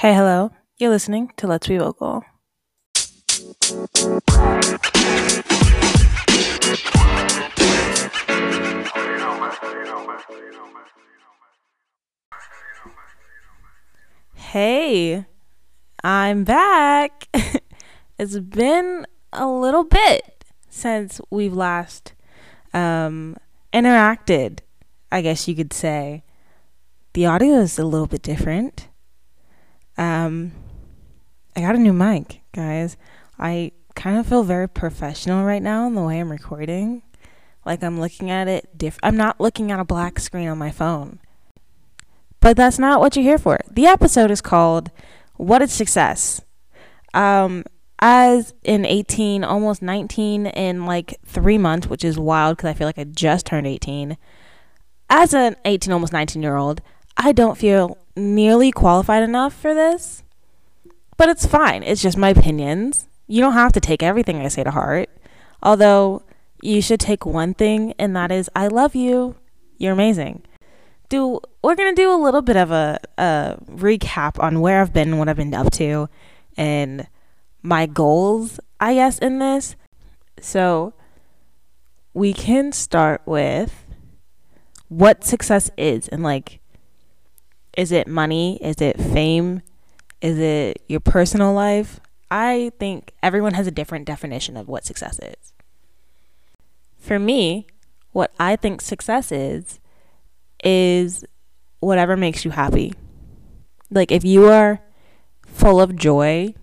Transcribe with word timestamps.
Hey, 0.00 0.14
hello. 0.14 0.50
You're 0.78 0.88
listening 0.88 1.30
to 1.36 1.46
Let's 1.46 1.68
Be 1.68 1.76
Vocal. 1.76 2.24
Hey, 14.36 15.26
I'm 16.02 16.44
back. 16.44 17.28
it's 18.18 18.38
been 18.38 19.06
a 19.34 19.46
little 19.46 19.84
bit 19.84 20.46
since 20.70 21.20
we've 21.28 21.52
last 21.52 22.14
um, 22.72 23.36
interacted, 23.74 24.60
I 25.12 25.20
guess 25.20 25.46
you 25.46 25.54
could 25.54 25.74
say. 25.74 26.24
The 27.12 27.26
audio 27.26 27.56
is 27.56 27.78
a 27.78 27.84
little 27.84 28.06
bit 28.06 28.22
different. 28.22 28.88
Um, 30.00 30.52
I 31.54 31.60
got 31.60 31.74
a 31.74 31.78
new 31.78 31.92
mic, 31.92 32.40
guys. 32.54 32.96
I 33.38 33.72
kind 33.94 34.18
of 34.18 34.26
feel 34.26 34.42
very 34.42 34.66
professional 34.66 35.44
right 35.44 35.62
now 35.62 35.86
in 35.86 35.94
the 35.94 36.02
way 36.02 36.18
I'm 36.18 36.32
recording. 36.32 37.02
Like 37.66 37.84
I'm 37.84 38.00
looking 38.00 38.30
at 38.30 38.48
it 38.48 38.96
I'm 39.02 39.18
not 39.18 39.38
looking 39.38 39.70
at 39.70 39.78
a 39.78 39.84
black 39.84 40.18
screen 40.18 40.48
on 40.48 40.56
my 40.56 40.70
phone. 40.70 41.20
But 42.40 42.56
that's 42.56 42.78
not 42.78 43.00
what 43.00 43.14
you're 43.14 43.22
here 43.22 43.36
for. 43.36 43.60
The 43.70 43.86
episode 43.86 44.30
is 44.30 44.40
called 44.40 44.90
What 45.36 45.60
is 45.60 45.70
Success? 45.70 46.40
Um 47.12 47.64
as 48.02 48.54
in 48.62 48.86
18, 48.86 49.44
almost 49.44 49.82
19 49.82 50.46
in 50.46 50.86
like 50.86 51.16
3 51.26 51.58
months, 51.58 51.88
which 51.88 52.02
is 52.02 52.18
wild 52.18 52.56
cuz 52.56 52.70
I 52.70 52.72
feel 52.72 52.88
like 52.88 52.98
I 52.98 53.04
just 53.04 53.44
turned 53.44 53.66
18. 53.66 54.16
As 55.10 55.34
an 55.34 55.56
18 55.66 55.92
almost 55.92 56.14
19 56.14 56.40
year 56.40 56.56
old, 56.56 56.80
I 57.18 57.32
don't 57.32 57.58
feel 57.58 57.98
nearly 58.16 58.70
qualified 58.70 59.22
enough 59.22 59.54
for 59.54 59.74
this. 59.74 60.22
But 61.16 61.28
it's 61.28 61.46
fine. 61.46 61.82
It's 61.82 62.02
just 62.02 62.16
my 62.16 62.30
opinions. 62.30 63.06
You 63.26 63.40
don't 63.40 63.52
have 63.52 63.72
to 63.72 63.80
take 63.80 64.02
everything 64.02 64.40
I 64.40 64.48
say 64.48 64.64
to 64.64 64.70
heart. 64.70 65.10
Although 65.62 66.22
you 66.62 66.80
should 66.82 67.00
take 67.00 67.26
one 67.26 67.54
thing 67.54 67.94
and 67.98 68.14
that 68.16 68.32
is 68.32 68.50
I 68.56 68.68
love 68.68 68.94
you. 68.94 69.36
You're 69.78 69.92
amazing. 69.92 70.42
Do 71.08 71.40
we're 71.62 71.74
to 71.74 71.92
do 71.94 72.12
a 72.12 72.22
little 72.22 72.42
bit 72.42 72.56
of 72.56 72.70
a, 72.70 72.98
a 73.18 73.58
recap 73.66 74.42
on 74.42 74.60
where 74.60 74.80
I've 74.80 74.92
been, 74.92 75.18
what 75.18 75.28
I've 75.28 75.36
been 75.36 75.54
up 75.54 75.72
to 75.72 76.08
and 76.56 77.06
my 77.62 77.86
goals, 77.86 78.60
I 78.78 78.94
guess 78.94 79.18
in 79.18 79.38
this. 79.38 79.76
So 80.40 80.94
we 82.14 82.32
can 82.32 82.72
start 82.72 83.22
with 83.26 83.84
what 84.88 85.24
success 85.24 85.70
is 85.76 86.08
and 86.08 86.22
like 86.22 86.60
is 87.76 87.92
it 87.92 88.06
money? 88.06 88.58
Is 88.62 88.80
it 88.80 89.00
fame? 89.00 89.62
Is 90.20 90.38
it 90.38 90.82
your 90.88 91.00
personal 91.00 91.52
life? 91.52 92.00
I 92.30 92.72
think 92.78 93.12
everyone 93.22 93.54
has 93.54 93.66
a 93.66 93.72
different 93.72 94.04
definition 94.04 94.56
of 94.56 94.68
what 94.68 94.84
success 94.84 95.18
is. 95.18 95.52
For 96.98 97.18
me, 97.18 97.66
what 98.12 98.32
I 98.38 98.56
think 98.56 98.80
success 98.80 99.32
is, 99.32 99.80
is 100.62 101.24
whatever 101.80 102.16
makes 102.16 102.44
you 102.44 102.50
happy. 102.50 102.94
Like 103.90 104.12
if 104.12 104.24
you 104.24 104.46
are 104.46 104.80
full 105.46 105.80
of 105.80 105.96
joy 105.96 106.54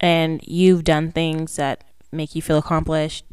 and 0.00 0.40
you've 0.46 0.84
done 0.84 1.12
things 1.12 1.56
that 1.56 1.84
make 2.10 2.34
you 2.34 2.42
feel 2.42 2.58
accomplished, 2.58 3.24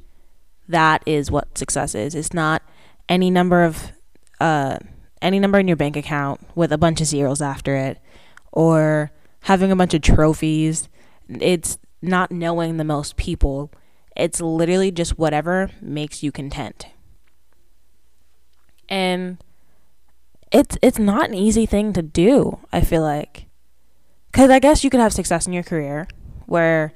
that 0.68 1.04
is 1.06 1.32
what 1.32 1.58
success 1.58 1.96
is. 1.96 2.16
It's 2.16 2.34
not 2.34 2.62
any 3.10 3.32
number 3.32 3.64
of 3.64 3.92
uh, 4.40 4.78
any 5.22 5.40
number 5.40 5.60
in 5.60 5.68
your 5.68 5.78
bank 5.78 5.96
account 5.96 6.42
with 6.56 6.72
a 6.72 6.78
bunch 6.78 7.02
of 7.02 7.08
zeros 7.08 7.42
after 7.42 7.76
it 7.76 8.00
or 8.52 9.12
having 9.42 9.72
a 9.72 9.76
bunch 9.76 9.94
of 9.94 10.02
trophies. 10.02 10.90
It's 11.28 11.78
not 12.02 12.32
knowing 12.32 12.78
the 12.78 12.84
most 12.84 13.18
people. 13.18 13.72
It's 14.16 14.42
literally 14.42 14.92
just 14.92 15.18
whatever 15.18 15.72
makes 15.82 16.24
you 16.24 16.32
content. 16.32 16.88
And 18.88 19.38
it's 20.52 20.78
it's 20.82 21.00
not 21.00 21.30
an 21.30 21.36
easy 21.36 21.66
thing 21.66 21.94
to 21.94 22.02
do, 22.02 22.60
I 22.72 22.82
feel 22.82 23.04
like. 23.04 23.46
Cuz 24.32 24.50
I 24.50 24.60
guess 24.60 24.84
you 24.84 24.90
could 24.90 25.00
have 25.00 25.14
success 25.14 25.46
in 25.46 25.54
your 25.54 25.64
career 25.64 26.08
where 26.46 26.94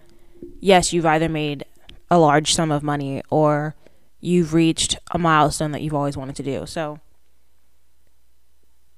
yes, 0.60 0.92
you've 0.92 1.06
either 1.06 1.30
made 1.30 1.66
a 2.10 2.18
large 2.18 2.54
sum 2.54 2.72
of 2.72 2.84
money 2.84 3.22
or 3.30 3.76
you've 4.20 4.54
reached 4.54 4.98
a 5.12 5.20
milestone 5.20 5.72
that 5.72 5.82
you've 5.82 5.94
always 5.94 6.18
wanted 6.18 6.36
to 6.38 6.44
do. 6.44 6.66
So 6.66 7.00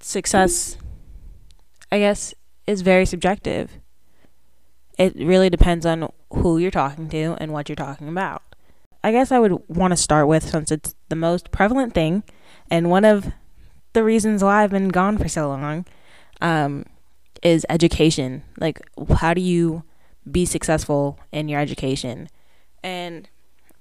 success, 0.06 0.78
I 1.92 1.98
guess, 2.00 2.34
is 2.68 2.82
very 2.82 3.06
subjective. 3.06 3.80
It 4.98 5.16
really 5.16 5.50
depends 5.50 5.86
on 5.86 6.12
who 6.32 6.58
you're 6.58 6.72
talking 6.72 7.10
to 7.10 7.36
and 7.40 7.52
what 7.52 7.68
you're 7.68 7.76
talking 7.76 8.08
about. 8.08 8.44
I 9.04 9.12
guess 9.12 9.32
I 9.32 9.40
would 9.40 9.64
want 9.68 9.92
to 9.92 9.98
start 9.98 10.28
with, 10.28 10.50
since 10.50 10.72
it's 10.72 10.96
the 11.10 11.16
most 11.16 11.52
prevalent 11.52 11.94
thing, 11.94 12.24
and 12.70 12.90
one 12.90 13.04
of 13.04 13.34
the 13.94 14.04
reasons 14.04 14.44
why 14.44 14.64
I've 14.64 14.72
been 14.72 14.90
gone 14.90 15.18
for 15.18 15.28
so 15.28 15.48
long, 15.48 15.86
um, 16.40 16.86
is 17.44 17.66
education. 17.68 18.44
Like, 18.60 18.82
how 19.18 19.34
do 19.34 19.42
you 19.42 19.84
be 20.30 20.46
successful 20.46 21.20
in 21.32 21.50
your 21.50 21.60
education? 21.60 22.30
And 22.84 23.28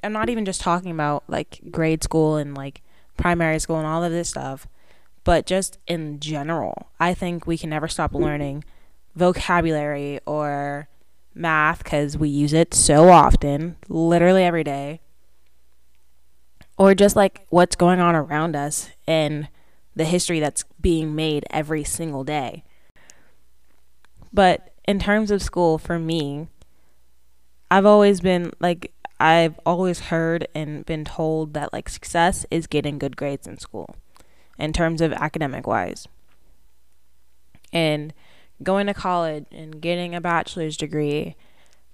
I'm 0.03 0.13
not 0.13 0.31
even 0.31 0.45
just 0.45 0.61
talking 0.61 0.91
about 0.91 1.25
like 1.29 1.61
grade 1.71 2.03
school 2.03 2.37
and 2.37 2.55
like 2.55 2.83
primary 3.17 3.59
school 3.59 3.77
and 3.77 3.87
all 3.87 4.03
of 4.03 4.13
this 4.13 4.31
stuff 4.31 4.67
but 5.25 5.47
just 5.47 5.79
in 5.87 6.21
general, 6.21 6.91
I 7.01 7.15
think 7.15 7.47
we 7.47 7.57
can 7.57 7.71
never 7.71 7.89
stop 7.89 8.15
learning 8.15 8.63
vocabulary 9.17 10.21
or 10.27 10.89
math 11.35 11.83
because 11.83 12.17
we 12.19 12.29
use 12.29 12.53
it 12.53 12.75
so 12.75 13.09
often, 13.09 13.77
literally 13.89 14.45
every 14.45 14.65
day. 14.65 15.01
Or 16.77 16.95
just 16.95 17.17
like 17.17 17.47
what's 17.49 17.77
going 17.77 18.01
on 18.01 18.15
around 18.15 18.55
us 18.55 18.91
and 19.07 19.49
the 19.97 20.05
history 20.05 20.41
that's 20.41 20.65
being 20.81 21.15
made 21.15 21.47
every 21.51 21.85
single 21.85 22.25
day. 22.25 22.65
But 24.33 24.75
in 24.87 24.99
terms 24.99 25.31
of 25.31 25.41
school, 25.43 25.79
for 25.79 25.99
me, 25.99 26.49
I've 27.71 27.87
always 27.87 28.21
been 28.21 28.53
like, 28.61 28.93
I've 29.21 29.59
always 29.65 30.01
heard 30.01 30.49
and 30.55 30.85
been 30.85 31.05
told 31.05 31.55
that 31.55 31.73
like 31.73 31.89
success 31.89 32.45
is 32.51 32.67
getting 32.67 32.99
good 32.99 33.17
grades 33.17 33.47
in 33.47 33.59
school 33.59 33.97
in 34.59 34.73
terms 34.73 35.01
of 35.01 35.13
academic 35.13 35.67
wise. 35.67 36.07
And 37.73 38.13
going 38.63 38.87
to 38.87 38.95
college 38.95 39.47
and 39.51 39.81
getting 39.81 40.15
a 40.15 40.21
bachelor's 40.21 40.77
degree, 40.77 41.37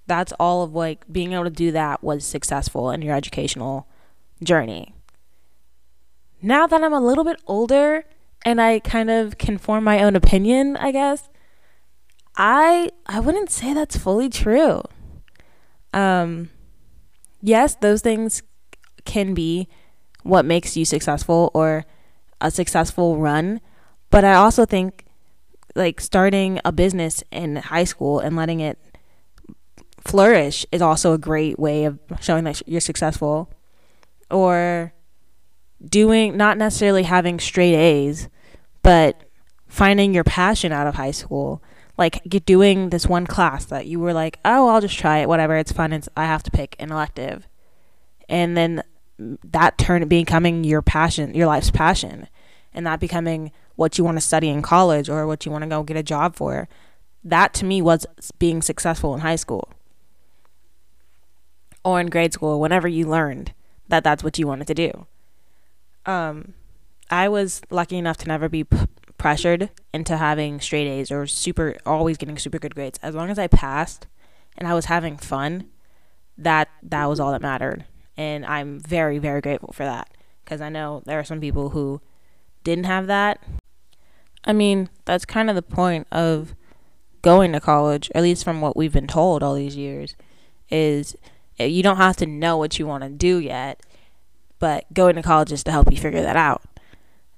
that's 0.07 0.33
all 0.33 0.63
of 0.63 0.73
like 0.73 1.11
being 1.11 1.33
able 1.33 1.45
to 1.45 1.49
do 1.49 1.71
that 1.71 2.03
was 2.03 2.25
successful 2.25 2.91
in 2.91 3.01
your 3.01 3.15
educational 3.15 3.87
journey. 4.43 4.93
Now 6.41 6.67
that 6.67 6.83
I'm 6.83 6.93
a 6.93 6.99
little 6.99 7.23
bit 7.23 7.39
older 7.47 8.05
and 8.43 8.59
I 8.59 8.79
kind 8.79 9.09
of 9.09 9.37
can 9.37 9.57
form 9.57 9.83
my 9.83 10.03
own 10.03 10.15
opinion, 10.15 10.75
I 10.77 10.91
guess, 10.91 11.29
I 12.35 12.89
I 13.05 13.19
wouldn't 13.19 13.51
say 13.51 13.73
that's 13.73 13.97
fully 13.97 14.29
true. 14.29 14.81
Um 15.93 16.49
yes, 17.41 17.75
those 17.75 18.01
things 18.01 18.43
can 19.05 19.33
be 19.33 19.67
what 20.23 20.45
makes 20.45 20.77
you 20.77 20.85
successful 20.85 21.51
or 21.53 21.85
a 22.41 22.51
successful 22.51 23.17
run. 23.17 23.61
But 24.09 24.25
I 24.25 24.33
also 24.33 24.65
think 24.65 25.05
like 25.75 26.01
starting 26.01 26.59
a 26.65 26.71
business 26.71 27.23
in 27.31 27.55
high 27.55 27.85
school 27.85 28.19
and 28.19 28.35
letting 28.35 28.59
it 28.59 28.77
flourish 29.99 30.65
is 30.71 30.81
also 30.81 31.13
a 31.13 31.17
great 31.17 31.57
way 31.57 31.85
of 31.85 31.99
showing 32.19 32.43
that 32.43 32.61
you're 32.67 32.81
successful. 32.81 33.49
Or 34.29 34.93
doing 35.83 36.37
not 36.37 36.57
necessarily 36.57 37.03
having 37.03 37.39
straight 37.39 37.75
A's, 37.75 38.29
but 38.83 39.23
finding 39.67 40.13
your 40.13 40.23
passion 40.23 40.71
out 40.71 40.87
of 40.87 40.95
high 40.95 41.11
school. 41.11 41.63
Like 41.97 42.23
doing 42.45 42.89
this 42.89 43.05
one 43.05 43.27
class 43.27 43.65
that 43.65 43.85
you 43.85 43.99
were 43.99 44.13
like, 44.13 44.39
oh, 44.43 44.69
I'll 44.69 44.81
just 44.81 44.97
try 44.97 45.19
it, 45.19 45.27
whatever, 45.27 45.55
it's 45.55 45.71
fun. 45.71 46.01
I 46.17 46.25
have 46.25 46.41
to 46.43 46.51
pick 46.51 46.75
an 46.79 46.91
elective, 46.91 47.47
and 48.27 48.57
then 48.57 48.81
that 49.43 49.77
turn 49.77 50.07
becoming 50.07 50.63
your 50.63 50.81
passion, 50.81 51.35
your 51.35 51.45
life's 51.45 51.69
passion, 51.69 52.27
and 52.73 52.85
that 52.85 52.99
becoming 52.99 53.51
what 53.75 53.97
you 53.97 54.03
want 54.03 54.17
to 54.17 54.21
study 54.21 54.49
in 54.49 54.61
college 54.61 55.09
or 55.09 55.27
what 55.27 55.45
you 55.45 55.51
want 55.51 55.63
to 55.63 55.69
go 55.69 55.83
get 55.83 55.97
a 55.97 56.03
job 56.03 56.35
for. 56.35 56.67
That 57.23 57.53
to 57.55 57.65
me 57.65 57.81
was 57.81 58.05
being 58.39 58.61
successful 58.61 59.13
in 59.13 59.21
high 59.21 59.35
school 59.35 59.69
or 61.83 61.99
in 61.99 62.07
grade 62.07 62.33
school, 62.33 62.59
whenever 62.59 62.87
you 62.87 63.07
learned 63.07 63.53
that 63.87 64.03
that's 64.03 64.23
what 64.23 64.37
you 64.37 64.47
wanted 64.47 64.67
to 64.67 64.73
do. 64.73 65.07
Um, 66.05 66.53
I 67.09 67.27
was 67.27 67.61
lucky 67.69 67.97
enough 67.97 68.17
to 68.17 68.27
never 68.27 68.47
be 68.47 68.63
p- 68.63 68.77
pressured 69.17 69.69
into 69.93 70.17
having 70.17 70.59
straight 70.59 70.87
A's 70.87 71.11
or 71.11 71.27
super, 71.27 71.75
always 71.85 72.17
getting 72.17 72.37
super 72.37 72.59
good 72.59 72.75
grades. 72.75 72.99
As 73.01 73.15
long 73.15 73.29
as 73.29 73.37
I 73.37 73.47
passed 73.47 74.07
and 74.57 74.67
I 74.67 74.73
was 74.73 74.85
having 74.85 75.17
fun, 75.17 75.69
that 76.37 76.69
that 76.81 77.05
was 77.05 77.19
all 77.19 77.31
that 77.31 77.41
mattered 77.41 77.85
and 78.17 78.45
I'm 78.45 78.79
very 78.79 79.17
very 79.17 79.41
grateful 79.41 79.73
for 79.73 79.83
that 79.83 80.09
because 80.43 80.61
I 80.61 80.69
know 80.69 81.01
there 81.05 81.19
are 81.19 81.23
some 81.23 81.39
people 81.39 81.69
who 81.69 82.01
didn't 82.63 82.85
have 82.85 83.07
that. 83.07 83.41
I 84.43 84.53
mean, 84.53 84.89
that's 85.05 85.25
kind 85.25 85.49
of 85.49 85.55
the 85.55 85.61
point 85.61 86.07
of 86.11 86.55
going 87.21 87.51
to 87.51 87.59
college, 87.59 88.09
at 88.15 88.23
least 88.23 88.43
from 88.43 88.61
what 88.61 88.75
we've 88.75 88.93
been 88.93 89.07
told 89.07 89.43
all 89.43 89.53
these 89.53 89.75
years, 89.75 90.15
is 90.69 91.15
eh, 91.59 91.65
you 91.65 91.83
don't 91.83 91.97
have 91.97 92.17
to 92.17 92.25
know 92.25 92.57
what 92.57 92.79
you 92.79 92.87
want 92.87 93.03
to 93.03 93.09
do 93.09 93.37
yet, 93.39 93.81
but 94.59 94.91
going 94.93 95.15
to 95.15 95.21
college 95.21 95.51
is 95.51 95.63
to 95.63 95.71
help 95.71 95.91
you 95.91 95.97
figure 95.97 96.21
that 96.21 96.35
out. 96.35 96.63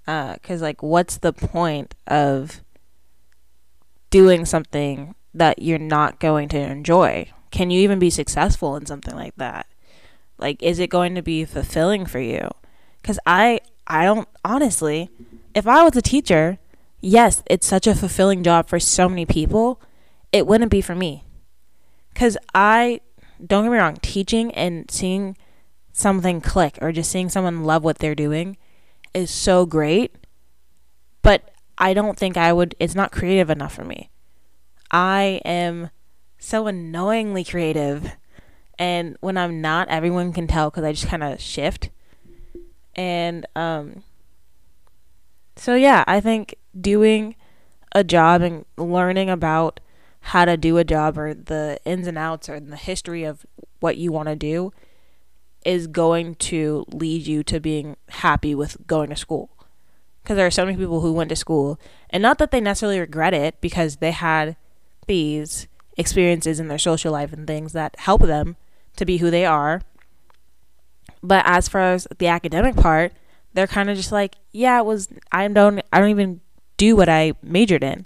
Because, 0.05 0.61
uh, 0.61 0.65
like, 0.65 0.83
what's 0.83 1.17
the 1.17 1.33
point 1.33 1.95
of 2.07 2.61
doing 4.09 4.45
something 4.45 5.15
that 5.33 5.61
you're 5.61 5.79
not 5.79 6.19
going 6.19 6.49
to 6.49 6.59
enjoy? 6.59 7.31
Can 7.51 7.69
you 7.69 7.79
even 7.81 7.99
be 7.99 8.09
successful 8.09 8.75
in 8.75 8.85
something 8.85 9.15
like 9.15 9.35
that? 9.37 9.67
Like, 10.37 10.61
is 10.61 10.79
it 10.79 10.89
going 10.89 11.15
to 11.15 11.21
be 11.21 11.45
fulfilling 11.45 12.05
for 12.05 12.19
you? 12.19 12.49
Because 13.01 13.19
I, 13.25 13.59
I 13.87 14.05
don't, 14.05 14.27
honestly, 14.45 15.09
if 15.53 15.67
I 15.67 15.83
was 15.83 15.95
a 15.95 16.01
teacher, 16.01 16.59
yes, 17.01 17.43
it's 17.47 17.67
such 17.67 17.87
a 17.87 17.95
fulfilling 17.95 18.43
job 18.43 18.67
for 18.67 18.79
so 18.79 19.09
many 19.09 19.25
people. 19.25 19.81
It 20.31 20.47
wouldn't 20.47 20.71
be 20.71 20.81
for 20.81 20.95
me. 20.95 21.23
Because 22.13 22.37
I, 22.53 23.01
don't 23.45 23.65
get 23.65 23.71
me 23.71 23.77
wrong, 23.77 23.97
teaching 24.01 24.53
and 24.53 24.89
seeing 24.89 25.35
something 25.91 26.41
click 26.41 26.77
or 26.81 26.91
just 26.91 27.11
seeing 27.11 27.29
someone 27.29 27.63
love 27.63 27.83
what 27.83 27.99
they're 27.99 28.15
doing 28.15 28.57
is 29.13 29.29
so 29.29 29.65
great. 29.65 30.15
But 31.21 31.51
I 31.77 31.93
don't 31.93 32.17
think 32.17 32.37
I 32.37 32.53
would, 32.53 32.75
it's 32.79 32.95
not 32.95 33.11
creative 33.11 33.49
enough 33.49 33.73
for 33.73 33.83
me. 33.83 34.09
I 34.91 35.41
am 35.45 35.89
so 36.37 36.67
annoyingly 36.67 37.43
creative. 37.43 38.11
And 38.77 39.17
when 39.21 39.37
I'm 39.37 39.61
not, 39.61 39.87
everyone 39.89 40.33
can 40.33 40.47
tell 40.47 40.69
because 40.69 40.83
I 40.83 40.91
just 40.91 41.07
kind 41.07 41.23
of 41.23 41.39
shift. 41.39 41.89
And, 42.95 43.45
um, 43.55 44.03
so 45.55 45.75
yeah, 45.75 46.03
I 46.07 46.19
think 46.19 46.55
doing 46.79 47.35
a 47.93 48.03
job 48.03 48.41
and 48.41 48.65
learning 48.77 49.29
about 49.29 49.79
how 50.27 50.45
to 50.45 50.57
do 50.57 50.77
a 50.77 50.83
job 50.83 51.17
or 51.17 51.33
the 51.33 51.79
ins 51.85 52.07
and 52.07 52.17
outs 52.17 52.49
or 52.49 52.59
the 52.59 52.77
history 52.77 53.23
of 53.23 53.45
what 53.79 53.97
you 53.97 54.11
want 54.11 54.29
to 54.29 54.35
do 54.35 54.71
is 55.65 55.87
going 55.87 56.35
to 56.35 56.85
lead 56.91 57.27
you 57.27 57.43
to 57.43 57.59
being 57.59 57.95
happy 58.09 58.55
with 58.55 58.77
going 58.87 59.09
to 59.09 59.15
school. 59.15 59.49
Because 60.21 60.37
there 60.37 60.47
are 60.47 60.51
so 60.51 60.65
many 60.65 60.77
people 60.77 61.01
who 61.01 61.11
went 61.11 61.29
to 61.29 61.35
school, 61.35 61.79
and 62.09 62.23
not 62.23 62.37
that 62.37 62.51
they 62.51 62.61
necessarily 62.61 62.99
regret 62.99 63.33
it 63.33 63.59
because 63.59 63.97
they 63.97 64.11
had 64.11 64.55
these 65.07 65.67
experiences 65.97 66.59
in 66.59 66.69
their 66.69 66.77
social 66.77 67.11
life 67.11 67.33
and 67.33 67.45
things 67.45 67.73
that 67.73 67.95
help 67.99 68.21
them 68.21 68.55
to 68.95 69.05
be 69.05 69.17
who 69.17 69.29
they 69.29 69.45
are. 69.45 69.81
But 71.23 71.43
as 71.47 71.69
far 71.69 71.93
as 71.93 72.05
the 72.19 72.27
academic 72.27 72.75
part, 72.75 73.13
they're 73.53 73.67
kind 73.67 73.89
of 73.89 73.95
just 73.95 74.11
like, 74.11 74.35
yeah, 74.51 74.77
it 74.79 74.85
was 74.85 75.07
I 75.31 75.47
don't 75.47 75.81
I 75.91 75.99
don't 75.99 76.09
even 76.09 76.41
do 76.77 76.95
what 76.95 77.09
I 77.09 77.33
majored 77.41 77.83
in. 77.83 78.05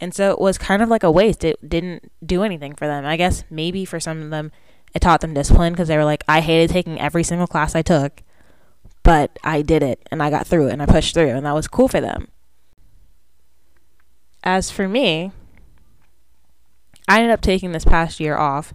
And 0.00 0.14
so 0.14 0.30
it 0.30 0.40
was 0.40 0.56
kind 0.56 0.80
of 0.82 0.88
like 0.88 1.02
a 1.02 1.10
waste. 1.10 1.44
It 1.44 1.68
didn't 1.68 2.10
do 2.24 2.42
anything 2.42 2.74
for 2.74 2.86
them. 2.86 3.04
I 3.04 3.16
guess 3.16 3.44
maybe 3.50 3.84
for 3.84 4.00
some 4.00 4.22
of 4.22 4.30
them 4.30 4.50
it 4.94 5.00
taught 5.00 5.20
them 5.20 5.34
discipline 5.34 5.72
because 5.72 5.88
they 5.88 5.96
were 5.96 6.04
like, 6.04 6.24
I 6.26 6.40
hated 6.40 6.70
taking 6.70 6.98
every 6.98 7.22
single 7.22 7.46
class 7.46 7.74
I 7.74 7.82
took, 7.82 8.22
but 9.02 9.38
I 9.44 9.62
did 9.62 9.82
it 9.82 10.00
and 10.10 10.22
I 10.22 10.30
got 10.30 10.46
through 10.46 10.68
it 10.68 10.72
and 10.72 10.82
I 10.82 10.86
pushed 10.86 11.14
through 11.14 11.28
and 11.28 11.44
that 11.46 11.54
was 11.54 11.68
cool 11.68 11.86
for 11.86 12.00
them. 12.00 12.28
As 14.42 14.70
for 14.70 14.88
me, 14.88 15.32
I 17.06 17.18
ended 17.18 17.32
up 17.32 17.42
taking 17.42 17.72
this 17.72 17.84
past 17.84 18.18
year 18.18 18.36
off, 18.36 18.72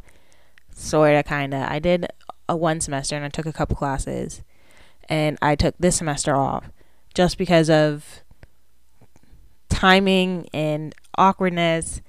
sorta, 0.74 1.24
kinda. 1.24 1.68
I 1.70 1.80
did 1.80 2.08
a 2.48 2.56
one 2.56 2.82
semester 2.82 3.16
and 3.16 3.26
I 3.26 3.30
took 3.30 3.46
a 3.46 3.54
couple 3.54 3.76
classes 3.76 4.44
and 5.10 5.38
I 5.42 5.56
took 5.56 5.76
this 5.80 5.98
semester 5.98 6.36
off 6.36 6.70
just 7.14 7.38
because 7.38 7.70
of 7.70 8.24
timing 9.70 10.48
and 10.54 10.94
awkwardness. 11.18 12.02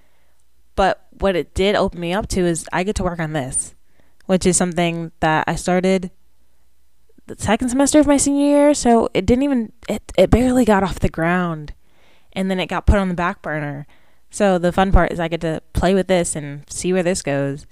But 0.74 1.06
what 1.10 1.36
it 1.36 1.54
did 1.54 1.74
open 1.74 2.00
me 2.00 2.12
up 2.12 2.28
to 2.28 2.40
is 2.40 2.66
I 2.72 2.82
get 2.82 2.96
to 2.96 3.02
work 3.02 3.18
on 3.18 3.32
this, 3.32 3.74
which 4.26 4.46
is 4.46 4.56
something 4.56 5.12
that 5.20 5.44
I 5.46 5.54
started 5.54 6.10
the 7.26 7.36
second 7.38 7.70
semester 7.70 7.98
of 7.98 8.06
my 8.06 8.16
senior 8.16 8.46
year, 8.46 8.74
so 8.74 9.08
it 9.12 9.26
didn't 9.26 9.42
even 9.42 9.72
it 9.88 10.12
it 10.16 10.30
barely 10.30 10.64
got 10.64 10.82
off 10.82 11.00
the 11.00 11.08
ground 11.08 11.74
and 12.32 12.50
then 12.50 12.60
it 12.60 12.66
got 12.66 12.86
put 12.86 12.98
on 12.98 13.08
the 13.08 13.14
back 13.14 13.42
burner. 13.42 13.86
So 14.30 14.58
the 14.58 14.72
fun 14.72 14.92
part 14.92 15.12
is 15.12 15.18
I 15.18 15.28
get 15.28 15.40
to 15.40 15.62
play 15.72 15.94
with 15.94 16.06
this 16.06 16.36
and 16.36 16.70
see 16.70 16.92
where 16.92 17.02
this 17.02 17.22
goes. 17.22 17.66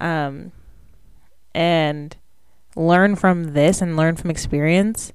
Um 0.00 0.52
and 1.56 2.14
learn 2.76 3.16
from 3.16 3.54
this 3.54 3.80
and 3.80 3.96
learn 3.96 4.14
from 4.14 4.30
experience. 4.30 5.12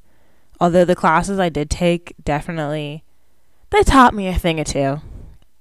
Although 0.59 0.85
the 0.85 0.95
classes 0.95 1.39
I 1.39 1.49
did 1.49 1.69
take 1.69 2.15
definitely 2.21 3.03
they 3.69 3.83
taught 3.83 4.13
me 4.13 4.27
a 4.27 4.37
thing 4.37 4.59
or 4.59 4.65
two. 4.65 4.97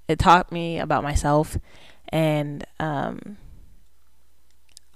It 0.09 0.19
taught 0.19 0.51
me 0.51 0.81
about 0.81 1.05
myself 1.05 1.57
and 2.09 2.65
um, 2.81 3.37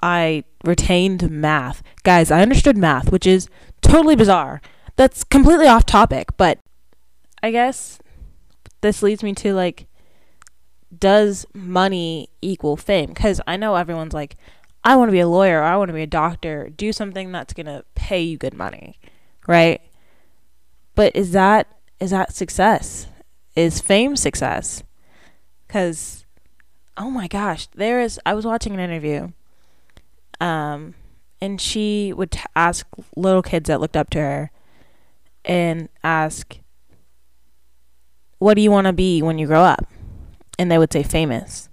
I 0.03 0.43
retained 0.65 1.31
math. 1.31 1.83
Guys, 2.03 2.33
I 2.33 2.43
understood 2.43 2.77
math, 2.77 3.13
which 3.13 3.27
is 3.27 3.49
totally 3.83 4.17
bizarre. 4.17 4.61
That's 4.97 5.23
completely 5.23 5.69
off 5.69 5.87
topic, 5.87 6.37
but 6.37 6.59
I 7.43 7.51
guess 7.51 8.01
this 8.81 9.03
leads 9.03 9.23
me 9.23 9.35
to 9.35 9.55
like 9.55 9.87
does 10.97 11.45
money 11.53 12.29
equal 12.41 12.77
fame? 12.77 13.15
Cuz 13.15 13.41
I 13.47 13.57
know 13.57 13.77
everyone's 13.77 14.15
like 14.15 14.37
I 14.85 14.97
want 14.97 15.09
to 15.09 15.13
be 15.13 15.21
a 15.21 15.29
lawyer, 15.29 15.63
I 15.63 15.77
want 15.77 15.89
to 15.89 15.95
be 15.95 16.03
a 16.03 16.07
doctor, 16.07 16.69
do 16.69 16.93
something 16.93 17.33
that's 17.33 17.55
going 17.55 17.67
to 17.67 17.85
pay 17.95 18.23
you 18.23 18.37
good 18.37 18.55
money, 18.55 18.99
right? 19.47 19.81
But 20.95 21.17
is 21.17 21.33
that 21.33 21.67
is 22.01 22.11
that 22.11 22.35
success? 22.35 23.07
Is 23.57 23.81
fame 23.81 24.17
success? 24.17 24.83
Cuz 25.69 26.27
oh 26.97 27.11
my 27.11 27.27
gosh, 27.27 27.67
there 27.69 28.01
is 28.01 28.21
I 28.27 28.35
was 28.35 28.45
watching 28.45 28.75
an 28.75 28.81
interview 28.81 29.33
um 30.41 30.95
and 31.41 31.61
she 31.61 32.13
would 32.13 32.33
t- 32.33 32.41
ask 32.55 32.87
little 33.17 33.43
kids 33.43 33.69
that 33.69 33.81
looked 33.81 33.97
up 33.97 34.11
to 34.11 34.19
her 34.19 34.51
and 35.45 35.89
ask 36.03 36.59
what 38.39 38.55
do 38.55 38.61
you 38.61 38.71
want 38.71 38.87
to 38.87 38.93
be 38.93 39.23
when 39.23 39.39
you 39.39 39.47
grow 39.47 39.63
up? 39.63 39.87
And 40.59 40.71
they 40.71 40.79
would 40.79 40.93
say 40.93 41.03
famous. 41.03 41.69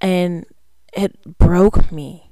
And 0.00 0.44
it 0.92 1.38
broke 1.38 1.90
me. 1.90 2.30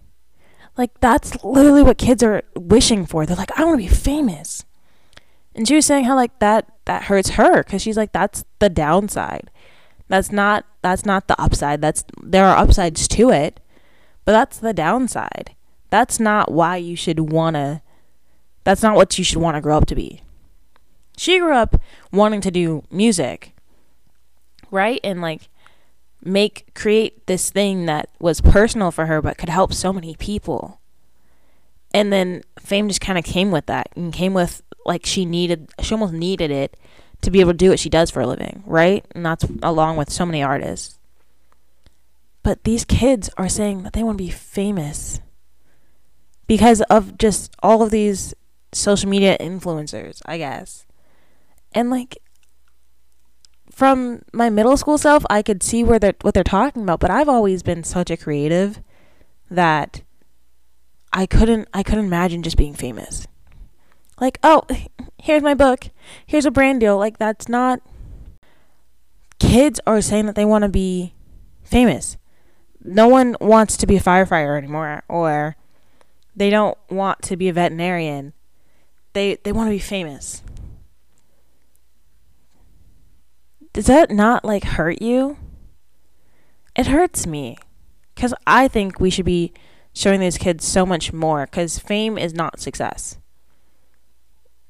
Like 0.76 0.98
that's 1.00 1.42
literally 1.44 1.82
what 1.82 1.98
kids 1.98 2.22
are 2.22 2.42
wishing 2.56 3.06
for. 3.06 3.26
They're 3.26 3.36
like, 3.36 3.58
I 3.58 3.64
want 3.64 3.80
to 3.80 3.88
be 3.88 3.94
famous. 3.94 4.64
And 5.54 5.68
she 5.68 5.74
was 5.74 5.86
saying 5.86 6.04
how 6.04 6.14
like 6.14 6.38
that 6.38 6.72
that 6.86 7.04
hurts 7.04 7.30
her 7.30 7.62
cuz 7.62 7.82
she's 7.82 7.96
like 7.96 8.12
that's 8.12 8.44
the 8.60 8.68
downside. 8.68 9.50
That's 10.08 10.32
not 10.32 10.64
that's 10.82 11.04
not 11.04 11.28
the 11.28 11.38
upside. 11.40 11.82
That's 11.82 12.04
there 12.22 12.46
are 12.46 12.56
upsides 12.56 13.06
to 13.08 13.30
it, 13.30 13.60
but 14.24 14.32
that's 14.32 14.58
the 14.58 14.72
downside. 14.72 15.54
That's 15.90 16.18
not 16.18 16.50
why 16.50 16.76
you 16.76 16.96
should 16.96 17.20
want 17.30 17.56
to 17.56 17.82
that's 18.64 18.82
not 18.82 18.96
what 18.96 19.18
you 19.18 19.24
should 19.24 19.38
want 19.38 19.56
to 19.56 19.60
grow 19.60 19.76
up 19.76 19.86
to 19.86 19.94
be. 19.94 20.22
She 21.18 21.38
grew 21.38 21.52
up 21.52 21.78
wanting 22.10 22.40
to 22.40 22.50
do 22.50 22.84
music. 22.90 23.54
Right? 24.70 25.00
And 25.04 25.20
like 25.20 25.49
make 26.22 26.74
create 26.74 27.26
this 27.26 27.50
thing 27.50 27.86
that 27.86 28.10
was 28.18 28.40
personal 28.40 28.90
for 28.90 29.06
her 29.06 29.22
but 29.22 29.38
could 29.38 29.48
help 29.48 29.72
so 29.72 29.92
many 29.92 30.14
people. 30.16 30.80
And 31.92 32.12
then 32.12 32.42
fame 32.58 32.88
just 32.88 33.00
kind 33.00 33.18
of 33.18 33.24
came 33.24 33.50
with 33.50 33.66
that 33.66 33.88
and 33.96 34.12
came 34.12 34.34
with 34.34 34.62
like 34.86 35.04
she 35.04 35.24
needed 35.24 35.70
she 35.80 35.94
almost 35.94 36.12
needed 36.12 36.50
it 36.50 36.76
to 37.22 37.30
be 37.30 37.40
able 37.40 37.52
to 37.52 37.56
do 37.56 37.70
what 37.70 37.78
she 37.78 37.90
does 37.90 38.10
for 38.10 38.20
a 38.20 38.26
living, 38.26 38.62
right? 38.66 39.04
And 39.14 39.24
that's 39.24 39.44
along 39.62 39.96
with 39.96 40.10
so 40.10 40.24
many 40.24 40.42
artists. 40.42 40.98
But 42.42 42.64
these 42.64 42.84
kids 42.84 43.28
are 43.36 43.48
saying 43.48 43.82
that 43.82 43.92
they 43.92 44.02
want 44.02 44.16
to 44.16 44.24
be 44.24 44.30
famous 44.30 45.20
because 46.46 46.80
of 46.82 47.18
just 47.18 47.54
all 47.62 47.82
of 47.82 47.90
these 47.90 48.34
social 48.72 49.10
media 49.10 49.36
influencers, 49.38 50.22
I 50.24 50.38
guess. 50.38 50.86
And 51.72 51.90
like 51.90 52.18
from 53.70 54.22
my 54.32 54.50
middle 54.50 54.76
school 54.76 54.98
self, 54.98 55.24
I 55.30 55.42
could 55.42 55.62
see 55.62 55.82
where 55.84 55.98
they're 55.98 56.14
what 56.22 56.34
they're 56.34 56.44
talking 56.44 56.82
about, 56.82 57.00
but 57.00 57.10
I've 57.10 57.28
always 57.28 57.62
been 57.62 57.84
such 57.84 58.10
a 58.10 58.16
creative 58.16 58.80
that 59.50 60.02
I 61.12 61.26
couldn't 61.26 61.68
I 61.72 61.82
couldn't 61.82 62.06
imagine 62.06 62.42
just 62.42 62.56
being 62.56 62.74
famous. 62.74 63.26
Like, 64.20 64.38
oh, 64.42 64.62
here's 65.18 65.42
my 65.42 65.54
book. 65.54 65.86
Here's 66.26 66.46
a 66.46 66.50
brand 66.50 66.80
deal. 66.80 66.98
Like 66.98 67.18
that's 67.18 67.48
not 67.48 67.80
kids 69.38 69.80
are 69.86 70.02
saying 70.02 70.26
that 70.26 70.34
they 70.34 70.44
want 70.44 70.62
to 70.62 70.68
be 70.68 71.14
famous. 71.62 72.16
No 72.82 73.08
one 73.08 73.36
wants 73.40 73.76
to 73.78 73.86
be 73.86 73.96
a 73.96 74.00
firefighter 74.00 74.56
anymore 74.56 75.02
or 75.08 75.56
they 76.36 76.50
don't 76.50 76.78
want 76.88 77.22
to 77.22 77.36
be 77.36 77.48
a 77.48 77.52
veterinarian. 77.52 78.32
They 79.12 79.38
they 79.42 79.52
want 79.52 79.68
to 79.68 79.72
be 79.72 79.78
famous. 79.78 80.42
Does 83.80 83.86
that 83.86 84.10
not 84.10 84.44
like 84.44 84.64
hurt 84.64 85.00
you? 85.00 85.38
It 86.76 86.88
hurts 86.88 87.26
me 87.26 87.56
because 88.14 88.34
I 88.46 88.68
think 88.68 89.00
we 89.00 89.08
should 89.08 89.24
be 89.24 89.54
showing 89.94 90.20
these 90.20 90.36
kids 90.36 90.66
so 90.66 90.84
much 90.84 91.14
more 91.14 91.46
because 91.46 91.78
fame 91.78 92.18
is 92.18 92.34
not 92.34 92.60
success. 92.60 93.16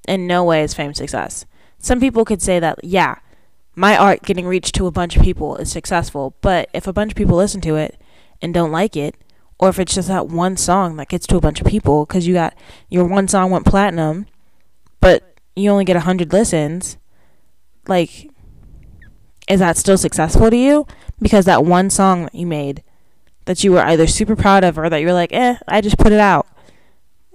In 0.07 0.29
no 0.29 0.45
way 0.45 0.63
is 0.63 0.75
fame 0.75 0.95
success. 0.95 1.45
Some 1.77 1.99
people 1.99 2.25
could 2.25 2.41
say 2.41 2.61
that, 2.61 2.85
yeah, 2.85 3.17
my 3.75 3.97
art 3.97 4.23
getting 4.23 4.47
reached 4.47 4.77
to 4.77 4.87
a 4.87 4.93
bunch 4.93 5.17
of 5.17 5.25
people 5.25 5.57
is 5.57 5.73
successful. 5.73 6.37
But 6.41 6.71
if 6.73 6.87
a 6.87 6.93
bunch 6.93 7.11
of 7.11 7.17
people 7.17 7.37
listen 7.37 7.61
to 7.63 7.75
it 7.75 8.01
and 8.41 8.55
don't 8.55 8.71
like 8.71 8.97
it, 8.97 9.17
or 9.59 9.71
if 9.71 9.81
it's 9.81 9.97
just 9.97 10.07
that 10.07 10.29
one 10.29 10.57
song 10.57 10.95
that 10.99 11.09
gets 11.09 11.27
to 11.27 11.37
a 11.37 11.41
bunch 11.41 11.61
of 11.61 11.67
people 11.67 12.07
because 12.07 12.29
you 12.29 12.35
got 12.35 12.55
your 12.89 13.07
one 13.07 13.27
song 13.27 13.51
went 13.51 13.67
platinum, 13.67 14.27
but 15.01 15.35
you 15.57 15.69
only 15.69 15.85
get 15.85 15.97
a 15.97 16.07
hundred 16.07 16.33
listens, 16.33 16.97
like, 17.89 18.30
is 19.51 19.59
that 19.59 19.77
still 19.77 19.99
successful 19.99 20.49
to 20.49 20.57
you? 20.57 20.87
Because 21.21 21.45
that 21.45 21.65
one 21.65 21.91
song 21.91 22.25
that 22.25 22.35
you 22.35 22.47
made 22.47 22.83
that 23.47 23.65
you 23.65 23.73
were 23.73 23.83
either 23.83 24.07
super 24.07 24.37
proud 24.37 24.63
of 24.63 24.79
or 24.79 24.89
that 24.89 25.01
you're 25.01 25.13
like, 25.13 25.33
eh, 25.33 25.57
I 25.67 25.81
just 25.81 25.99
put 25.99 26.13
it 26.13 26.21
out, 26.21 26.47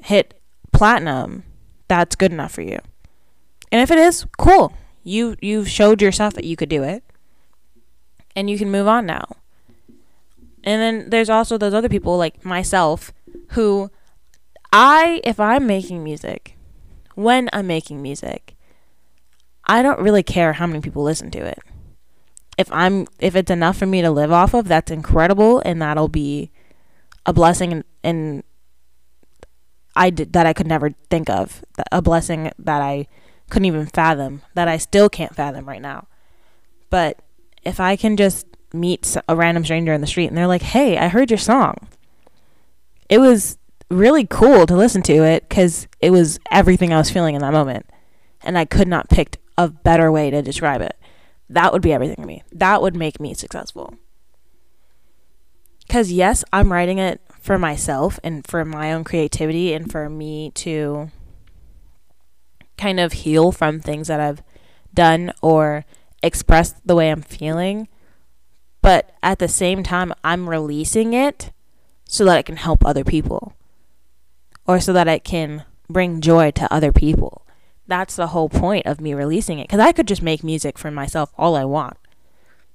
hit 0.01 0.39
platinum, 0.71 1.43
that's 1.89 2.15
good 2.15 2.31
enough 2.31 2.53
for 2.53 2.61
you. 2.61 2.79
And 3.69 3.81
if 3.81 3.91
it 3.91 3.97
is, 3.97 4.25
cool. 4.37 4.73
You 5.03 5.35
you've 5.41 5.69
showed 5.69 6.01
yourself 6.01 6.33
that 6.35 6.45
you 6.45 6.55
could 6.55 6.69
do 6.69 6.83
it. 6.83 7.03
And 8.33 8.49
you 8.49 8.57
can 8.57 8.71
move 8.71 8.87
on 8.87 9.05
now. 9.05 9.35
And 10.63 10.81
then 10.81 11.09
there's 11.09 11.29
also 11.29 11.57
those 11.57 11.73
other 11.73 11.89
people 11.89 12.17
like 12.17 12.45
myself 12.45 13.11
who 13.49 13.91
I 14.71 15.19
if 15.25 15.37
I'm 15.39 15.67
making 15.67 16.01
music, 16.01 16.55
when 17.15 17.49
I'm 17.51 17.67
making 17.67 18.01
music, 18.01 18.55
I 19.65 19.81
don't 19.81 19.99
really 19.99 20.23
care 20.23 20.53
how 20.53 20.65
many 20.65 20.79
people 20.79 21.03
listen 21.03 21.29
to 21.31 21.45
it. 21.45 21.59
If 22.57 22.71
I'm 22.71 23.07
if 23.19 23.35
it's 23.35 23.51
enough 23.51 23.77
for 23.77 23.85
me 23.85 24.01
to 24.01 24.11
live 24.11 24.31
off 24.31 24.53
of, 24.53 24.67
that's 24.67 24.91
incredible 24.91 25.61
and 25.65 25.81
that'll 25.81 26.07
be 26.07 26.51
a 27.25 27.33
blessing 27.33 27.83
and, 28.03 28.43
I 29.97 30.09
did 30.09 30.33
that 30.33 30.45
I 30.45 30.51
could 30.51 30.67
never 30.67 30.91
think 31.09 31.29
of, 31.29 31.63
a 31.91 32.01
blessing 32.01 32.51
that 32.59 32.81
I 32.81 33.07
couldn't 33.49 33.65
even 33.65 33.85
fathom, 33.85 34.41
that 34.53 34.67
I 34.67 34.75
still 34.75 35.07
can't 35.07 35.33
fathom 35.33 35.65
right 35.69 35.81
now. 35.81 36.07
But 36.89 37.21
if 37.63 37.79
I 37.79 37.95
can 37.95 38.17
just 38.17 38.45
meet 38.73 39.15
a 39.29 39.35
random 39.37 39.63
stranger 39.63 39.93
in 39.93 40.01
the 40.01 40.07
street 40.07 40.27
and 40.27 40.37
they're 40.37 40.47
like, 40.47 40.63
"Hey, 40.63 40.97
I 40.97 41.07
heard 41.07 41.31
your 41.31 41.37
song." 41.37 41.75
It 43.07 43.19
was 43.19 43.57
really 43.89 44.25
cool 44.25 44.65
to 44.65 44.75
listen 44.75 45.01
to 45.03 45.23
it 45.23 45.49
cuz 45.49 45.87
it 46.01 46.11
was 46.11 46.39
everything 46.51 46.91
I 46.91 46.97
was 46.97 47.09
feeling 47.11 47.35
in 47.35 47.41
that 47.41 47.53
moment. 47.53 47.85
And 48.43 48.57
I 48.57 48.65
could 48.65 48.87
not 48.87 49.09
pick 49.09 49.37
a 49.57 49.69
better 49.69 50.11
way 50.11 50.29
to 50.29 50.41
describe 50.41 50.81
it. 50.81 50.97
That 51.49 51.73
would 51.73 51.81
be 51.81 51.93
everything 51.93 52.17
to 52.17 52.25
me. 52.25 52.43
That 52.51 52.81
would 52.81 52.95
make 52.95 53.19
me 53.19 53.33
successful. 53.33 53.95
Cuz 55.89 56.11
yes, 56.11 56.43
I'm 56.51 56.71
writing 56.71 56.97
it 56.97 57.21
for 57.39 57.59
myself 57.59 58.19
and 58.23 58.45
for 58.45 58.65
my 58.65 58.91
own 58.91 59.03
creativity 59.03 59.73
and 59.73 59.91
for 59.91 60.09
me 60.09 60.51
to 60.55 61.11
kind 62.77 62.99
of 62.99 63.13
heal 63.13 63.51
from 63.51 63.79
things 63.79 64.07
that 64.07 64.19
I've 64.19 64.43
done 64.93 65.31
or 65.41 65.85
express 66.23 66.73
the 66.83 66.95
way 66.95 67.11
I'm 67.11 67.21
feeling. 67.21 67.87
But 68.81 69.11
at 69.21 69.39
the 69.39 69.47
same 69.47 69.83
time, 69.83 70.13
I'm 70.23 70.49
releasing 70.49 71.13
it 71.13 71.51
so 72.07 72.25
that 72.25 72.39
it 72.39 72.45
can 72.45 72.57
help 72.57 72.85
other 72.85 73.03
people 73.03 73.53
or 74.67 74.79
so 74.79 74.93
that 74.93 75.07
it 75.07 75.23
can 75.23 75.63
bring 75.89 76.21
joy 76.21 76.51
to 76.51 76.71
other 76.73 76.91
people. 76.91 77.44
That's 77.87 78.15
the 78.15 78.27
whole 78.27 78.49
point 78.49 78.85
of 78.85 78.99
me 78.99 79.13
releasing 79.13 79.59
it 79.59 79.67
because 79.67 79.79
I 79.79 79.91
could 79.91 80.07
just 80.07 80.21
make 80.21 80.43
music 80.43 80.77
for 80.77 80.89
myself 80.89 81.33
all 81.37 81.55
I 81.55 81.65
want. 81.65 81.97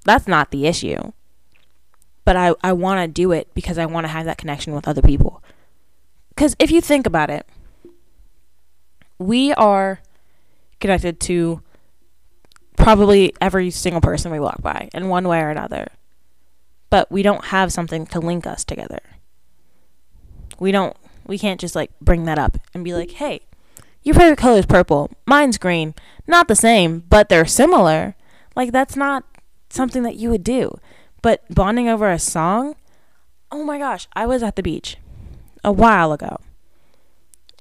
That's 0.04 0.28
not 0.28 0.50
the 0.50 0.66
issue 0.66 1.12
but 2.30 2.36
I, 2.36 2.54
I 2.62 2.72
want 2.72 3.00
to 3.00 3.08
do 3.08 3.32
it 3.32 3.52
because 3.54 3.76
I 3.76 3.86
want 3.86 4.04
to 4.04 4.08
have 4.08 4.24
that 4.26 4.38
connection 4.38 4.72
with 4.72 4.86
other 4.86 5.02
people. 5.02 5.42
Because 6.28 6.54
if 6.60 6.70
you 6.70 6.80
think 6.80 7.06
about 7.06 7.28
it, 7.28 7.44
we 9.18 9.52
are 9.54 10.00
connected 10.78 11.18
to 11.20 11.60
probably 12.76 13.34
every 13.40 13.70
single 13.70 14.00
person 14.00 14.30
we 14.30 14.38
walk 14.40 14.62
by 14.62 14.88
in 14.94 15.08
one 15.08 15.26
way 15.26 15.40
or 15.40 15.50
another. 15.50 15.88
But 16.88 17.10
we 17.10 17.22
don't 17.22 17.46
have 17.46 17.72
something 17.72 18.06
to 18.06 18.20
link 18.20 18.46
us 18.46 18.64
together. 18.64 19.00
We 20.60 20.72
don't, 20.72 20.96
we 21.26 21.36
can't 21.36 21.60
just 21.60 21.74
like 21.74 21.90
bring 22.00 22.26
that 22.26 22.38
up 22.38 22.58
and 22.74 22.84
be 22.84 22.94
like, 22.94 23.10
hey, 23.10 23.40
your 24.02 24.14
favorite 24.14 24.38
color 24.38 24.58
is 24.58 24.66
purple, 24.66 25.10
mine's 25.26 25.58
green. 25.58 25.94
Not 26.26 26.48
the 26.48 26.56
same, 26.56 27.04
but 27.08 27.28
they're 27.28 27.46
similar. 27.46 28.14
Like, 28.54 28.72
that's 28.72 28.96
not 28.96 29.24
something 29.68 30.02
that 30.02 30.16
you 30.16 30.30
would 30.30 30.44
do. 30.44 30.78
But 31.22 31.44
bonding 31.50 31.88
over 31.88 32.10
a 32.10 32.18
song, 32.18 32.76
oh 33.50 33.64
my 33.64 33.78
gosh, 33.78 34.08
I 34.14 34.26
was 34.26 34.42
at 34.42 34.56
the 34.56 34.62
beach 34.62 34.96
a 35.62 35.72
while 35.72 36.12
ago. 36.12 36.38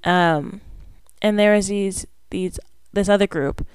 Um, 0.03 0.61
and 1.21 1.37
there 1.37 1.55
was 1.55 1.67
these 1.67 2.05
these 2.29 2.59
this 2.93 3.09
other 3.09 3.27
group, 3.27 3.65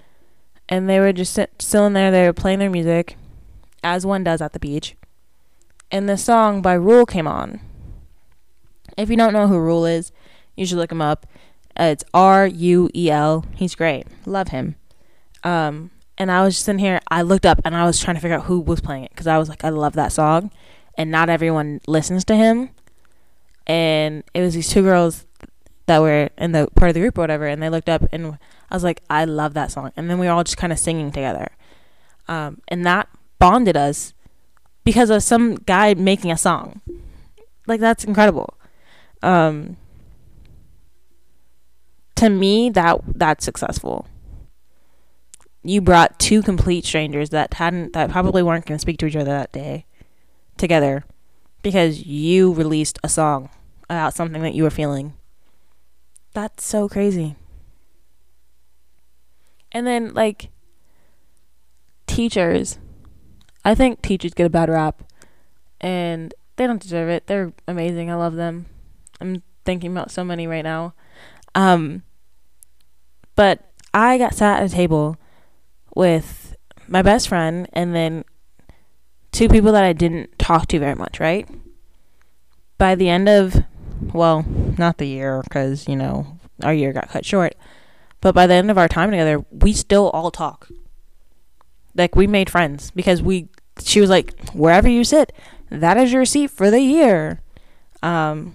and 0.68 0.88
they 0.88 0.98
were 0.98 1.12
just 1.12 1.34
sit, 1.34 1.50
still 1.60 1.86
in 1.86 1.92
there. 1.92 2.10
They 2.10 2.24
were 2.24 2.32
playing 2.32 2.60
their 2.60 2.70
music, 2.70 3.16
as 3.82 4.06
one 4.06 4.24
does 4.24 4.40
at 4.40 4.52
the 4.52 4.58
beach. 4.58 4.96
And 5.90 6.08
the 6.08 6.16
song 6.16 6.62
by 6.62 6.74
Ruel 6.74 7.06
came 7.06 7.28
on. 7.28 7.60
If 8.96 9.10
you 9.10 9.16
don't 9.16 9.32
know 9.32 9.48
who 9.48 9.58
Ruel 9.58 9.86
is, 9.86 10.12
you 10.56 10.66
should 10.66 10.78
look 10.78 10.92
him 10.92 11.02
up. 11.02 11.26
Uh, 11.78 11.84
it's 11.84 12.04
R 12.14 12.46
U 12.46 12.88
E 12.94 13.10
L. 13.10 13.44
He's 13.54 13.74
great. 13.74 14.06
Love 14.26 14.48
him. 14.48 14.76
Um, 15.42 15.90
and 16.16 16.30
I 16.30 16.42
was 16.44 16.54
just 16.54 16.68
in 16.68 16.78
here. 16.78 17.00
I 17.10 17.22
looked 17.22 17.46
up 17.46 17.60
and 17.64 17.74
I 17.74 17.84
was 17.84 18.00
trying 18.00 18.16
to 18.16 18.20
figure 18.20 18.36
out 18.36 18.44
who 18.44 18.60
was 18.60 18.80
playing 18.80 19.04
it 19.04 19.10
because 19.10 19.26
I 19.26 19.38
was 19.38 19.48
like, 19.48 19.64
I 19.64 19.70
love 19.70 19.94
that 19.94 20.12
song, 20.12 20.50
and 20.96 21.10
not 21.10 21.28
everyone 21.28 21.80
listens 21.86 22.24
to 22.26 22.36
him. 22.36 22.70
And 23.66 24.22
it 24.34 24.40
was 24.40 24.54
these 24.54 24.68
two 24.68 24.82
girls 24.82 25.26
that 25.86 26.00
were 26.00 26.30
in 26.38 26.52
the 26.52 26.68
part 26.76 26.90
of 26.90 26.94
the 26.94 27.00
group 27.00 27.18
or 27.18 27.22
whatever, 27.22 27.46
and 27.46 27.62
they 27.62 27.68
looked 27.68 27.88
up 27.88 28.04
and 28.12 28.38
I 28.70 28.74
was 28.74 28.84
like, 28.84 29.02
I 29.10 29.24
love 29.24 29.54
that 29.54 29.70
song. 29.72 29.92
And 29.96 30.08
then 30.08 30.18
we 30.18 30.26
were 30.26 30.32
all 30.32 30.44
just 30.44 30.56
kind 30.56 30.72
of 30.72 30.78
singing 30.78 31.10
together, 31.10 31.48
um, 32.28 32.60
and 32.68 32.86
that 32.86 33.08
bonded 33.38 33.76
us 33.76 34.14
because 34.84 35.10
of 35.10 35.22
some 35.22 35.56
guy 35.56 35.94
making 35.94 36.30
a 36.30 36.36
song. 36.36 36.80
Like 37.66 37.80
that's 37.80 38.04
incredible. 38.04 38.54
Um, 39.22 39.78
to 42.24 42.38
me, 42.38 42.70
that 42.70 43.00
that's 43.14 43.44
successful 43.44 44.06
you 45.64 45.80
brought 45.80 46.18
two 46.18 46.42
complete 46.42 46.84
strangers 46.84 47.30
that 47.30 47.54
hadn't 47.54 47.94
that 47.94 48.10
probably 48.10 48.42
weren't 48.42 48.66
going 48.66 48.76
to 48.76 48.82
speak 48.82 48.98
to 48.98 49.06
each 49.06 49.16
other 49.16 49.30
that 49.30 49.50
day 49.50 49.86
together 50.58 51.04
because 51.62 52.04
you 52.04 52.52
released 52.52 52.98
a 53.02 53.08
song 53.08 53.48
about 53.88 54.14
something 54.14 54.42
that 54.42 54.54
you 54.54 54.62
were 54.62 54.70
feeling. 54.70 55.14
That's 56.34 56.64
so 56.64 56.88
crazy. 56.88 57.36
And 59.72 59.86
then 59.86 60.12
like 60.12 60.50
teachers. 62.06 62.78
I 63.64 63.74
think 63.74 64.02
teachers 64.02 64.34
get 64.34 64.46
a 64.46 64.50
bad 64.50 64.68
rap 64.68 65.02
and 65.80 66.34
they 66.56 66.66
don't 66.66 66.82
deserve 66.82 67.08
it. 67.08 67.26
They're 67.26 67.54
amazing. 67.66 68.10
I 68.10 68.14
love 68.14 68.34
them. 68.34 68.66
I'm 69.20 69.42
thinking 69.64 69.92
about 69.92 70.10
so 70.10 70.22
many 70.22 70.46
right 70.46 70.62
now. 70.62 70.92
Um 71.54 72.02
but 73.36 73.70
I 73.92 74.18
got 74.18 74.34
sat 74.34 74.62
at 74.62 74.70
a 74.70 74.74
table 74.74 75.16
with 75.94 76.56
my 76.88 77.02
best 77.02 77.28
friend 77.28 77.68
and 77.72 77.94
then 77.94 78.24
two 79.32 79.48
people 79.48 79.72
that 79.72 79.84
I 79.84 79.92
didn't 79.92 80.38
talk 80.38 80.68
to 80.68 80.78
very 80.78 80.94
much, 80.94 81.20
right? 81.20 81.48
By 82.78 82.94
the 82.94 83.08
end 83.08 83.28
of, 83.28 83.64
well, 84.12 84.44
not 84.78 84.98
the 84.98 85.06
year, 85.06 85.42
because, 85.42 85.88
you 85.88 85.96
know, 85.96 86.38
our 86.62 86.74
year 86.74 86.92
got 86.92 87.08
cut 87.08 87.24
short, 87.24 87.54
but 88.20 88.34
by 88.34 88.46
the 88.46 88.54
end 88.54 88.70
of 88.70 88.78
our 88.78 88.88
time 88.88 89.10
together, 89.10 89.44
we 89.50 89.72
still 89.72 90.10
all 90.10 90.30
talk. 90.30 90.68
Like, 91.94 92.16
we 92.16 92.26
made 92.26 92.50
friends 92.50 92.90
because 92.90 93.22
we, 93.22 93.48
she 93.80 94.00
was 94.00 94.10
like, 94.10 94.50
wherever 94.50 94.88
you 94.88 95.04
sit, 95.04 95.32
that 95.70 95.96
is 95.96 96.12
your 96.12 96.24
seat 96.24 96.50
for 96.50 96.70
the 96.70 96.80
year. 96.80 97.40
Um, 98.02 98.54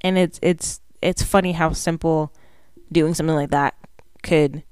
and 0.00 0.16
it's, 0.16 0.38
it's, 0.42 0.80
it's 1.02 1.22
funny 1.22 1.52
how 1.52 1.72
simple 1.72 2.32
doing 2.92 3.14
something 3.14 3.36
like 3.36 3.50
that 3.50 3.74
could 4.22 4.62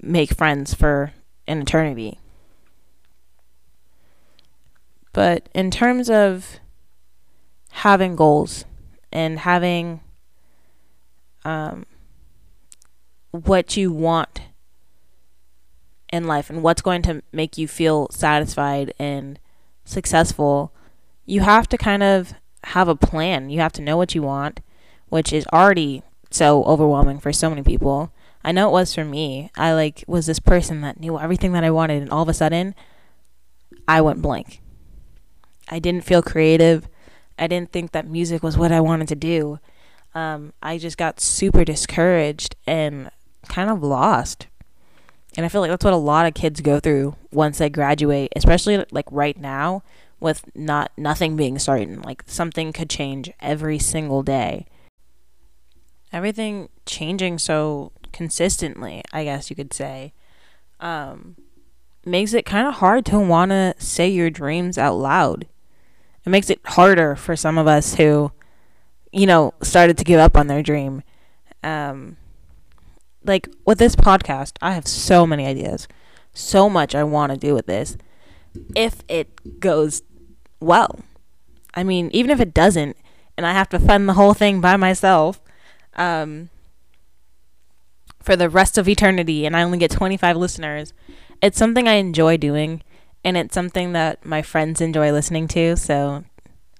make 0.00 0.34
friends 0.34 0.74
for 0.74 1.12
an 1.46 1.60
eternity. 1.62 2.18
But 5.12 5.48
in 5.54 5.70
terms 5.70 6.08
of 6.08 6.60
having 7.70 8.16
goals 8.16 8.64
and 9.12 9.40
having 9.40 10.00
um, 11.44 11.86
what 13.30 13.76
you 13.76 13.92
want 13.92 14.42
in 16.12 16.24
life 16.24 16.50
and 16.50 16.62
what's 16.62 16.82
going 16.82 17.02
to 17.02 17.22
make 17.32 17.58
you 17.58 17.68
feel 17.68 18.08
satisfied 18.10 18.94
and 18.98 19.38
successful, 19.84 20.72
you 21.26 21.40
have 21.40 21.68
to 21.68 21.78
kind 21.78 22.02
of 22.02 22.34
have 22.64 22.88
a 22.88 22.96
plan. 22.96 23.50
You 23.50 23.60
have 23.60 23.72
to 23.72 23.82
know 23.82 23.96
what 23.96 24.14
you 24.14 24.22
want, 24.22 24.60
which 25.08 25.32
is 25.32 25.46
already 25.52 26.02
so 26.30 26.64
overwhelming 26.64 27.18
for 27.18 27.32
so 27.32 27.48
many 27.48 27.62
people. 27.62 28.12
I 28.44 28.52
know 28.52 28.68
it 28.68 28.72
was 28.72 28.94
for 28.94 29.04
me. 29.04 29.50
I 29.56 29.72
like 29.72 30.04
was 30.06 30.26
this 30.26 30.38
person 30.38 30.80
that 30.82 31.00
knew 31.00 31.18
everything 31.18 31.52
that 31.52 31.64
I 31.64 31.70
wanted 31.70 32.02
and 32.02 32.10
all 32.10 32.22
of 32.22 32.28
a 32.28 32.34
sudden 32.34 32.74
I 33.86 34.00
went 34.00 34.22
blank. 34.22 34.60
I 35.68 35.78
didn't 35.78 36.04
feel 36.04 36.22
creative. 36.22 36.88
I 37.38 37.46
didn't 37.46 37.72
think 37.72 37.92
that 37.92 38.06
music 38.06 38.42
was 38.42 38.56
what 38.56 38.72
I 38.72 38.80
wanted 38.80 39.08
to 39.08 39.16
do. 39.16 39.58
Um, 40.14 40.52
I 40.62 40.78
just 40.78 40.96
got 40.98 41.20
super 41.20 41.64
discouraged 41.64 42.56
and 42.66 43.10
kind 43.48 43.70
of 43.70 43.82
lost. 43.82 44.46
And 45.36 45.44
I 45.44 45.48
feel 45.48 45.60
like 45.60 45.70
that's 45.70 45.84
what 45.84 45.92
a 45.92 45.98
lot 45.98 46.26
of 46.26 46.34
kids 46.34 46.60
go 46.60 46.80
through 46.80 47.16
once 47.30 47.58
they 47.58 47.68
graduate, 47.68 48.32
especially 48.34 48.84
like 48.90 49.06
right 49.10 49.38
now 49.38 49.82
with 50.20 50.44
not 50.54 50.90
nothing 50.96 51.36
being 51.36 51.58
certain. 51.58 52.02
Like 52.02 52.24
something 52.26 52.72
could 52.72 52.90
change 52.90 53.30
every 53.40 53.78
single 53.78 54.22
day. 54.22 54.66
Everything 56.12 56.68
changing 56.86 57.38
so 57.38 57.92
consistently, 58.12 59.02
I 59.12 59.24
guess 59.24 59.50
you 59.50 59.56
could 59.56 59.72
say. 59.74 60.12
Um 60.80 61.36
makes 62.04 62.32
it 62.32 62.46
kind 62.46 62.66
of 62.66 62.74
hard 62.74 63.04
to 63.04 63.18
want 63.18 63.50
to 63.50 63.74
say 63.78 64.08
your 64.08 64.30
dreams 64.30 64.78
out 64.78 64.94
loud. 64.94 65.46
It 66.24 66.30
makes 66.30 66.48
it 66.48 66.60
harder 66.64 67.14
for 67.14 67.36
some 67.36 67.58
of 67.58 67.66
us 67.66 67.94
who 67.94 68.32
you 69.12 69.26
know 69.26 69.54
started 69.62 69.98
to 69.98 70.04
give 70.04 70.20
up 70.20 70.36
on 70.36 70.46
their 70.46 70.62
dream. 70.62 71.02
Um 71.62 72.16
like 73.24 73.48
with 73.66 73.78
this 73.78 73.96
podcast, 73.96 74.52
I 74.62 74.72
have 74.72 74.86
so 74.86 75.26
many 75.26 75.44
ideas. 75.46 75.88
So 76.32 76.70
much 76.70 76.94
I 76.94 77.04
want 77.04 77.32
to 77.32 77.38
do 77.38 77.54
with 77.54 77.66
this. 77.66 77.96
If 78.74 79.02
it 79.08 79.60
goes 79.60 80.02
well. 80.60 81.00
I 81.74 81.84
mean, 81.84 82.10
even 82.12 82.30
if 82.30 82.40
it 82.40 82.54
doesn't 82.54 82.96
and 83.36 83.46
I 83.46 83.52
have 83.52 83.68
to 83.70 83.78
fund 83.78 84.08
the 84.08 84.14
whole 84.14 84.34
thing 84.34 84.60
by 84.60 84.76
myself 84.76 85.40
um 85.98 86.50
for 88.20 88.36
the 88.36 88.48
rest 88.48 88.76
of 88.76 88.88
eternity 88.88 89.46
and 89.46 89.56
I 89.56 89.62
only 89.62 89.78
get 89.78 89.90
25 89.90 90.36
listeners, 90.36 90.92
it's 91.40 91.58
something 91.58 91.88
I 91.88 91.94
enjoy 91.94 92.36
doing 92.36 92.82
and 93.24 93.36
it's 93.36 93.54
something 93.54 93.92
that 93.92 94.24
my 94.24 94.42
friends 94.42 94.80
enjoy 94.80 95.12
listening 95.12 95.48
to. 95.48 95.76
So 95.76 96.24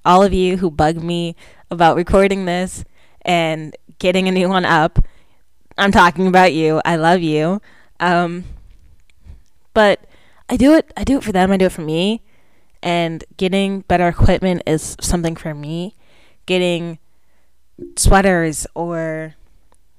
all 0.05 0.23
of 0.23 0.33
you 0.33 0.59
who 0.59 0.71
bug 0.71 1.03
me 1.03 1.37
about 1.71 1.97
recording 1.97 2.45
this 2.45 2.85
and 3.23 3.77
getting 3.99 4.29
a 4.29 4.33
new 4.33 4.49
one 4.49 4.65
up, 4.65 4.99
I'm 5.77 5.93
talking 5.93 6.27
about 6.27 6.53
you. 6.53 6.81
I 6.85 6.97
love 6.97 7.21
you. 7.21 7.61
Um, 8.01 8.45
but 9.75 10.01
I 10.49 10.57
do 10.57 10.75
it. 10.75 10.93
I 10.97 11.05
do 11.05 11.19
it 11.19 11.25
for 11.25 11.33
them. 11.33 11.53
I 11.53 11.57
do 11.57 11.67
it 11.67 11.73
for 11.73 11.83
me. 11.83 12.23
And 12.83 13.25
getting 13.37 13.81
better 13.83 14.09
equipment 14.09 14.63
is 14.67 14.97
something 15.01 15.37
for 15.37 15.55
me. 15.55 15.95
Getting 16.47 16.99
sweaters 17.97 18.67
or 18.75 19.35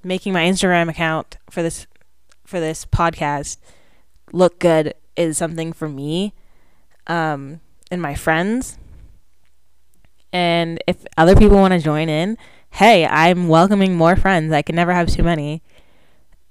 making 0.02 0.32
my 0.32 0.44
Instagram 0.44 0.88
account 0.88 1.36
for 1.50 1.62
this 1.62 1.86
for 2.44 2.60
this 2.60 2.84
podcast 2.84 3.58
look 4.32 4.58
good 4.58 4.94
is 5.16 5.38
something 5.38 5.72
for 5.72 5.88
me 5.88 6.34
um, 7.06 7.60
and 7.90 8.02
my 8.02 8.14
friends. 8.14 8.76
And 10.32 10.82
if 10.86 11.04
other 11.16 11.34
people 11.34 11.56
want 11.56 11.72
to 11.72 11.80
join 11.80 12.08
in, 12.08 12.38
hey, 12.70 13.06
I'm 13.06 13.48
welcoming 13.48 13.96
more 13.96 14.16
friends. 14.16 14.52
I 14.52 14.62
can 14.62 14.76
never 14.76 14.92
have 14.92 15.08
too 15.08 15.22
many 15.22 15.62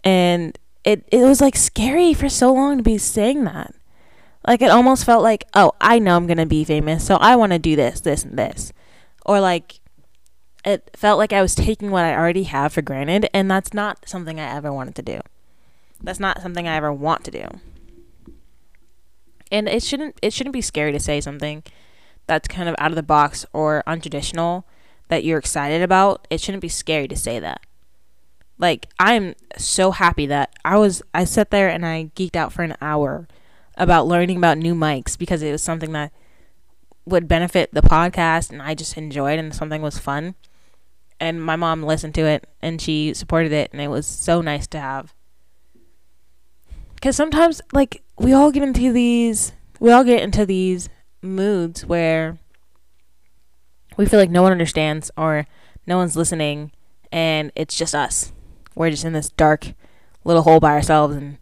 and 0.03 0.57
it 0.83 1.07
it 1.12 1.19
was 1.19 1.41
like 1.41 1.55
scary 1.55 2.13
for 2.13 2.29
so 2.29 2.53
long 2.53 2.77
to 2.77 2.83
be 2.83 2.98
saying 2.98 3.43
that. 3.45 3.74
Like 4.48 4.62
it 4.62 4.71
almost 4.71 5.05
felt 5.05 5.21
like, 5.21 5.45
oh, 5.53 5.74
I 5.81 6.00
know 6.00 6.15
I'm 6.15 6.27
gonna 6.27 6.45
be 6.45 6.63
famous, 6.63 7.05
so 7.05 7.15
I 7.15 7.36
want 7.36 7.51
to 7.51 7.59
do 7.59 7.75
this, 7.75 8.01
this, 8.01 8.24
and 8.24 8.38
this, 8.38 8.71
or 9.25 9.39
like 9.39 9.78
it 10.66 10.89
felt 10.96 11.18
like 11.18 11.34
I 11.34 11.42
was 11.42 11.56
taking 11.56 11.92
what 11.92 12.04
I 12.04 12.16
already 12.16 12.44
have 12.44 12.74
for 12.74 12.82
granted, 12.82 13.30
and 13.34 13.50
that's 13.50 13.74
not 13.74 14.08
something 14.08 14.39
I 14.39 14.56
ever 14.56 14.74
wanted 14.74 14.96
to 14.96 15.01
do. 15.01 15.22
That's 16.01 16.20
not 16.20 16.42
something 16.42 16.68
I 16.68 16.75
ever 16.75 16.94
want 16.94 17.24
to 17.25 17.32
do. 17.32 17.48
And 19.51 19.68
it 19.68 19.84
shouldn't 19.84 20.18
it 20.22 20.32
shouldn't 20.32 20.54
be 20.54 20.62
scary 20.62 20.92
to 20.92 21.00
say 21.00 21.22
something 21.22 21.63
that's 22.28 22.48
kind 22.48 22.70
of 22.70 22.75
out 22.78 22.92
of 22.92 22.96
the 22.96 23.04
box 23.04 23.46
or 23.51 23.84
untraditional 23.88 24.63
that 25.08 25.24
you're 25.24 25.39
excited 25.39 25.82
about. 25.82 26.28
It 26.30 26.39
shouldn't 26.39 26.62
be 26.62 26.70
scary 26.70 27.08
to 27.08 27.16
say 27.16 27.39
that. 27.39 27.66
Like 28.58 28.88
I'm 29.00 29.36
so 29.58 29.92
happy 29.92 30.25
that 30.28 30.54
I 30.63 30.78
was 30.78 31.01
I 31.13 31.24
sat 31.24 31.50
there 31.50 31.70
and 31.70 31.86
I 31.86 32.12
geeked 32.16 32.36
out 32.36 32.54
for 32.54 32.62
an 32.62 32.75
hour 32.82 33.28
about 33.75 34.08
learning 34.08 34.38
about 34.38 34.58
new 34.58 34.75
mics 34.75 35.18
because 35.18 35.42
it 35.42 35.51
was 35.51 35.63
something 35.63 35.94
that 35.94 36.12
would 37.06 37.28
benefit 37.28 37.74
the 37.74 37.82
podcast 37.82 38.51
and 38.51 38.62
I 38.62 38.75
just 38.75 38.98
enjoyed 38.98 39.39
and 39.39 39.56
something 39.56 39.82
was 39.82 39.98
fun. 39.98 40.36
And 41.19 41.43
my 41.43 41.55
mom 41.55 41.84
listened 41.84 42.15
to 42.15 42.21
it 42.21 42.47
and 42.62 42.82
she 42.82 43.13
supported 43.13 43.51
it 43.51 43.71
and 43.73 43.82
it 43.82 43.89
was 43.89 44.08
so 44.08 44.41
nice 44.41 44.67
to 44.67 44.79
have. 44.79 45.13
Cuz 47.01 47.15
sometimes 47.15 47.62
like 47.73 48.03
we 48.17 48.34
all 48.34 48.51
get 48.51 48.63
into 48.63 48.91
these 48.91 49.53
we 49.79 49.91
all 49.91 50.03
get 50.03 50.21
into 50.21 50.45
these 50.45 50.89
moods 51.21 51.86
where 51.86 52.38
we 53.97 54.05
feel 54.05 54.19
like 54.19 54.29
no 54.29 54.41
one 54.41 54.51
understands 54.51 55.12
or 55.17 55.45
no 55.86 55.97
one's 55.97 56.15
listening 56.15 56.71
and 57.12 57.51
it's 57.55 57.77
just 57.77 57.95
us 57.95 58.32
we're 58.75 58.89
just 58.89 59.05
in 59.05 59.13
this 59.13 59.29
dark 59.29 59.73
little 60.23 60.43
hole 60.43 60.60
by 60.60 60.71
ourselves 60.71 61.15
and 61.15 61.38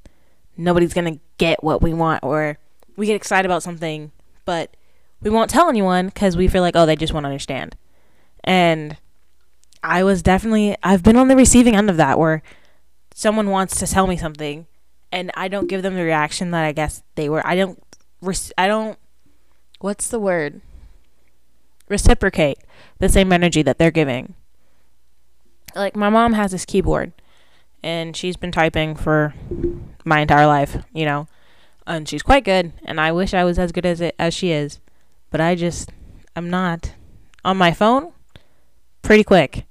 nobody's 0.56 0.94
to 0.94 1.20
get 1.38 1.64
what 1.64 1.82
we 1.82 1.94
want 1.94 2.24
or 2.24 2.58
we 2.96 3.06
get 3.06 3.16
excited 3.16 3.46
about 3.46 3.64
something 3.64 4.12
but 4.46 4.76
we 5.22 5.30
won't 5.30 5.50
tell 5.50 5.70
anyone 5.70 6.10
cuz 6.12 6.38
we 6.38 6.48
feel 6.48 6.62
like 6.62 6.76
oh 6.76 6.86
they 6.86 6.96
just 6.96 7.14
won't 7.14 7.26
understand. 7.26 7.76
And 8.44 8.98
I 9.88 10.04
was 10.04 10.22
definitely 10.22 10.76
I've 10.84 11.02
been 11.02 11.16
on 11.16 11.30
the 11.30 11.36
receiving 11.36 11.76
end 11.76 11.90
of 11.90 11.96
that 11.96 12.20
where 12.20 12.44
someone 13.16 13.50
wants 13.50 13.80
to 13.80 13.88
tell 13.88 14.06
me 14.06 14.18
something 14.18 14.68
and 15.14 15.32
I 15.36 15.48
don't 15.48 15.70
give 15.70 15.82
them 15.82 15.96
the 15.96 16.04
reaction 16.04 16.52
that 16.52 16.66
I 16.66 16.74
guess 16.74 17.04
they 17.16 17.30
were 17.30 17.46
I 17.48 17.56
don't 17.56 17.82
I 18.58 18.68
don't 18.68 19.00
what's 19.80 20.10
the 20.10 20.20
word 20.20 20.60
reciprocate 21.88 22.58
the 23.00 23.08
same 23.08 23.32
energy 23.32 23.62
that 23.62 23.78
they're 23.78 23.92
giving. 23.92 24.36
Like 25.74 25.96
my 25.96 26.10
mom 26.10 26.34
has 26.34 26.52
this 26.52 26.66
keyboard 26.66 27.14
and 27.82 28.16
she's 28.16 28.36
been 28.36 28.52
typing 28.52 28.94
for 28.94 29.34
my 30.04 30.20
entire 30.20 30.48
life, 30.48 30.84
you 30.94 31.06
know. 31.06 31.28
And 31.86 32.10
she's 32.10 32.24
quite 32.24 32.44
good, 32.44 32.74
and 32.84 33.00
I 33.00 33.14
wish 33.14 33.34
I 33.34 33.46
was 33.46 33.58
as 33.58 33.72
good 33.72 33.86
as 33.86 34.02
it 34.02 34.14
as 34.20 34.34
she 34.34 34.52
is, 34.52 34.82
but 35.32 35.40
I 35.40 35.56
just 35.56 35.90
I'm 36.36 36.50
not. 36.50 36.92
On 37.46 37.56
my 37.56 37.72
phone, 37.72 38.12
pretty 39.02 39.24
quick. 39.24 39.67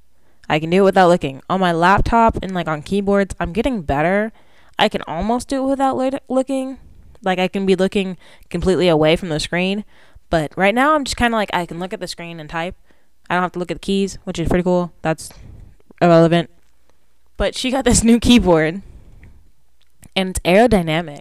I 0.48 0.58
can 0.58 0.70
do 0.70 0.78
it 0.78 0.84
without 0.84 1.08
looking. 1.08 1.42
On 1.48 1.60
my 1.60 1.72
laptop 1.72 2.38
and 2.42 2.54
like 2.54 2.68
on 2.68 2.82
keyboards, 2.82 3.34
I'm 3.40 3.52
getting 3.52 3.82
better. 3.82 4.32
I 4.78 4.88
can 4.88 5.02
almost 5.02 5.48
do 5.48 5.64
it 5.64 5.68
without 5.68 5.96
lo- 5.96 6.10
looking. 6.28 6.78
Like 7.22 7.38
I 7.38 7.48
can 7.48 7.66
be 7.66 7.74
looking 7.74 8.16
completely 8.50 8.88
away 8.88 9.16
from 9.16 9.30
the 9.30 9.40
screen, 9.40 9.84
but 10.30 10.52
right 10.56 10.74
now 10.74 10.94
I'm 10.94 11.04
just 11.04 11.16
kind 11.16 11.34
of 11.34 11.38
like 11.38 11.50
I 11.52 11.66
can 11.66 11.78
look 11.78 11.92
at 11.92 12.00
the 12.00 12.06
screen 12.06 12.38
and 12.38 12.48
type. 12.48 12.76
I 13.28 13.34
don't 13.34 13.42
have 13.42 13.52
to 13.52 13.58
look 13.58 13.70
at 13.70 13.76
the 13.76 13.80
keys, 13.80 14.18
which 14.24 14.38
is 14.38 14.48
pretty 14.48 14.62
cool. 14.62 14.92
That's 15.02 15.30
irrelevant. 16.00 16.50
But 17.36 17.54
she 17.56 17.70
got 17.70 17.84
this 17.84 18.04
new 18.04 18.20
keyboard 18.20 18.82
and 20.14 20.30
it's 20.30 20.40
aerodynamic. 20.40 21.20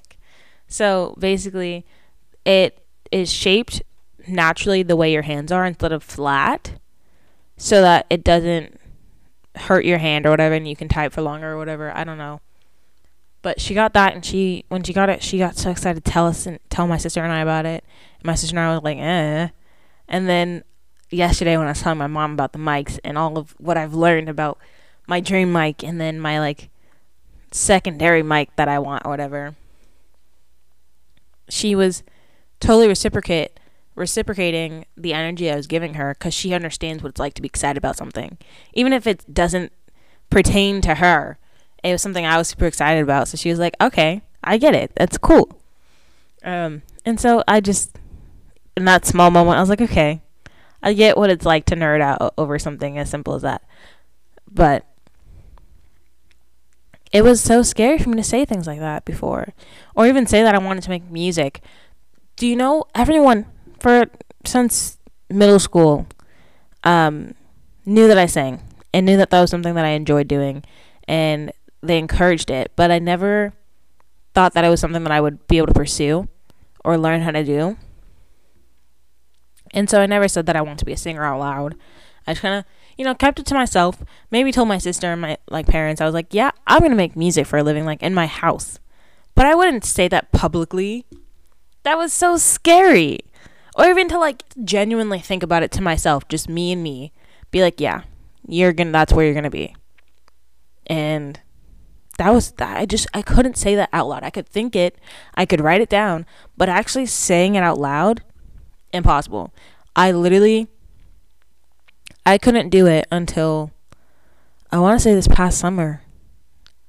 So 0.68 1.16
basically, 1.20 1.86
it 2.46 2.84
is 3.12 3.32
shaped 3.32 3.82
naturally 4.28 4.84
the 4.84 4.96
way 4.96 5.12
your 5.12 5.24
hands 5.24 5.52
are 5.52 5.66
instead 5.66 5.92
of 5.92 6.04
flat 6.04 6.80
so 7.58 7.82
that 7.82 8.06
it 8.10 8.24
doesn't 8.24 8.80
hurt 9.56 9.86
your 9.86 9.98
hand 9.98 10.26
or 10.26 10.30
whatever 10.30 10.56
and 10.56 10.68
you 10.68 10.76
can 10.76 10.88
type 10.88 11.14
for 11.14 11.22
longer 11.22 11.54
or 11.54 11.58
whatever. 11.58 11.92
I 11.96 12.04
don't 12.04 12.18
know. 12.18 12.42
But 13.42 13.62
she 13.62 13.74
got 13.74 13.94
that 13.94 14.14
and 14.14 14.26
she 14.26 14.66
when 14.70 14.84
she 14.84 14.94
got 14.94 15.10
it, 15.10 15.22
she 15.22 15.38
got 15.38 15.58
so 15.58 15.70
excited 15.70 16.04
to 16.04 16.12
tell 16.12 16.28
us 16.28 16.46
and 16.46 16.60
tell 16.70 16.88
my 16.88 16.98
sister 16.98 17.24
and 17.24 17.32
I 17.32 17.42
about 17.42 17.66
it. 17.66 17.84
And 18.18 18.26
my 18.26 18.36
sister 18.36 18.58
and 18.58 18.68
I 18.68 18.74
was 18.74 18.84
like, 18.84 18.98
eh. 18.98 19.50
And 20.08 20.28
then 20.28 20.64
yesterday 21.10 21.58
when 21.58 21.68
I 21.68 21.72
was 21.72 21.82
telling 21.82 22.00
my 22.00 22.08
mom 22.08 22.34
about 22.34 22.54
the 22.54 22.60
mics 22.60 23.00
and 23.04 23.18
all 23.18 23.38
of 23.38 23.56
what 23.60 23.78
I've 23.78 23.94
learned 23.94 24.30
about 24.30 24.58
my 25.08 25.20
dream 25.20 25.52
mic 25.52 25.84
and 25.84 26.02
then 26.02 26.20
my 26.20 26.40
like 26.40 26.70
secondary 27.52 28.24
mic 28.24 28.56
that 28.56 28.68
I 28.68 28.80
want 28.80 29.06
or 29.06 29.12
whatever. 29.12 29.56
She 31.48 31.76
was 31.76 32.04
totally 32.60 32.88
reciprocate 32.88 33.60
reciprocating 33.96 34.86
the 34.96 35.14
energy 35.14 35.50
I 35.50 35.56
was 35.56 35.68
giving 35.68 35.96
her 35.96 36.14
cuz 36.14 36.34
she 36.34 36.54
understands 36.54 37.02
what 37.02 37.10
it's 37.10 37.20
like 37.20 37.34
to 37.36 37.42
be 37.42 37.48
excited 37.48 37.78
about 37.78 37.98
something. 37.98 38.38
Even 38.74 38.94
if 38.94 39.08
it 39.08 39.34
doesn't 39.34 39.72
pertain 40.30 40.82
to 40.82 40.96
her. 40.96 41.38
It 41.84 41.92
was 41.92 42.02
something 42.02 42.26
I 42.26 42.38
was 42.38 42.50
super 42.50 42.66
excited 42.66 43.02
about. 43.02 43.28
So 43.28 43.38
she 43.38 43.50
was 43.50 43.60
like, 43.60 43.76
"Okay, 43.80 44.22
I 44.44 44.58
get 44.58 44.76
it. 44.76 44.92
That's 44.96 45.18
cool." 45.18 45.60
Um 46.44 46.82
and 47.06 47.20
so 47.20 47.44
I 47.48 47.62
just 47.62 47.98
in 48.76 48.86
that 48.86 49.06
small 49.06 49.32
moment 49.32 49.58
I 49.58 49.62
was 49.62 49.70
like, 49.70 49.82
"Okay. 49.82 50.22
I 50.84 50.94
get 50.94 51.18
what 51.18 51.30
it's 51.30 51.46
like 51.46 51.66
to 51.66 51.76
nerd 51.76 52.02
out 52.02 52.34
over 52.38 52.60
something 52.60 52.98
as 52.98 53.10
simple 53.10 53.36
as 53.36 53.44
that." 53.44 53.62
But 54.52 54.86
it 57.12 57.24
was 57.24 57.42
so 57.42 57.62
scary 57.62 57.98
for 57.98 58.10
me 58.10 58.18
to 58.18 58.24
say 58.24 58.46
things 58.46 58.68
like 58.68 58.80
that 58.80 59.06
before 59.06 59.54
or 59.96 60.08
even 60.08 60.26
say 60.26 60.44
that 60.44 60.56
I 60.56 60.58
wanted 60.58 60.84
to 60.84 60.90
make 60.90 61.10
music. 61.10 61.62
Do 62.36 62.46
you 62.46 62.56
know 62.56 62.84
everyone 62.94 63.46
for 63.86 64.08
since 64.46 64.98
middle 65.30 65.60
school 65.60 66.08
um, 66.84 67.36
knew 67.86 68.08
that 68.08 68.18
I 68.18 68.26
sang 68.26 68.64
and 68.92 69.06
knew 69.06 69.16
that 69.18 69.30
that 69.30 69.40
was 69.40 69.52
something 69.52 69.76
that 69.76 69.86
I 69.86 69.90
enjoyed 69.90 70.28
doing 70.28 70.64
and 71.08 71.52
they 71.84 72.00
encouraged 72.00 72.50
it, 72.50 72.72
but 72.76 72.90
I 72.90 72.98
never 72.98 73.54
thought 74.34 74.56
that 74.56 74.66
it 74.66 74.70
was 74.70 74.80
something 74.80 75.04
that 75.04 75.12
I 75.12 75.22
would 75.22 75.46
be 75.46 75.58
able 75.58 75.68
to 75.68 75.74
pursue 75.74 76.28
or 76.84 76.98
learn 76.98 77.22
how 77.22 77.30
to 77.30 77.44
do. 77.44 77.78
And 79.72 79.88
so 79.88 80.02
I 80.02 80.08
never 80.08 80.28
said 80.28 80.48
that 80.48 80.56
I 80.56 80.62
want 80.62 80.80
to 80.80 80.86
be 80.86 80.94
a 80.94 80.98
singer 80.98 81.24
out 81.24 81.40
loud. 81.40 81.76
I 82.26 82.32
just 82.32 82.42
kind 82.42 82.56
of 82.56 82.66
you 82.98 83.06
know, 83.06 83.14
kept 83.14 83.38
it 83.40 83.46
to 83.46 83.54
myself. 83.54 84.04
Maybe 84.32 84.52
told 84.52 84.68
my 84.68 84.80
sister 84.80 85.12
and 85.12 85.22
my 85.22 85.38
like 85.52 85.68
parents. 85.68 86.02
I 86.02 86.06
was 86.06 86.16
like, 86.16 86.34
yeah, 86.34 86.50
I'm 86.66 86.82
gonna 86.82 86.96
make 86.96 87.16
music 87.16 87.46
for 87.46 87.60
a 87.60 87.64
living, 87.64 87.86
like 87.86 88.02
in 88.02 88.16
my 88.16 88.26
house. 88.26 88.80
But 89.36 89.46
I 89.46 89.54
wouldn't 89.54 89.86
say 89.86 90.08
that 90.08 90.32
publicly. 90.32 91.06
That 91.84 92.00
was 92.00 92.14
so 92.14 92.38
scary. 92.38 93.20
Or 93.76 93.86
even 93.86 94.08
to 94.10 94.18
like 94.18 94.44
genuinely 94.64 95.20
think 95.20 95.44
about 95.44 95.64
it 95.64 95.72
to 95.74 95.82
myself, 95.82 96.28
just 96.28 96.50
me 96.50 96.72
and 96.72 96.82
me. 96.82 97.12
Be 97.52 97.62
like, 97.62 97.80
yeah, 97.80 98.04
you're 98.48 98.74
gonna 98.74 98.92
that's 98.92 99.14
where 99.14 99.26
you're 99.26 99.36
gonna 99.36 99.50
be. 99.50 99.76
And 100.88 101.40
that 102.18 102.34
was 102.34 102.52
that 102.54 102.78
I 102.78 102.86
just 102.86 103.08
I 103.14 103.22
couldn't 103.22 103.58
say 103.58 103.76
that 103.76 103.90
out 103.92 104.08
loud. 104.08 104.24
I 104.24 104.30
could 104.30 104.48
think 104.48 104.76
it, 104.76 104.98
I 105.36 105.46
could 105.46 105.62
write 105.62 105.82
it 105.82 105.90
down, 105.90 106.26
but 106.56 106.70
actually 106.70 107.06
saying 107.06 107.56
it 107.56 107.64
out 107.64 107.78
loud, 107.78 108.24
impossible. 108.94 109.54
I 109.96 110.12
literally 110.12 110.68
I 112.26 112.38
couldn't 112.38 112.70
do 112.70 112.88
it 112.88 113.08
until 113.12 113.72
I 114.72 114.80
want 114.80 115.00
to 115.00 115.04
say 115.04 115.14
this 115.14 115.28
past 115.28 115.60
summer. 115.60 116.02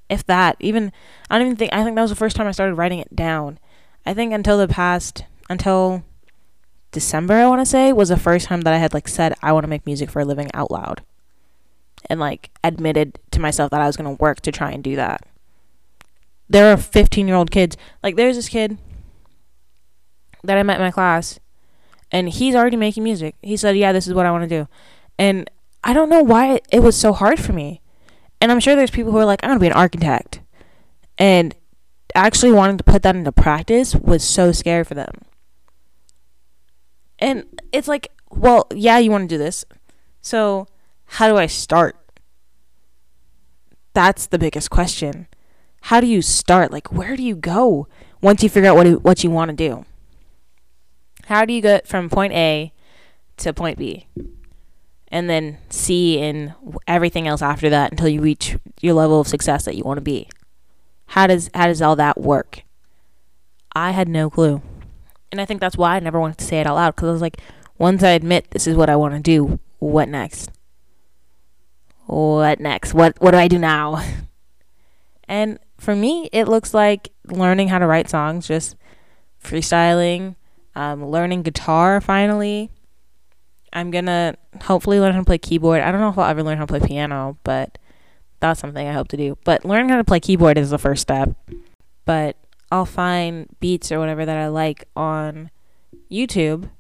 If 0.09 0.25
that, 0.27 0.57
even 0.61 0.93
I 1.29 1.37
don't 1.37 1.49
even 1.49 1.57
think 1.57 1.73
I 1.73 1.83
think 1.83 1.97
that 1.97 2.03
was 2.03 2.11
the 2.11 2.17
first 2.17 2.37
time 2.37 2.47
I 2.47 2.53
started 2.53 2.75
writing 2.75 3.01
it 3.01 3.15
down. 3.15 3.59
I 4.05 4.15
think 4.15 4.33
until 4.33 4.57
the 4.57 4.69
past 4.69 5.25
until 5.51 6.05
December 6.97 7.35
I 7.35 7.47
want 7.47 7.61
to 7.61 7.67
say 7.67 7.93
was 7.93 8.09
the 8.09 8.17
first 8.17 8.47
time 8.47 8.63
that 8.63 8.73
I 8.73 8.79
had 8.79 8.95
like 8.95 9.07
said 9.07 9.35
I 9.43 9.53
want 9.53 9.65
to 9.65 9.69
make 9.69 9.85
music 9.85 10.09
for 10.09 10.21
a 10.21 10.25
living 10.25 10.51
out 10.55 10.71
loud. 10.71 11.03
And 12.09 12.19
like 12.19 12.51
admitted 12.65 13.19
to 13.33 13.39
myself 13.39 13.71
that 13.71 13.83
I 13.83 13.87
was 13.87 13.99
going 13.99 14.17
to 14.17 14.23
work 14.23 14.41
to 14.41 14.51
try 14.51 14.71
and 14.71 14.83
do 14.83 14.97
that. 14.97 15.21
There 16.49 16.73
are 16.73 16.77
15-year-old 16.77 17.51
kids. 17.51 17.77
Like 18.03 18.17
there's 18.17 18.37
this 18.37 18.49
kid 18.49 18.79
that 20.43 20.57
I 20.57 20.63
met 20.63 20.77
in 20.77 20.87
my 20.87 20.91
class 20.91 21.39
and 22.11 22.31
he's 22.31 22.55
already 22.55 22.79
making 22.79 23.05
music. 23.05 23.35
He 23.43 23.59
said, 23.59 23.77
"Yeah, 23.77 23.93
this 23.93 24.07
is 24.07 24.15
what 24.15 24.25
I 24.25 24.31
want 24.31 24.49
to 24.49 24.49
do." 24.49 24.69
And 25.19 25.51
I 25.85 25.93
don't 25.93 26.09
know 26.09 26.23
why 26.23 26.61
it 26.73 26.81
was 26.81 26.97
so 26.97 27.13
hard 27.13 27.39
for 27.39 27.53
me. 27.53 27.83
And 28.41 28.51
I'm 28.51 28.61
sure 28.61 28.75
there's 28.75 28.91
people 28.91 29.13
who 29.13 29.19
are 29.19 29.27
like, 29.27 29.41
"I'm 29.43 29.51
going 29.51 29.59
to 29.59 29.65
be 29.65 29.67
an 29.67 29.73
architect." 29.75 30.41
And 31.19 31.55
actually 32.15 32.53
wanting 32.53 32.79
to 32.79 32.85
put 32.85 33.03
that 33.03 33.17
into 33.17 33.33
practice 33.33 33.95
was 33.95 34.25
so 34.25 34.51
scary 34.53 34.85
for 34.85 34.95
them. 34.95 35.13
And 37.19 37.45
it's 37.73 37.89
like, 37.89 38.13
well, 38.31 38.67
yeah, 38.75 38.99
you 38.99 39.11
want 39.11 39.29
to 39.29 39.35
do 39.35 39.39
this. 39.39 39.65
So, 40.21 40.67
how 41.07 41.29
do 41.29 41.37
I 41.37 41.47
start? 41.47 41.97
That's 43.95 44.27
the 44.27 44.39
biggest 44.39 44.71
question. 44.71 45.27
How 45.83 46.01
do 46.01 46.07
you 46.07 46.21
start? 46.21 46.73
Like, 46.73 46.93
where 46.93 47.17
do 47.17 47.23
you 47.23 47.37
go 47.37 47.89
once 48.21 48.43
you 48.43 48.49
figure 48.49 48.69
out 48.69 48.77
what 48.77 48.87
what 49.03 49.25
you 49.25 49.31
want 49.31 49.51
to 49.51 49.57
do? 49.57 49.85
How 51.27 51.45
do 51.45 51.53
you 51.53 51.63
get 51.63 51.87
from 51.87 52.11
point 52.11 52.33
A 52.33 52.73
to 53.39 53.53
point 53.53 53.79
B? 53.79 54.07
And 55.09 55.31
then 55.31 55.59
C 55.71 56.21
and 56.21 56.55
everything 56.87 57.29
else 57.29 57.41
after 57.41 57.71
that 57.71 57.93
until 57.93 58.09
you 58.09 58.21
reach 58.21 58.57
your 58.81 58.95
level 58.95 59.21
of 59.21 59.29
success 59.29 59.65
that 59.65 59.77
you 59.77 59.85
want 59.85 59.99
to 59.99 60.03
be. 60.03 60.29
How 61.07 61.27
does 61.27 61.49
how 61.55 61.69
does 61.69 61.81
all 61.81 61.97
that 61.97 62.21
work? 62.21 62.63
I 63.75 63.93
had 63.93 64.09
no 64.09 64.29
clue. 64.29 64.61
And 65.33 65.41
I 65.41 65.45
think 65.45 65.61
that's 65.61 65.77
why 65.77 65.97
I 65.97 66.01
never 66.01 66.21
wanted 66.21 66.39
to 66.39 66.45
say 66.45 66.61
it 66.61 66.67
out 66.67 66.77
loud 66.77 66.97
cuz 66.97 67.09
I 67.09 67.13
was 67.13 67.23
like 67.23 67.41
once 67.79 68.03
I 68.03 68.11
admit 68.11 68.51
this 68.51 68.67
is 68.67 68.77
what 68.77 68.89
I 68.89 68.97
want 68.97 69.15
to 69.15 69.21
do, 69.21 69.59
what 69.79 70.09
next? 70.09 70.51
What 72.07 72.61
next? 72.61 72.95
What 72.95 73.21
what 73.21 73.33
do 73.33 73.39
I 73.39 73.49
do 73.49 73.59
now? 73.59 74.03
And 75.29 75.59
for 75.79 75.97
me, 75.97 76.29
it 76.33 76.47
looks 76.47 76.73
like 76.73 77.11
learning 77.27 77.69
how 77.69 77.79
to 77.79 77.87
write 77.87 78.09
songs, 78.09 78.47
just 78.47 78.77
freestyling, 79.43 80.37
um, 80.75 81.05
learning 81.05 81.43
guitar 81.43 82.01
finally. 82.01 82.71
I'm 83.73 83.91
gonna 83.91 84.37
hopefully 84.63 85.01
learn 85.01 85.13
how 85.13 85.19
to 85.19 85.25
play 85.25 85.39
keyboard. 85.39 85.83
I 85.83 85.91
don't 85.91 86.01
know 86.01 86.09
if 86.09 86.19
I'll 86.19 86.31
ever 86.31 86.43
learn 86.43 86.59
how 86.59 86.65
to 86.65 86.79
play 86.79 86.87
piano, 86.87 87.37
but 87.45 87.79
that's 88.41 88.61
something 88.61 88.87
I 88.87 88.93
hope 88.93 89.09
to 89.09 89.17
do. 89.17 89.37
But 89.45 89.65
learning 89.65 89.89
how 89.89 89.97
to 89.97 90.05
play 90.05 90.21
keyboard 90.21 90.57
is 90.59 90.71
the 90.71 90.79
first 90.79 91.03
step. 91.03 91.31
But 92.05 92.37
I'll 92.71 92.87
find 92.87 93.49
beats 93.61 93.93
or 93.93 93.99
whatever 93.99 94.25
that 94.25 94.37
I 94.37 94.49
like 94.49 94.89
on 94.97 95.51
YouTube 96.11 96.71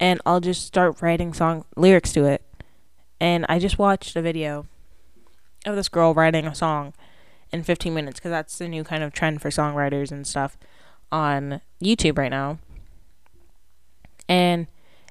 and 0.00 0.20
I'll 0.24 0.40
just 0.40 0.64
start 0.66 1.02
writing 1.02 1.34
song 1.34 1.64
lyrics 1.76 2.12
to 2.12 2.24
it. 2.24 2.42
And 3.20 3.44
I 3.48 3.58
just 3.58 3.78
watched 3.78 4.14
a 4.16 4.22
video 4.22 4.66
of 5.66 5.74
this 5.74 5.88
girl 5.88 6.14
writing 6.14 6.46
a 6.46 6.54
song 6.54 6.94
in 7.52 7.62
15 7.62 7.92
minutes 7.92 8.20
because 8.20 8.30
that's 8.30 8.58
the 8.58 8.68
new 8.68 8.84
kind 8.84 9.02
of 9.02 9.12
trend 9.12 9.42
for 9.42 9.50
songwriters 9.50 10.12
and 10.12 10.26
stuff 10.26 10.56
on 11.10 11.60
YouTube 11.82 12.18
right 12.18 12.30
now. 12.30 12.58
And 14.28 14.66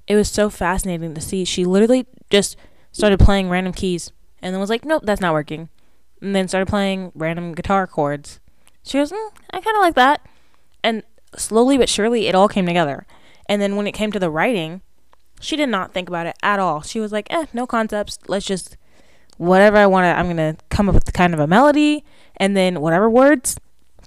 it 0.08 0.15
was 0.15 0.30
so 0.30 0.49
fascinating 0.49 1.13
to 1.13 1.21
see. 1.21 1.43
She 1.43 1.65
literally 1.65 2.06
just 2.30 2.56
started 2.91 3.19
playing 3.19 3.49
random 3.49 3.73
keys 3.73 4.12
and 4.41 4.53
then 4.53 4.62
was 4.62 4.69
like, 4.69 4.86
nope, 4.86 5.03
that's 5.06 5.21
not 5.21 5.34
working. 5.34 5.69
And 6.21 6.36
then 6.36 6.47
started 6.47 6.67
playing 6.67 7.12
random 7.13 7.53
guitar 7.53 7.88
chords. 7.88 8.39
She 8.88 8.97
goes, 8.97 9.12
mm, 9.12 9.30
I 9.52 9.60
kind 9.60 9.76
of 9.76 9.82
like 9.82 9.95
that. 9.95 10.26
And 10.84 11.04
slowly 11.36 11.78
but 11.78 11.89
surely, 11.89 12.28
it 12.28 12.36
all 12.36 12.47
came 12.47 12.65
together. 12.65 13.06
And 13.50 13.62
then 13.62 13.76
when 13.76 13.88
it 13.88 13.93
came 13.93 14.12
to 14.12 14.19
the 14.19 14.30
writing, 14.30 14.82
she 15.39 15.56
did 15.56 15.69
not 15.69 15.93
think 15.93 16.10
about 16.10 16.26
it 16.26 16.36
at 16.41 16.60
all. 16.60 16.82
She 16.82 17.00
was 17.00 17.12
like, 17.12 17.28
eh, 17.30 17.45
no 17.54 17.67
concepts. 17.67 18.19
Let's 18.28 18.45
just, 18.45 18.78
whatever 19.38 19.78
I 19.78 19.88
want 19.88 20.06
to, 20.06 20.17
I'm 20.17 20.26
going 20.26 20.56
to 20.56 20.62
come 20.69 20.89
up 20.89 20.95
with 20.95 21.12
kind 21.13 21.34
of 21.34 21.39
a 21.39 21.47
melody. 21.47 22.04
And 22.38 22.56
then 22.56 22.82
whatever 22.82 23.10
words 23.10 23.60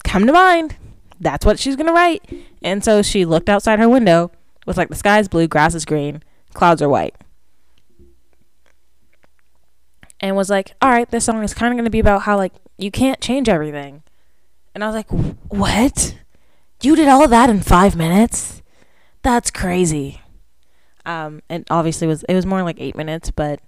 come 0.05 0.27
to 0.27 0.33
mind, 0.33 0.77
that's 1.21 1.45
what 1.45 1.59
she's 1.59 1.77
going 1.77 1.87
to 1.87 1.93
write. 1.93 2.25
And 2.63 2.83
so 2.85 3.03
she 3.03 3.25
looked 3.25 3.49
outside 3.49 3.79
her 3.79 3.89
window 3.89 4.31
was 4.67 4.77
like 4.77 4.89
the 4.89 4.95
sky's 4.95 5.29
blue, 5.29 5.49
grass 5.49 5.75
is 5.75 5.85
green, 5.85 6.23
clouds 6.55 6.81
are 6.81 6.89
white. 6.89 7.15
And 10.21 10.37
was 10.37 10.51
like, 10.51 10.75
all 10.83 10.91
right, 10.91 11.11
this 11.11 11.25
song 11.25 11.43
is 11.43 11.55
kind 11.55 11.73
of 11.73 11.77
going 11.77 11.87
to 11.87 11.91
be 11.91 11.99
about 11.99 12.23
how 12.23 12.37
like 12.37 12.53
you 12.77 12.91
can't 12.91 13.21
change 13.21 13.49
everything. 13.49 14.03
And 14.81 14.85
I 14.85 14.89
was 14.89 14.97
like, 14.97 15.11
what? 15.51 16.17
You 16.81 16.97
did 16.97 17.07
all 17.07 17.29
that 17.29 17.51
in 17.51 17.61
five 17.61 17.97
minutes? 17.97 18.63
That's 19.21 19.51
crazy. 19.51 20.23
Um, 21.05 21.43
and 21.51 21.67
obviously 21.69 22.07
was 22.07 22.23
it 22.23 22.35
was 22.35 22.47
more 22.47 22.63
like 22.63 22.81
eight 22.81 22.97
minutes, 22.97 23.31
but 23.31 23.61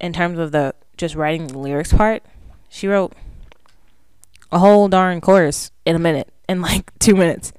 in 0.00 0.12
terms 0.12 0.40
of 0.40 0.50
the 0.50 0.74
just 0.96 1.14
writing 1.14 1.46
the 1.46 1.58
lyrics 1.58 1.92
part, 1.92 2.24
she 2.68 2.88
wrote 2.88 3.12
a 4.50 4.58
whole 4.58 4.88
darn 4.88 5.20
chorus 5.20 5.70
in 5.86 5.94
a 5.94 6.00
minute, 6.00 6.32
in 6.48 6.60
like 6.60 6.90
two 6.98 7.14
minutes. 7.14 7.52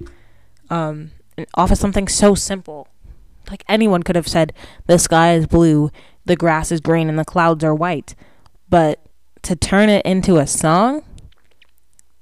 Um, 0.69 1.11
off 1.55 1.71
of 1.71 1.77
something 1.77 2.09
so 2.09 2.35
simple. 2.35 2.89
Like 3.49 3.63
anyone 3.69 4.03
could 4.03 4.17
have 4.17 4.27
said, 4.27 4.51
the 4.87 4.99
sky 4.99 5.35
is 5.35 5.47
blue, 5.47 5.89
the 6.25 6.35
grass 6.35 6.69
is 6.69 6.81
green, 6.81 7.07
and 7.07 7.17
the 7.17 7.23
clouds 7.23 7.63
are 7.63 7.73
white. 7.73 8.13
But 8.67 8.99
to 9.43 9.55
turn 9.55 9.87
it 9.87 10.05
into 10.05 10.35
a 10.35 10.45
song, 10.45 11.03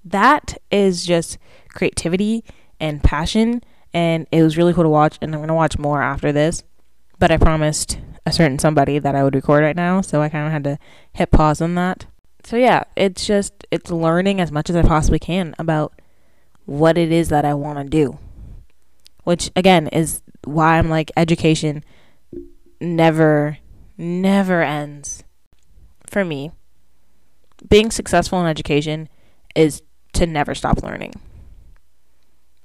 that 0.06 0.58
is 0.70 1.06
just 1.06 1.38
creativity 1.70 2.44
and 2.80 3.04
passion. 3.04 3.64
And 3.94 4.28
it 4.32 4.42
was 4.44 4.58
really 4.58 4.74
cool 4.74 4.84
to 4.84 4.90
watch. 4.90 5.18
And 5.22 5.34
I'm 5.34 5.40
going 5.40 5.50
to 5.50 5.54
watch 5.54 5.78
more 5.78 6.02
after 6.02 6.32
this. 6.32 6.64
But 7.20 7.32
I 7.32 7.38
promised 7.38 8.00
a 8.26 8.32
certain 8.32 8.60
somebody 8.60 9.00
that 9.00 9.16
I 9.16 9.24
would 9.24 9.36
record 9.36 9.64
right 9.64 9.76
now. 9.76 10.02
So 10.02 10.22
I 10.22 10.30
kind 10.30 10.48
of 10.48 10.54
had 10.54 10.64
to 10.64 10.80
hit 11.14 11.32
pause 11.32 11.62
on 11.62 11.76
that. 11.76 12.06
So 12.44 12.56
yeah, 12.58 12.84
it's 12.96 13.26
just, 13.26 13.68
it's 13.70 13.92
learning 13.92 14.42
as 14.42 14.52
much 14.52 14.70
as 14.70 14.76
I 14.76 14.82
possibly 14.82 15.20
can 15.20 15.54
about 15.60 15.94
what 16.66 16.98
it 16.98 17.12
is 17.12 17.30
that 17.30 17.46
I 17.46 17.54
want 17.54 17.78
to 17.80 17.84
do 17.84 18.18
which 19.24 19.52
again 19.56 19.88
is 19.88 20.22
why 20.44 20.78
I'm 20.78 20.90
like 20.90 21.12
education 21.16 21.84
never 22.80 23.58
never 23.98 24.64
ends 24.64 25.24
for 26.08 26.26
me. 26.26 26.52
Being 27.70 27.92
successful 27.92 28.42
in 28.42 28.48
education 28.48 29.08
is 29.56 29.82
to 30.14 30.26
never 30.26 30.56
stop 30.56 30.84
learning. 30.84 31.14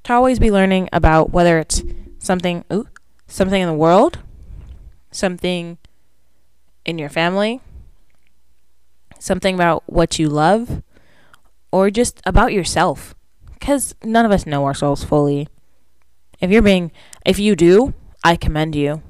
To 0.05 0.13
always 0.13 0.39
be 0.39 0.51
learning 0.51 0.89
about 0.93 1.31
whether 1.31 1.59
it's 1.59 1.83
something 2.19 2.65
ooh, 2.73 2.89
something 3.27 3.61
in 3.61 3.69
the 3.69 3.75
world, 3.75 4.19
something 5.11 5.79
in 6.85 6.99
your 6.99 7.09
family, 7.09 7.61
something 9.19 9.55
about 9.55 9.83
what 9.87 10.19
you 10.19 10.29
love, 10.29 10.83
or 11.73 11.91
just 11.91 12.21
about 12.25 12.53
yourself. 12.53 13.15
Because 13.55 13.95
none 14.05 14.25
of 14.25 14.33
us 14.33 14.47
know 14.47 14.65
ourselves 14.65 15.03
fully. 15.03 15.49
If 16.41 16.51
you're 16.51 16.63
being, 16.63 16.93
if 17.25 17.39
you 17.39 17.57
do, 17.57 17.95
I 18.23 18.37
commend 18.37 18.75
you. 18.77 19.03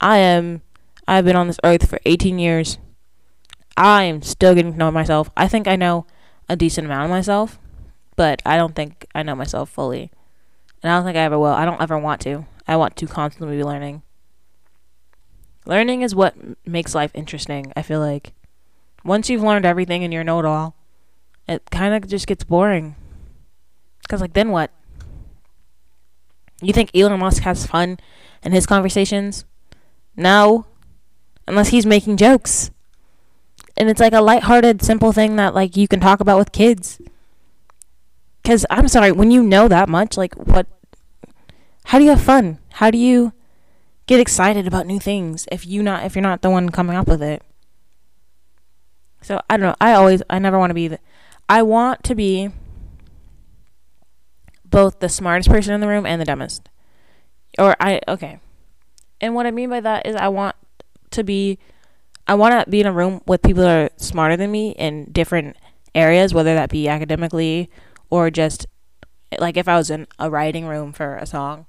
I 0.00 0.18
am, 0.18 0.62
I've 1.06 1.24
been 1.24 1.36
on 1.36 1.46
this 1.46 1.60
earth 1.64 1.88
for 1.88 1.98
18 2.04 2.38
years. 2.38 2.78
I 3.76 4.04
am 4.04 4.22
still 4.22 4.54
getting 4.54 4.72
to 4.72 4.78
know 4.78 4.90
myself. 4.90 5.30
I 5.36 5.48
think 5.48 5.68
I 5.68 5.76
know 5.76 6.06
a 6.48 6.56
decent 6.56 6.86
amount 6.86 7.04
of 7.04 7.10
myself, 7.10 7.58
but 8.16 8.42
I 8.44 8.56
don't 8.56 8.74
think 8.74 9.06
I 9.14 9.22
know 9.22 9.34
myself 9.34 9.70
fully. 9.70 10.10
And 10.82 10.90
I 10.90 10.96
don't 10.96 11.04
think 11.04 11.16
I 11.16 11.22
ever 11.22 11.38
will. 11.38 11.46
I 11.46 11.64
don't 11.64 11.80
ever 11.80 11.98
want 11.98 12.20
to. 12.22 12.46
I 12.66 12.76
want 12.76 12.96
to 12.96 13.06
constantly 13.06 13.56
be 13.56 13.64
learning. 13.64 14.02
Learning 15.66 16.02
is 16.02 16.14
what 16.14 16.34
makes 16.66 16.94
life 16.94 17.10
interesting, 17.14 17.72
I 17.76 17.82
feel 17.82 18.00
like. 18.00 18.32
Once 19.04 19.28
you've 19.28 19.42
learned 19.42 19.66
everything 19.66 20.02
and 20.02 20.12
you're 20.12 20.24
know 20.24 20.38
it 20.38 20.44
all, 20.44 20.74
it 21.46 21.62
kind 21.70 21.94
of 21.94 22.08
just 22.08 22.26
gets 22.26 22.44
boring. 22.44 22.94
Because, 24.02 24.20
like, 24.20 24.32
then 24.32 24.50
what? 24.50 24.70
You 26.62 26.72
think 26.72 26.90
Elon 26.94 27.20
Musk 27.20 27.42
has 27.42 27.66
fun 27.66 27.98
in 28.42 28.52
his 28.52 28.66
conversations? 28.66 29.44
No. 30.16 30.66
Unless 31.46 31.68
he's 31.68 31.86
making 31.86 32.16
jokes. 32.16 32.70
And 33.78 33.88
it's 33.88 34.00
like 34.00 34.12
a 34.12 34.20
lighthearted, 34.20 34.82
simple 34.82 35.12
thing 35.12 35.36
that 35.36 35.54
like 35.54 35.76
you 35.76 35.86
can 35.86 36.00
talk 36.00 36.20
about 36.20 36.36
with 36.36 36.50
kids. 36.52 37.00
Because 38.42 38.66
I'm 38.70 38.88
sorry, 38.88 39.12
when 39.12 39.30
you 39.30 39.42
know 39.42 39.68
that 39.68 39.88
much, 39.88 40.16
like, 40.16 40.34
what? 40.34 40.66
How 41.84 41.98
do 41.98 42.04
you 42.04 42.10
have 42.10 42.20
fun? 42.20 42.58
How 42.72 42.90
do 42.90 42.98
you 42.98 43.32
get 44.06 44.20
excited 44.20 44.66
about 44.66 44.86
new 44.86 44.98
things 44.98 45.46
if 45.52 45.64
you 45.64 45.82
not 45.82 46.04
if 46.04 46.16
you're 46.16 46.22
not 46.22 46.42
the 46.42 46.50
one 46.50 46.70
coming 46.70 46.96
up 46.96 47.06
with 47.06 47.22
it? 47.22 47.42
So 49.22 49.40
I 49.48 49.56
don't 49.56 49.68
know. 49.68 49.76
I 49.80 49.92
always 49.92 50.22
I 50.28 50.40
never 50.40 50.58
want 50.58 50.70
to 50.70 50.74
be 50.74 50.88
the. 50.88 50.98
I 51.48 51.62
want 51.62 52.02
to 52.04 52.14
be 52.16 52.50
both 54.64 54.98
the 54.98 55.08
smartest 55.08 55.48
person 55.48 55.72
in 55.72 55.80
the 55.80 55.88
room 55.88 56.04
and 56.04 56.20
the 56.20 56.24
dumbest. 56.24 56.68
Or 57.58 57.76
I 57.80 58.00
okay. 58.08 58.40
And 59.20 59.34
what 59.34 59.46
I 59.46 59.50
mean 59.52 59.70
by 59.70 59.80
that 59.80 60.04
is 60.04 60.16
I 60.16 60.28
want 60.28 60.56
to 61.10 61.22
be 61.22 61.58
I 62.28 62.34
want 62.34 62.62
to 62.62 62.70
be 62.70 62.80
in 62.80 62.86
a 62.86 62.92
room 62.92 63.22
with 63.26 63.40
people 63.40 63.62
that 63.62 63.90
are 63.90 63.96
smarter 63.96 64.36
than 64.36 64.52
me 64.52 64.72
in 64.72 65.06
different 65.10 65.56
areas, 65.94 66.34
whether 66.34 66.54
that 66.54 66.68
be 66.68 66.86
academically 66.86 67.70
or 68.10 68.30
just 68.30 68.66
like 69.38 69.56
if 69.56 69.66
I 69.66 69.76
was 69.76 69.90
in 69.90 70.06
a 70.18 70.30
writing 70.30 70.66
room 70.66 70.92
for 70.92 71.16
a 71.16 71.24
song, 71.24 71.66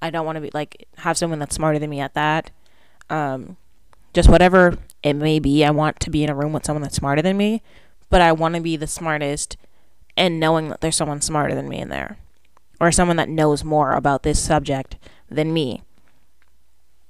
I 0.00 0.08
don't 0.08 0.24
want 0.24 0.36
to 0.36 0.40
be 0.40 0.50
like 0.54 0.88
have 0.98 1.18
someone 1.18 1.38
that's 1.38 1.54
smarter 1.54 1.78
than 1.78 1.90
me 1.90 2.00
at 2.00 2.14
that. 2.14 2.50
Um, 3.10 3.58
just 4.14 4.30
whatever 4.30 4.78
it 5.02 5.14
may 5.14 5.38
be, 5.38 5.62
I 5.62 5.70
want 5.70 6.00
to 6.00 6.10
be 6.10 6.24
in 6.24 6.30
a 6.30 6.34
room 6.34 6.54
with 6.54 6.64
someone 6.64 6.82
that's 6.82 6.96
smarter 6.96 7.20
than 7.20 7.36
me, 7.36 7.62
but 8.08 8.22
I 8.22 8.32
want 8.32 8.54
to 8.54 8.62
be 8.62 8.76
the 8.76 8.86
smartest 8.86 9.58
and 10.16 10.40
knowing 10.40 10.70
that 10.70 10.80
there's 10.80 10.96
someone 10.96 11.20
smarter 11.20 11.54
than 11.54 11.68
me 11.68 11.80
in 11.80 11.90
there 11.90 12.16
or 12.80 12.90
someone 12.90 13.16
that 13.18 13.28
knows 13.28 13.62
more 13.62 13.92
about 13.92 14.22
this 14.22 14.42
subject 14.42 14.96
than 15.30 15.52
me. 15.52 15.82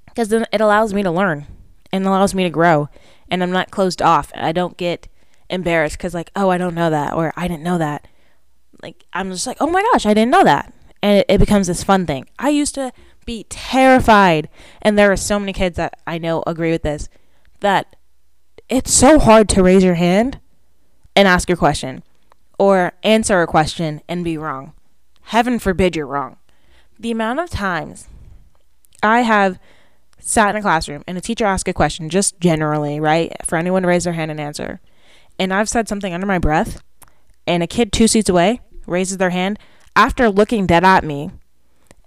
Because 0.07 0.31
then 0.31 0.47
it 0.53 0.61
allows 0.61 0.93
me 0.93 1.05
to 1.05 1.11
learn 1.13 1.47
and 1.93 2.07
allows 2.07 2.35
me 2.35 2.45
to 2.45 2.51
grow 2.51 2.89
and 3.31 3.43
I'm 3.43 3.51
not 3.51 3.71
closed 3.71 4.03
off. 4.03 4.33
I 4.35 4.53
don't 4.53 4.77
get 4.77 5.09
embarrassed 5.51 5.99
because, 5.99 6.15
like, 6.15 6.31
oh, 6.37 6.49
I 6.49 6.59
don't 6.59 6.75
know 6.75 6.91
that 6.91 7.15
or 7.15 7.33
I 7.37 7.49
didn't 7.49 7.63
know 7.63 7.79
that. 7.79 8.07
Like, 8.83 9.05
I'm 9.13 9.31
just 9.31 9.47
like, 9.47 9.59
oh 9.61 9.67
my 9.67 9.83
gosh, 9.93 10.07
I 10.07 10.15
didn't 10.15 10.31
know 10.31 10.45
that. 10.45 10.73
And 11.03 11.19
it, 11.19 11.27
it 11.29 11.39
becomes 11.39 11.67
this 11.67 11.85
fun 11.85 12.07
thing. 12.07 12.29
I 12.39 12.49
used 12.51 12.75
to 12.75 12.93
be 13.25 13.45
terrified, 13.49 14.49
and 14.81 14.99
there 14.99 15.13
are 15.13 15.17
so 15.17 15.39
many 15.39 15.53
kids 15.53 15.77
that 15.77 15.99
I 16.07 16.19
know 16.19 16.43
agree 16.47 16.71
with 16.71 16.83
this, 16.83 17.09
that 17.61 17.97
it's 18.69 18.93
so 18.93 19.19
hard 19.19 19.49
to 19.51 19.63
raise 19.63 19.85
your 19.85 19.95
hand 19.95 20.41
and 21.15 21.29
ask 21.29 21.49
your 21.49 21.57
question 21.57 22.03
or 22.59 22.93
answer 23.03 23.43
a 23.43 23.47
question 23.47 24.01
and 24.09 24.25
be 24.25 24.39
wrong. 24.39 24.73
Heaven 25.23 25.59
forbid 25.59 25.95
you're 25.95 26.07
wrong. 26.07 26.37
The 26.99 27.11
amount 27.11 27.41
of 27.41 27.51
times 27.51 28.09
I 29.03 29.21
have 29.21 29.59
sat 30.19 30.51
in 30.51 30.57
a 30.57 30.63
classroom 30.63 31.05
and 31.07 31.17
a 31.17 31.21
teacher 31.21 31.45
asked 31.45 31.69
a 31.69 31.73
question, 31.73 32.09
just 32.09 32.41
generally, 32.41 33.01
right? 33.01 33.33
For 33.45 33.57
anyone 33.57 33.83
to 33.83 33.89
raise 33.89 34.05
their 34.05 34.13
hand 34.13 34.31
and 34.31 34.41
answer. 34.41 34.81
And 35.39 35.53
I've 35.53 35.69
said 35.69 35.89
something 35.89 36.13
under 36.13 36.27
my 36.27 36.39
breath, 36.39 36.83
and 37.47 37.63
a 37.63 37.67
kid 37.67 37.93
two 37.93 38.09
seats 38.09 38.29
away 38.29 38.61
raises 38.87 39.19
their 39.19 39.31
hand 39.31 39.59
after 39.95 40.31
looking 40.31 40.67
dead 40.67 40.85
at 40.85 41.05
me 41.05 41.31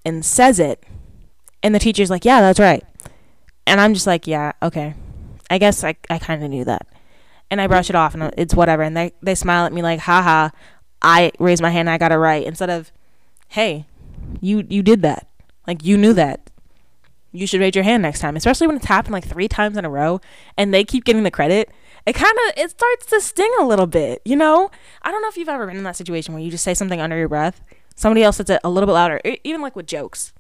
and 0.06 0.26
says 0.26 0.60
it. 0.60 0.84
And 1.64 1.74
the 1.74 1.80
teacher's 1.80 2.10
like, 2.10 2.26
Yeah, 2.26 2.42
that's 2.42 2.60
right. 2.60 2.84
And 3.66 3.80
I'm 3.80 3.94
just 3.94 4.08
like, 4.08 4.28
Yeah, 4.28 4.54
okay. 4.62 4.96
I 5.50 5.58
guess 5.58 5.84
I, 5.84 5.96
I 6.10 6.18
kind 6.18 6.44
of 6.44 6.50
knew 6.50 6.66
that. 6.66 6.88
And 7.50 7.60
I 7.60 7.68
brush 7.68 7.90
it 7.90 7.96
off 7.96 8.14
and 8.14 8.34
it's 8.38 8.56
whatever. 8.56 8.84
And 8.84 8.96
they, 8.96 9.12
they 9.22 9.36
smile 9.36 9.66
at 9.66 9.74
me 9.74 9.82
like, 9.82 10.00
haha, 10.00 10.50
I 11.02 11.34
raised 11.40 11.62
my 11.62 11.70
hand, 11.70 11.90
I 11.90 11.98
got 11.98 12.14
it 12.14 12.18
right. 12.18 12.46
Instead 12.46 12.70
of, 12.70 12.94
hey, 13.50 13.86
you 14.40 14.66
you 14.70 14.82
did 14.82 15.02
that. 15.02 15.28
Like 15.68 15.84
you 15.84 15.98
knew 15.98 16.14
that 16.14 16.50
you 17.32 17.48
should 17.48 17.62
raise 17.62 17.76
your 17.76 17.84
hand 17.84 18.04
next 18.04 18.20
time, 18.20 18.36
especially 18.36 18.68
when 18.68 18.76
it's 18.76 18.86
happened 18.86 19.14
like 19.14 19.28
three 19.28 19.48
times 19.48 19.78
in 19.78 19.86
a 19.86 19.90
row 19.90 20.20
and 20.58 20.74
they 20.74 20.84
keep 20.84 21.06
getting 21.06 21.24
the 21.24 21.32
credit. 21.32 21.72
It 22.06 22.14
kind 22.14 22.36
of 22.48 22.58
it 22.58 22.72
starts 22.72 23.06
to 23.08 23.22
sting 23.22 23.52
a 23.60 23.66
little 23.66 23.88
bit, 23.88 24.22
you 24.26 24.36
know. 24.36 24.72
I 25.02 25.12
don't 25.12 25.22
know 25.22 25.30
if 25.30 25.38
you've 25.38 25.50
ever 25.50 25.68
been 25.68 25.78
in 25.78 25.84
that 25.84 25.96
situation 25.96 26.34
where 26.34 26.44
you 26.44 26.52
just 26.52 26.64
say 26.64 26.74
something 26.74 27.00
under 27.00 27.18
your 27.18 27.30
breath, 27.30 27.62
somebody 27.96 28.24
else 28.24 28.38
says 28.38 28.50
it 28.50 28.62
a 28.64 28.70
little 28.70 28.88
bit 28.88 28.94
louder, 28.94 29.22
even 29.44 29.62
like 29.62 29.76
with 29.76 29.88
jokes. 29.88 30.34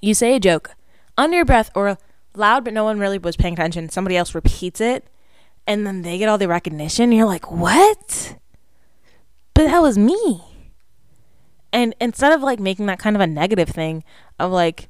You 0.00 0.14
say 0.14 0.34
a 0.34 0.40
joke 0.40 0.74
under 1.16 1.36
your 1.36 1.44
breath 1.44 1.70
or 1.74 1.98
loud, 2.34 2.64
but 2.64 2.72
no 2.72 2.84
one 2.84 2.98
really 2.98 3.18
was 3.18 3.36
paying 3.36 3.54
attention. 3.54 3.88
Somebody 3.88 4.16
else 4.16 4.34
repeats 4.34 4.80
it, 4.80 5.06
and 5.66 5.86
then 5.86 6.02
they 6.02 6.18
get 6.18 6.28
all 6.28 6.38
the 6.38 6.48
recognition. 6.48 7.12
You're 7.12 7.26
like, 7.26 7.50
what? 7.50 8.36
But 9.54 9.64
that 9.64 9.82
was 9.82 9.98
me. 9.98 10.42
And 11.72 11.94
instead 12.00 12.32
of 12.32 12.42
like 12.42 12.60
making 12.60 12.86
that 12.86 12.98
kind 12.98 13.16
of 13.16 13.20
a 13.20 13.26
negative 13.26 13.68
thing 13.68 14.04
of 14.38 14.50
like, 14.50 14.88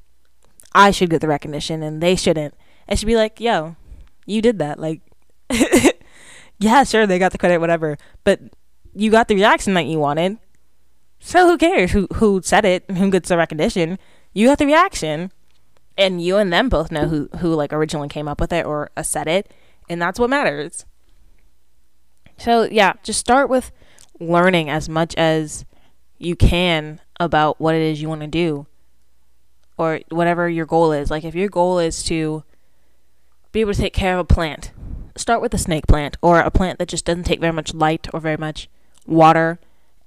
I 0.79 0.91
should 0.91 1.09
get 1.09 1.19
the 1.19 1.27
recognition 1.27 1.83
and 1.83 2.01
they 2.01 2.15
shouldn't. 2.15 2.53
It 2.87 2.97
should 2.97 3.05
be 3.05 3.17
like, 3.17 3.41
yo, 3.41 3.75
you 4.25 4.41
did 4.41 4.59
that. 4.59 4.79
Like, 4.79 5.01
yeah, 6.59 6.83
sure, 6.83 7.05
they 7.05 7.19
got 7.19 7.33
the 7.33 7.37
credit, 7.37 7.59
whatever. 7.59 7.97
But 8.23 8.39
you 8.95 9.11
got 9.11 9.27
the 9.27 9.35
reaction 9.35 9.73
that 9.73 9.87
you 9.87 9.99
wanted. 9.99 10.37
So 11.19 11.47
who 11.47 11.57
cares 11.57 11.91
who 11.91 12.07
who 12.13 12.41
said 12.41 12.63
it 12.63 12.89
who 12.91 13.11
gets 13.11 13.27
the 13.27 13.35
recognition? 13.35 13.99
You 14.33 14.47
got 14.47 14.57
the 14.57 14.65
reaction. 14.65 15.33
And 15.97 16.21
you 16.21 16.37
and 16.37 16.53
them 16.53 16.69
both 16.69 16.93
know 16.93 17.09
who, 17.09 17.27
who 17.39 17.53
like 17.55 17.73
originally 17.73 18.07
came 18.07 18.29
up 18.29 18.39
with 18.39 18.53
it 18.53 18.65
or 18.65 18.89
uh, 18.95 19.03
said 19.03 19.27
it. 19.27 19.51
And 19.89 20.01
that's 20.01 20.17
what 20.17 20.29
matters. 20.29 20.85
So 22.37 22.63
yeah, 22.63 22.93
just 23.03 23.19
start 23.19 23.49
with 23.49 23.73
learning 24.17 24.69
as 24.69 24.87
much 24.87 25.13
as 25.15 25.65
you 26.17 26.37
can 26.37 27.01
about 27.19 27.59
what 27.59 27.75
it 27.75 27.81
is 27.81 28.01
you 28.01 28.07
want 28.07 28.21
to 28.21 28.27
do 28.27 28.65
or 29.79 30.01
whatever 30.09 30.47
your 30.49 30.65
goal 30.65 30.91
is. 30.91 31.09
Like 31.09 31.23
if 31.23 31.33
your 31.33 31.47
goal 31.47 31.79
is 31.79 32.03
to 32.03 32.43
be 33.53 33.61
able 33.61 33.73
to 33.73 33.79
take 33.79 33.93
care 33.93 34.13
of 34.13 34.19
a 34.19 34.25
plant, 34.25 34.71
start 35.15 35.41
with 35.41 35.53
a 35.53 35.57
snake 35.57 35.87
plant 35.87 36.17
or 36.21 36.39
a 36.41 36.51
plant 36.51 36.77
that 36.77 36.89
just 36.89 37.05
doesn't 37.05 37.23
take 37.23 37.39
very 37.39 37.53
much 37.53 37.73
light 37.73 38.07
or 38.13 38.19
very 38.19 38.37
much 38.37 38.69
water 39.07 39.57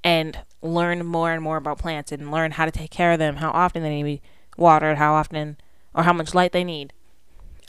and 0.04 0.38
learn 0.60 1.04
more 1.04 1.32
and 1.32 1.42
more 1.42 1.56
about 1.56 1.78
plants 1.78 2.12
and 2.12 2.30
learn 2.30 2.52
how 2.52 2.66
to 2.66 2.70
take 2.70 2.90
care 2.90 3.12
of 3.12 3.18
them, 3.18 3.36
how 3.36 3.50
often 3.50 3.82
they 3.82 3.88
need 3.88 4.02
to 4.02 4.22
be 4.22 4.22
watered, 4.58 4.98
how 4.98 5.14
often 5.14 5.56
or 5.94 6.02
how 6.02 6.12
much 6.12 6.34
light 6.34 6.52
they 6.52 6.64
need. 6.64 6.92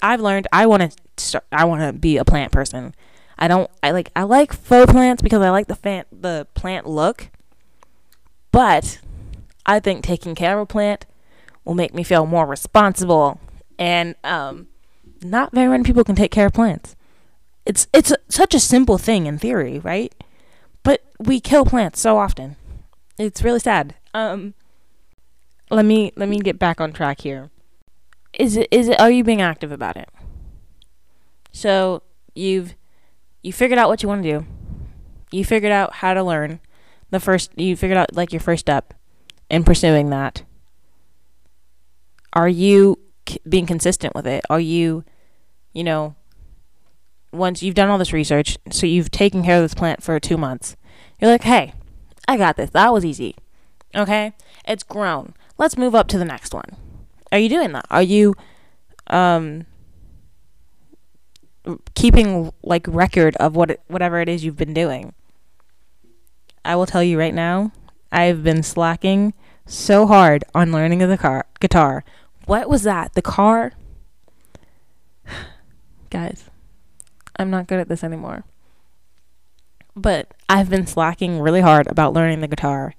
I've 0.01 0.21
learned 0.21 0.47
I 0.51 0.65
want 0.65 0.91
to 0.91 1.23
start 1.23 1.45
I 1.53 1.63
want 1.63 1.81
to 1.81 1.93
be 1.97 2.17
a 2.17 2.25
plant 2.25 2.51
person. 2.51 2.93
I 3.39 3.47
don't 3.47 3.71
I 3.81 3.91
like 3.91 4.11
I 4.13 4.23
like 4.23 4.51
faux 4.51 4.91
plants 4.91 5.21
because 5.21 5.41
I 5.41 5.49
like 5.49 5.67
the 5.67 5.75
fan, 5.75 6.03
the 6.11 6.47
plant 6.53 6.85
look. 6.85 7.29
But 8.51 8.99
I 9.65 9.79
think 9.79 10.03
taking 10.03 10.35
care 10.35 10.55
of 10.55 10.63
a 10.63 10.65
plant 10.65 11.05
will 11.65 11.75
make 11.75 11.93
me 11.93 12.03
feel 12.03 12.25
more 12.25 12.45
responsible 12.45 13.39
and 13.79 14.15
um, 14.23 14.67
not 15.21 15.53
very 15.53 15.67
many 15.67 15.83
people 15.83 16.03
can 16.03 16.15
take 16.15 16.31
care 16.31 16.47
of 16.47 16.53
plants. 16.53 16.95
It's 17.65 17.87
it's 17.93 18.11
a, 18.11 18.17
such 18.29 18.53
a 18.53 18.59
simple 18.59 18.97
thing 18.97 19.25
in 19.25 19.37
theory, 19.37 19.79
right? 19.79 20.13
But 20.83 21.01
we 21.19 21.39
kill 21.39 21.65
plants 21.65 21.99
so 21.99 22.17
often. 22.17 22.57
It's 23.17 23.43
really 23.43 23.59
sad. 23.59 23.95
Um, 24.13 24.53
let 25.69 25.85
me 25.85 26.11
let 26.15 26.27
me 26.27 26.39
get 26.39 26.59
back 26.59 26.81
on 26.81 26.91
track 26.91 27.21
here. 27.21 27.49
Is 28.37 28.57
it 28.57 28.67
is 28.71 28.89
it 28.89 28.99
are 28.99 29.11
you 29.11 29.23
being 29.23 29.41
active 29.41 29.71
about 29.71 29.95
it? 29.95 30.09
So 31.51 32.03
you've 32.35 32.75
you 33.41 33.53
figured 33.53 33.79
out 33.79 33.89
what 33.89 34.03
you 34.03 34.09
want 34.09 34.23
to 34.23 34.31
do. 34.39 34.45
You 35.31 35.45
figured 35.45 35.71
out 35.71 35.95
how 35.95 36.13
to 36.13 36.23
learn. 36.23 36.59
The 37.11 37.19
first 37.19 37.57
you 37.57 37.77
figured 37.77 37.97
out 37.97 38.13
like 38.13 38.33
your 38.33 38.41
first 38.41 38.61
step 38.61 38.93
in 39.49 39.63
pursuing 39.63 40.09
that 40.09 40.43
are 42.33 42.49
you 42.49 42.99
c- 43.27 43.39
being 43.47 43.65
consistent 43.65 44.15
with 44.15 44.27
it? 44.27 44.43
Are 44.49 44.59
you, 44.59 45.03
you 45.71 45.83
know, 45.83 46.15
once 47.31 47.63
you've 47.63 47.75
done 47.75 47.89
all 47.89 47.97
this 47.97 48.13
research, 48.13 48.57
so 48.71 48.85
you've 48.85 49.11
taken 49.11 49.43
care 49.43 49.57
of 49.57 49.63
this 49.63 49.73
plant 49.73 50.03
for 50.03 50.19
two 50.19 50.37
months, 50.37 50.75
you're 51.19 51.31
like, 51.31 51.43
hey, 51.43 51.73
I 52.27 52.37
got 52.37 52.57
this. 52.57 52.69
That 52.71 52.93
was 52.93 53.05
easy. 53.05 53.35
Okay? 53.95 54.33
It's 54.67 54.83
grown. 54.83 55.33
Let's 55.57 55.77
move 55.77 55.95
up 55.95 56.07
to 56.09 56.17
the 56.17 56.25
next 56.25 56.53
one. 56.53 56.75
Are 57.31 57.39
you 57.39 57.49
doing 57.49 57.71
that? 57.71 57.85
Are 57.89 58.01
you, 58.01 58.35
um, 59.07 59.65
keeping 61.95 62.51
like 62.61 62.85
record 62.87 63.35
of 63.37 63.55
what 63.55 63.79
whatever 63.87 64.19
it 64.19 64.27
is 64.29 64.43
you've 64.43 64.57
been 64.57 64.73
doing? 64.73 65.13
I 66.65 66.75
will 66.75 66.85
tell 66.85 67.03
you 67.03 67.17
right 67.17 67.33
now, 67.33 67.71
I've 68.11 68.43
been 68.43 68.63
slacking 68.63 69.33
so 69.65 70.05
hard 70.07 70.43
on 70.53 70.71
learning 70.71 70.99
the 70.99 71.17
car, 71.17 71.45
guitar 71.59 72.03
what 72.45 72.69
was 72.69 72.83
that? 72.83 73.13
The 73.13 73.21
car? 73.21 73.73
Guys, 76.09 76.49
I'm 77.37 77.49
not 77.49 77.67
good 77.67 77.79
at 77.79 77.89
this 77.89 78.03
anymore. 78.03 78.43
But 79.95 80.33
I've 80.49 80.69
been 80.69 80.87
slacking 80.87 81.39
really 81.39 81.61
hard 81.61 81.87
about 81.87 82.13
learning 82.13 82.41
the 82.41 82.47
guitar. 82.47 82.93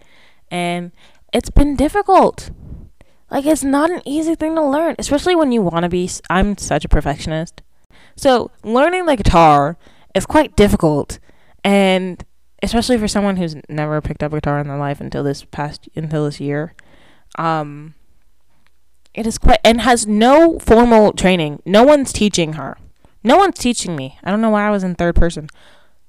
And 0.50 0.92
it's 1.32 1.50
been 1.50 1.76
difficult. 1.76 2.50
Like, 3.30 3.46
it's 3.46 3.64
not 3.64 3.90
an 3.90 4.02
easy 4.04 4.34
thing 4.34 4.54
to 4.54 4.62
learn, 4.62 4.94
especially 4.98 5.34
when 5.34 5.50
you 5.50 5.62
want 5.62 5.82
to 5.82 5.88
be. 5.88 6.08
I'm 6.30 6.56
such 6.56 6.84
a 6.84 6.88
perfectionist. 6.88 7.62
So, 8.16 8.52
learning 8.62 9.06
the 9.06 9.16
guitar 9.16 9.76
is 10.14 10.26
quite 10.26 10.54
difficult. 10.54 11.18
And 11.64 12.24
especially 12.64 12.96
for 12.98 13.06
someone 13.06 13.36
who's 13.36 13.56
never 13.68 14.00
picked 14.00 14.22
up 14.22 14.32
a 14.32 14.36
guitar 14.36 14.58
in 14.58 14.68
their 14.68 14.78
life 14.78 15.00
until 15.00 15.22
this 15.22 15.44
past 15.44 15.88
until 15.94 16.24
this 16.24 16.40
year 16.40 16.74
um 17.36 17.94
it 19.14 19.26
is 19.26 19.38
quite 19.38 19.60
and 19.64 19.80
has 19.80 20.06
no 20.06 20.58
formal 20.58 21.12
training. 21.12 21.62
No 21.64 21.84
one's 21.84 22.12
teaching 22.12 22.54
her. 22.54 22.76
No 23.22 23.36
one's 23.36 23.58
teaching 23.58 23.96
me. 23.96 24.18
I 24.22 24.30
don't 24.30 24.40
know 24.40 24.50
why 24.50 24.66
I 24.66 24.70
was 24.70 24.84
in 24.84 24.94
third 24.94 25.14
person. 25.14 25.48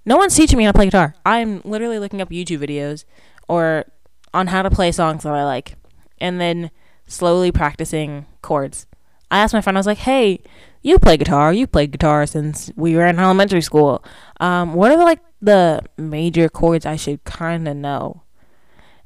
No 0.05 0.17
one's 0.17 0.35
teaching 0.35 0.57
me 0.57 0.65
how 0.65 0.71
to 0.71 0.77
play 0.77 0.85
guitar. 0.85 1.15
I'm 1.25 1.61
literally 1.63 1.99
looking 1.99 2.21
up 2.21 2.29
YouTube 2.29 2.59
videos 2.59 3.05
or 3.47 3.85
on 4.33 4.47
how 4.47 4.61
to 4.61 4.69
play 4.69 4.91
songs 4.91 5.23
that 5.23 5.33
I 5.33 5.45
like, 5.45 5.75
and 6.19 6.41
then 6.41 6.71
slowly 7.07 7.51
practicing 7.51 8.25
chords. 8.41 8.85
I 9.31 9.39
asked 9.39 9.53
my 9.53 9.61
friend, 9.61 9.77
I 9.77 9.79
was 9.79 9.87
like, 9.87 9.99
hey, 9.99 10.41
you 10.81 10.99
play 10.99 11.17
guitar. 11.17 11.53
You 11.53 11.67
played 11.67 11.91
guitar 11.91 12.25
since 12.25 12.69
we 12.75 12.95
were 12.95 13.05
in 13.05 13.17
elementary 13.17 13.61
school. 13.61 14.03
Um, 14.39 14.73
what 14.73 14.91
are 14.91 14.97
like 14.97 15.21
the 15.41 15.81
major 15.97 16.49
chords 16.49 16.85
I 16.85 16.95
should 16.95 17.23
kind 17.23 17.67
of 17.67 17.75
know? 17.77 18.21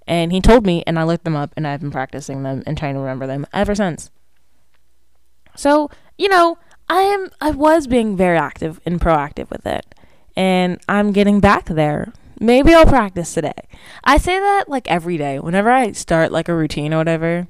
And 0.09 0.31
he 0.31 0.41
told 0.41 0.65
me, 0.65 0.83
and 0.87 0.97
I 0.97 1.03
looked 1.03 1.23
them 1.23 1.35
up, 1.35 1.53
and 1.55 1.67
I've 1.67 1.81
been 1.81 1.91
practicing 1.91 2.41
them 2.41 2.63
and 2.65 2.75
trying 2.75 2.95
to 2.95 2.99
remember 2.99 3.27
them 3.27 3.45
ever 3.53 3.75
since. 3.75 4.09
So, 5.55 5.91
you 6.17 6.27
know, 6.27 6.57
I 6.89 7.01
am 7.01 7.29
I 7.39 7.51
was 7.51 7.85
being 7.85 8.17
very 8.17 8.37
active 8.37 8.81
and 8.85 8.99
proactive 8.99 9.51
with 9.51 9.67
it. 9.67 9.93
And 10.35 10.81
I'm 10.89 11.11
getting 11.11 11.39
back 11.39 11.65
there. 11.65 12.11
Maybe 12.39 12.73
I'll 12.73 12.87
practice 12.87 13.33
today. 13.33 13.67
I 14.03 14.17
say 14.17 14.39
that 14.39 14.65
like 14.67 14.89
every 14.89 15.17
day. 15.17 15.37
Whenever 15.37 15.69
I 15.69 15.91
start 15.91 16.31
like 16.31 16.49
a 16.49 16.55
routine 16.55 16.91
or 16.91 16.97
whatever, 16.97 17.47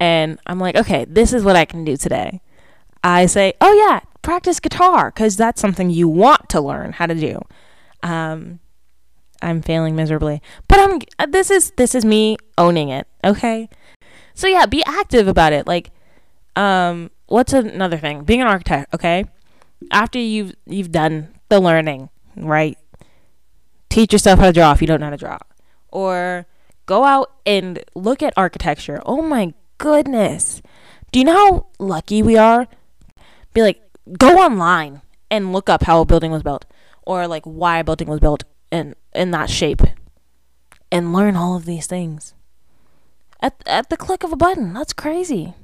and 0.00 0.40
I'm 0.46 0.58
like, 0.58 0.74
okay, 0.74 1.04
this 1.04 1.32
is 1.32 1.44
what 1.44 1.54
I 1.54 1.64
can 1.64 1.84
do 1.84 1.96
today. 1.96 2.40
I 3.04 3.26
say, 3.26 3.52
oh 3.60 3.72
yeah, 3.72 4.00
practice 4.22 4.58
guitar 4.58 5.10
because 5.10 5.36
that's 5.36 5.60
something 5.60 5.90
you 5.90 6.08
want 6.08 6.48
to 6.48 6.60
learn 6.60 6.94
how 6.94 7.06
to 7.06 7.14
do. 7.14 7.40
Um, 8.02 8.58
I'm 9.42 9.60
failing 9.62 9.96
miserably. 9.96 10.40
But 10.68 10.78
I'm 10.78 11.00
uh, 11.18 11.26
this 11.26 11.50
is 11.50 11.72
this 11.76 11.94
is 11.94 12.04
me 12.04 12.36
owning 12.56 12.88
it, 12.88 13.06
okay? 13.24 13.68
So 14.34 14.46
yeah, 14.46 14.66
be 14.66 14.82
active 14.84 15.28
about 15.28 15.52
it. 15.52 15.66
Like 15.66 15.90
um 16.56 17.10
what's 17.26 17.52
another 17.52 17.98
thing? 17.98 18.24
Being 18.24 18.40
an 18.40 18.46
architect, 18.46 18.94
okay? 18.94 19.24
After 19.90 20.18
you've 20.18 20.54
you've 20.66 20.92
done 20.92 21.34
the 21.48 21.60
learning, 21.60 22.08
right? 22.36 22.78
Teach 23.88 24.12
yourself 24.12 24.38
how 24.38 24.46
to 24.46 24.52
draw 24.52 24.72
if 24.72 24.80
you 24.80 24.86
don't 24.86 25.00
know 25.00 25.06
how 25.06 25.10
to 25.10 25.16
draw. 25.16 25.38
Or 25.88 26.46
go 26.86 27.04
out 27.04 27.32
and 27.44 27.82
look 27.94 28.22
at 28.22 28.32
architecture. 28.36 29.02
Oh 29.04 29.20
my 29.20 29.52
goodness. 29.78 30.62
Do 31.10 31.18
you 31.18 31.26
know 31.26 31.34
how 31.34 31.66
lucky 31.78 32.22
we 32.22 32.38
are? 32.38 32.68
Be 33.52 33.60
like, 33.60 33.82
go 34.18 34.38
online 34.38 35.02
and 35.30 35.52
look 35.52 35.68
up 35.68 35.82
how 35.82 36.00
a 36.00 36.06
building 36.06 36.30
was 36.30 36.42
built 36.42 36.64
or 37.06 37.26
like 37.26 37.44
why 37.44 37.78
a 37.78 37.84
building 37.84 38.08
was 38.08 38.20
built 38.20 38.44
in 38.70 38.94
in 39.14 39.30
that 39.30 39.50
shape 39.50 39.82
and 40.90 41.12
learn 41.12 41.36
all 41.36 41.56
of 41.56 41.64
these 41.64 41.86
things 41.86 42.34
at 43.40 43.60
at 43.66 43.90
the 43.90 43.96
click 43.96 44.22
of 44.22 44.32
a 44.32 44.36
button. 44.36 44.72
That's 44.72 44.92
crazy. 44.92 45.54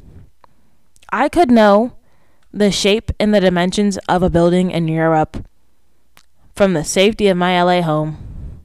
I 1.11 1.29
could 1.29 1.51
know 1.51 1.95
the 2.53 2.71
shape 2.71 3.11
and 3.21 3.35
the 3.35 3.41
dimensions 3.41 3.99
of 4.09 4.23
a 4.23 4.31
building 4.31 4.71
in 4.71 4.89
Europe 4.89 5.47
from 6.55 6.73
the 6.73 6.85
safety 6.85 7.29
of 7.29 7.37
my 7.37 7.63
LA 7.63 7.83
home. 7.83 8.63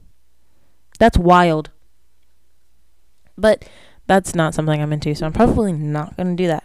That's 0.98 1.16
wild. 1.16 1.70
But 3.38 3.68
that's 4.06 4.34
not 4.34 4.54
something 4.54 4.82
I'm 4.82 4.92
into, 4.92 5.14
so 5.14 5.26
I'm 5.26 5.32
probably 5.32 5.72
not 5.72 6.16
going 6.16 6.36
to 6.36 6.42
do 6.42 6.48
that. 6.48 6.64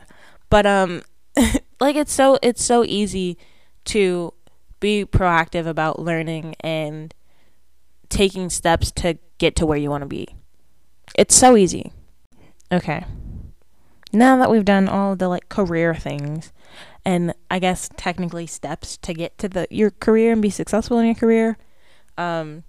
But 0.49 0.65
um 0.65 1.03
like 1.79 1.95
it's 1.95 2.13
so 2.13 2.39
it's 2.41 2.63
so 2.63 2.83
easy 2.83 3.37
to 3.85 4.33
be 4.79 5.05
proactive 5.05 5.67
about 5.67 5.99
learning 5.99 6.55
and 6.61 7.13
taking 8.09 8.49
steps 8.49 8.91
to 8.91 9.17
get 9.37 9.55
to 9.55 9.65
where 9.65 9.77
you 9.77 9.89
want 9.89 10.01
to 10.01 10.07
be. 10.07 10.27
It's 11.15 11.35
so 11.35 11.55
easy. 11.55 11.91
Okay. 12.71 13.05
Now 14.11 14.37
that 14.37 14.49
we've 14.49 14.65
done 14.65 14.87
all 14.87 15.15
the 15.15 15.27
like 15.27 15.49
career 15.49 15.93
things 15.95 16.51
and 17.05 17.33
I 17.49 17.59
guess 17.59 17.89
technically 17.95 18.47
steps 18.47 18.97
to 18.97 19.13
get 19.13 19.37
to 19.39 19.49
the 19.49 19.67
your 19.69 19.91
career 19.91 20.33
and 20.33 20.41
be 20.41 20.49
successful 20.49 20.99
in 20.99 21.05
your 21.05 21.15
career, 21.15 21.57
um 22.17 22.63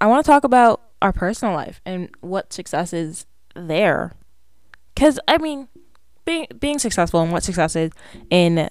I 0.00 0.06
want 0.06 0.24
to 0.24 0.30
talk 0.30 0.44
about 0.44 0.82
our 1.00 1.12
personal 1.12 1.54
life 1.54 1.80
and 1.84 2.10
what 2.20 2.52
success 2.52 2.92
is 2.92 3.26
there. 3.54 4.12
Cuz 4.94 5.18
I 5.28 5.38
mean, 5.38 5.68
being 6.24 6.46
being 6.58 6.78
successful 6.78 7.20
and 7.20 7.32
what 7.32 7.42
success 7.42 7.76
is 7.76 7.92
in 8.30 8.68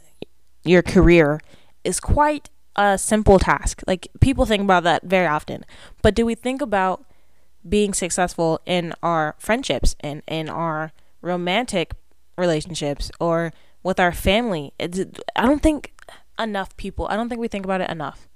your 0.64 0.82
career 0.82 1.40
is 1.84 2.00
quite 2.00 2.50
a 2.76 2.98
simple 2.98 3.40
task. 3.40 3.82
Like 3.88 4.08
people 4.20 4.46
think 4.46 4.64
about 4.64 4.84
that 4.84 5.04
very 5.04 5.28
often. 5.28 5.66
But 6.02 6.16
do 6.16 6.26
we 6.26 6.36
think 6.36 6.62
about 6.62 7.06
being 7.68 7.94
successful 7.94 8.62
in 8.66 8.94
our 9.02 9.36
friendships 9.40 9.96
and 10.00 10.22
in 10.28 10.50
our 10.50 10.92
romantic 11.22 11.94
relationships 12.38 13.12
or 13.20 13.54
with 13.84 14.00
our 14.00 14.12
family? 14.12 14.74
It's, 14.80 15.00
I 15.36 15.46
don't 15.46 15.64
think 15.64 15.94
enough 16.38 16.76
people. 16.78 17.08
I 17.08 17.16
don't 17.16 17.30
think 17.30 17.42
we 17.42 17.48
think 17.48 17.66
about 17.66 17.82
it 17.82 17.90
enough. 17.90 18.28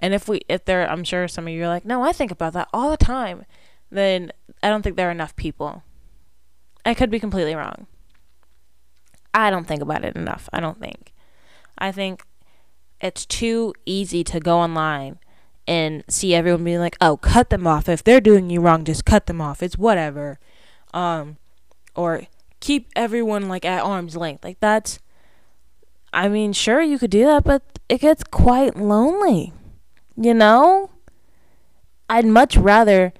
And 0.00 0.14
if 0.14 0.28
we 0.28 0.40
if 0.48 0.64
there 0.64 0.88
I'm 0.88 1.04
sure 1.04 1.28
some 1.28 1.46
of 1.46 1.52
you 1.52 1.64
are 1.64 1.68
like, 1.68 1.84
"No, 1.84 2.02
I 2.02 2.12
think 2.12 2.30
about 2.30 2.54
that 2.54 2.68
all 2.72 2.90
the 2.90 2.96
time." 2.96 3.44
Then 3.90 4.32
I 4.62 4.68
don't 4.68 4.82
think 4.82 4.96
there 4.96 5.08
are 5.08 5.12
enough 5.12 5.36
people. 5.36 5.82
I 6.86 6.94
could 6.94 7.10
be 7.10 7.20
completely 7.20 7.54
wrong. 7.54 7.86
I 9.34 9.50
don't 9.50 9.66
think 9.66 9.82
about 9.82 10.04
it 10.04 10.16
enough. 10.16 10.48
I 10.52 10.60
don't 10.60 10.80
think. 10.80 11.12
I 11.76 11.92
think 11.92 12.24
it's 13.00 13.26
too 13.26 13.74
easy 13.86 14.22
to 14.24 14.40
go 14.40 14.58
online 14.58 15.18
and 15.66 16.04
see 16.08 16.34
everyone 16.34 16.64
being 16.64 16.78
like, 16.80 16.96
"Oh, 17.00 17.16
cut 17.16 17.50
them 17.50 17.66
off. 17.66 17.88
If 17.88 18.02
they're 18.04 18.20
doing 18.20 18.50
you 18.50 18.60
wrong, 18.60 18.84
just 18.84 19.04
cut 19.04 19.26
them 19.26 19.40
off. 19.40 19.62
It's 19.62 19.78
whatever." 19.78 20.38
Um 20.92 21.36
or 21.94 22.22
keep 22.60 22.88
everyone 22.96 23.48
like 23.48 23.64
at 23.64 23.82
arm's 23.82 24.16
length. 24.16 24.44
Like 24.44 24.60
that's 24.60 24.98
I 26.12 26.28
mean, 26.28 26.52
sure 26.52 26.80
you 26.80 26.98
could 26.98 27.10
do 27.10 27.24
that, 27.24 27.44
but 27.44 27.62
it 27.88 28.00
gets 28.00 28.24
quite 28.24 28.76
lonely. 28.76 29.52
You 30.16 30.34
know? 30.34 30.90
I'd 32.08 32.26
much 32.26 32.56
rather 32.56 33.12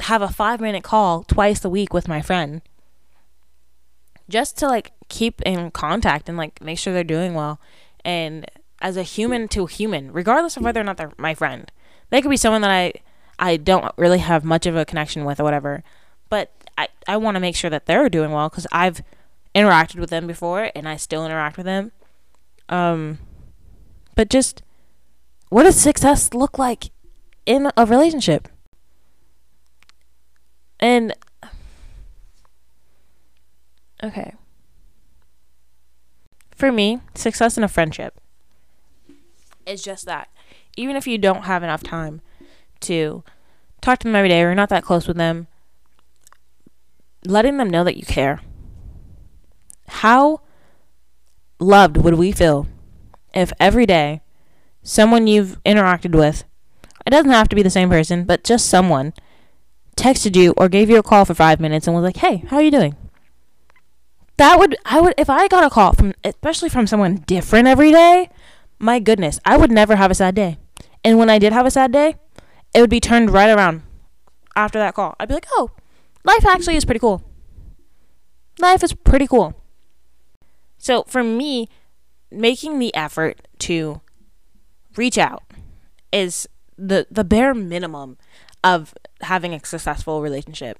have 0.00 0.20
a 0.20 0.26
5-minute 0.26 0.82
call 0.82 1.22
twice 1.24 1.64
a 1.64 1.70
week 1.70 1.94
with 1.94 2.08
my 2.08 2.20
friend 2.20 2.60
just 4.28 4.58
to 4.58 4.66
like 4.66 4.92
keep 5.08 5.40
in 5.42 5.70
contact 5.70 6.28
and 6.28 6.36
like 6.36 6.60
make 6.60 6.78
sure 6.78 6.92
they're 6.92 7.04
doing 7.04 7.34
well 7.34 7.60
and 8.04 8.46
as 8.84 8.98
a 8.98 9.02
human 9.02 9.48
to 9.48 9.64
a 9.64 9.66
human, 9.66 10.12
regardless 10.12 10.58
of 10.58 10.62
whether 10.62 10.78
or 10.78 10.84
not 10.84 10.98
they're 10.98 11.10
my 11.16 11.34
friend. 11.34 11.72
They 12.10 12.20
could 12.20 12.28
be 12.30 12.36
someone 12.36 12.60
that 12.60 12.70
I 12.70 12.92
I 13.38 13.56
don't 13.56 13.90
really 13.96 14.18
have 14.18 14.44
much 14.44 14.66
of 14.66 14.76
a 14.76 14.84
connection 14.84 15.24
with 15.24 15.40
or 15.40 15.44
whatever, 15.44 15.82
but 16.28 16.52
I 16.76 16.88
I 17.08 17.16
want 17.16 17.36
to 17.36 17.40
make 17.40 17.56
sure 17.56 17.70
that 17.70 17.86
they're 17.86 18.10
doing 18.10 18.30
well 18.30 18.50
cuz 18.50 18.66
I've 18.70 19.02
interacted 19.54 19.96
with 19.96 20.10
them 20.10 20.26
before 20.26 20.70
and 20.74 20.86
I 20.86 20.96
still 20.96 21.24
interact 21.24 21.56
with 21.56 21.64
them. 21.64 21.92
Um 22.68 23.18
but 24.14 24.28
just 24.28 24.62
what 25.48 25.62
does 25.62 25.80
success 25.80 26.34
look 26.34 26.58
like 26.58 26.90
in 27.46 27.72
a 27.78 27.86
relationship? 27.86 28.48
And 30.78 31.14
okay. 34.02 34.34
For 36.54 36.70
me, 36.70 37.00
success 37.14 37.56
in 37.56 37.64
a 37.64 37.68
friendship 37.68 38.20
it's 39.66 39.82
just 39.82 40.06
that. 40.06 40.28
Even 40.76 40.96
if 40.96 41.06
you 41.06 41.18
don't 41.18 41.44
have 41.44 41.62
enough 41.62 41.82
time 41.82 42.20
to 42.80 43.22
talk 43.80 43.98
to 44.00 44.08
them 44.08 44.16
every 44.16 44.28
day 44.28 44.42
or 44.42 44.46
you're 44.46 44.54
not 44.54 44.68
that 44.70 44.84
close 44.84 45.06
with 45.06 45.16
them, 45.16 45.46
letting 47.24 47.56
them 47.56 47.70
know 47.70 47.84
that 47.84 47.96
you 47.96 48.04
care. 48.04 48.40
How 49.88 50.40
loved 51.58 51.96
would 51.96 52.14
we 52.14 52.32
feel 52.32 52.66
if 53.34 53.52
every 53.60 53.86
day 53.86 54.22
someone 54.82 55.26
you've 55.26 55.62
interacted 55.64 56.16
with, 56.16 56.44
it 57.06 57.10
doesn't 57.10 57.30
have 57.30 57.48
to 57.48 57.56
be 57.56 57.62
the 57.62 57.70
same 57.70 57.90
person, 57.90 58.24
but 58.24 58.44
just 58.44 58.68
someone, 58.68 59.12
texted 59.96 60.36
you 60.36 60.52
or 60.56 60.68
gave 60.68 60.90
you 60.90 60.98
a 60.98 61.02
call 61.02 61.24
for 61.24 61.34
five 61.34 61.60
minutes 61.60 61.86
and 61.86 61.94
was 61.94 62.02
like, 62.02 62.16
hey, 62.16 62.38
how 62.48 62.56
are 62.56 62.62
you 62.62 62.70
doing? 62.70 62.96
That 64.36 64.58
would, 64.58 64.76
I 64.84 65.00
would, 65.00 65.14
if 65.16 65.30
I 65.30 65.46
got 65.48 65.64
a 65.64 65.70
call 65.70 65.92
from, 65.92 66.12
especially 66.24 66.68
from 66.68 66.86
someone 66.86 67.16
different 67.26 67.68
every 67.68 67.92
day, 67.92 68.30
my 68.78 68.98
goodness, 68.98 69.40
I 69.44 69.56
would 69.56 69.70
never 69.70 69.96
have 69.96 70.10
a 70.10 70.14
sad 70.14 70.34
day. 70.34 70.58
And 71.02 71.18
when 71.18 71.30
I 71.30 71.38
did 71.38 71.52
have 71.52 71.66
a 71.66 71.70
sad 71.70 71.92
day, 71.92 72.16
it 72.74 72.80
would 72.80 72.90
be 72.90 73.00
turned 73.00 73.30
right 73.30 73.50
around 73.50 73.82
after 74.56 74.78
that 74.78 74.94
call. 74.94 75.14
I'd 75.18 75.28
be 75.28 75.34
like, 75.34 75.46
oh, 75.52 75.70
life 76.24 76.44
actually 76.46 76.76
is 76.76 76.84
pretty 76.84 77.00
cool. 77.00 77.22
Life 78.58 78.82
is 78.82 78.92
pretty 78.92 79.26
cool. 79.26 79.54
So 80.78 81.04
for 81.04 81.22
me, 81.22 81.68
making 82.30 82.78
the 82.78 82.94
effort 82.94 83.46
to 83.60 84.00
reach 84.96 85.18
out 85.18 85.42
is 86.12 86.48
the 86.76 87.06
the 87.10 87.24
bare 87.24 87.54
minimum 87.54 88.16
of 88.62 88.94
having 89.22 89.54
a 89.54 89.64
successful 89.64 90.22
relationship. 90.22 90.78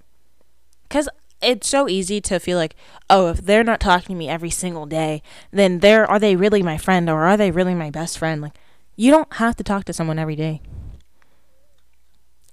Cuz 0.88 1.08
it's 1.44 1.68
so 1.68 1.88
easy 1.88 2.20
to 2.22 2.40
feel 2.40 2.58
like, 2.58 2.74
oh, 3.10 3.28
if 3.28 3.38
they're 3.38 3.64
not 3.64 3.80
talking 3.80 4.14
to 4.14 4.18
me 4.18 4.28
every 4.28 4.50
single 4.50 4.86
day, 4.86 5.22
then 5.50 5.80
they're 5.80 6.10
are 6.10 6.18
they 6.18 6.36
really 6.36 6.62
my 6.62 6.78
friend 6.78 7.08
or 7.08 7.24
are 7.24 7.36
they 7.36 7.50
really 7.50 7.74
my 7.74 7.90
best 7.90 8.18
friend? 8.18 8.42
Like 8.42 8.56
you 8.96 9.10
don't 9.10 9.32
have 9.34 9.56
to 9.56 9.64
talk 9.64 9.84
to 9.84 9.92
someone 9.92 10.18
every 10.18 10.36
day. 10.36 10.60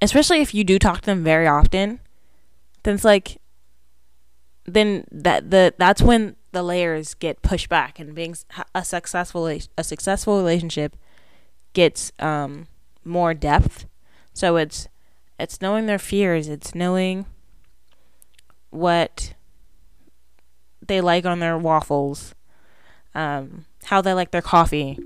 Especially 0.01 0.41
if 0.41 0.53
you 0.53 0.63
do 0.63 0.79
talk 0.79 1.01
to 1.01 1.05
them 1.05 1.23
very 1.23 1.47
often, 1.47 1.99
then 2.83 2.95
it's 2.95 3.05
like 3.05 3.37
then 4.65 5.05
that 5.11 5.51
the 5.51 5.73
that's 5.77 6.01
when 6.01 6.35
the 6.51 6.63
layers 6.63 7.13
get 7.13 7.41
pushed 7.41 7.69
back 7.69 7.99
and 7.99 8.13
being 8.13 8.35
a 8.75 8.83
successful 8.83 9.47
a 9.47 9.83
successful 9.83 10.37
relationship 10.37 10.95
gets 11.73 12.11
um 12.19 12.67
more 13.03 13.33
depth. 13.33 13.85
So 14.33 14.57
it's 14.57 14.87
it's 15.39 15.61
knowing 15.61 15.85
their 15.85 15.99
fears, 15.99 16.47
it's 16.47 16.75
knowing 16.75 17.25
what 18.71 19.33
they 20.85 20.99
like 20.99 21.25
on 21.25 21.39
their 21.39 21.57
waffles, 21.57 22.33
um, 23.13 23.65
how 23.85 24.01
they 24.01 24.13
like 24.13 24.31
their 24.31 24.41
coffee. 24.41 24.97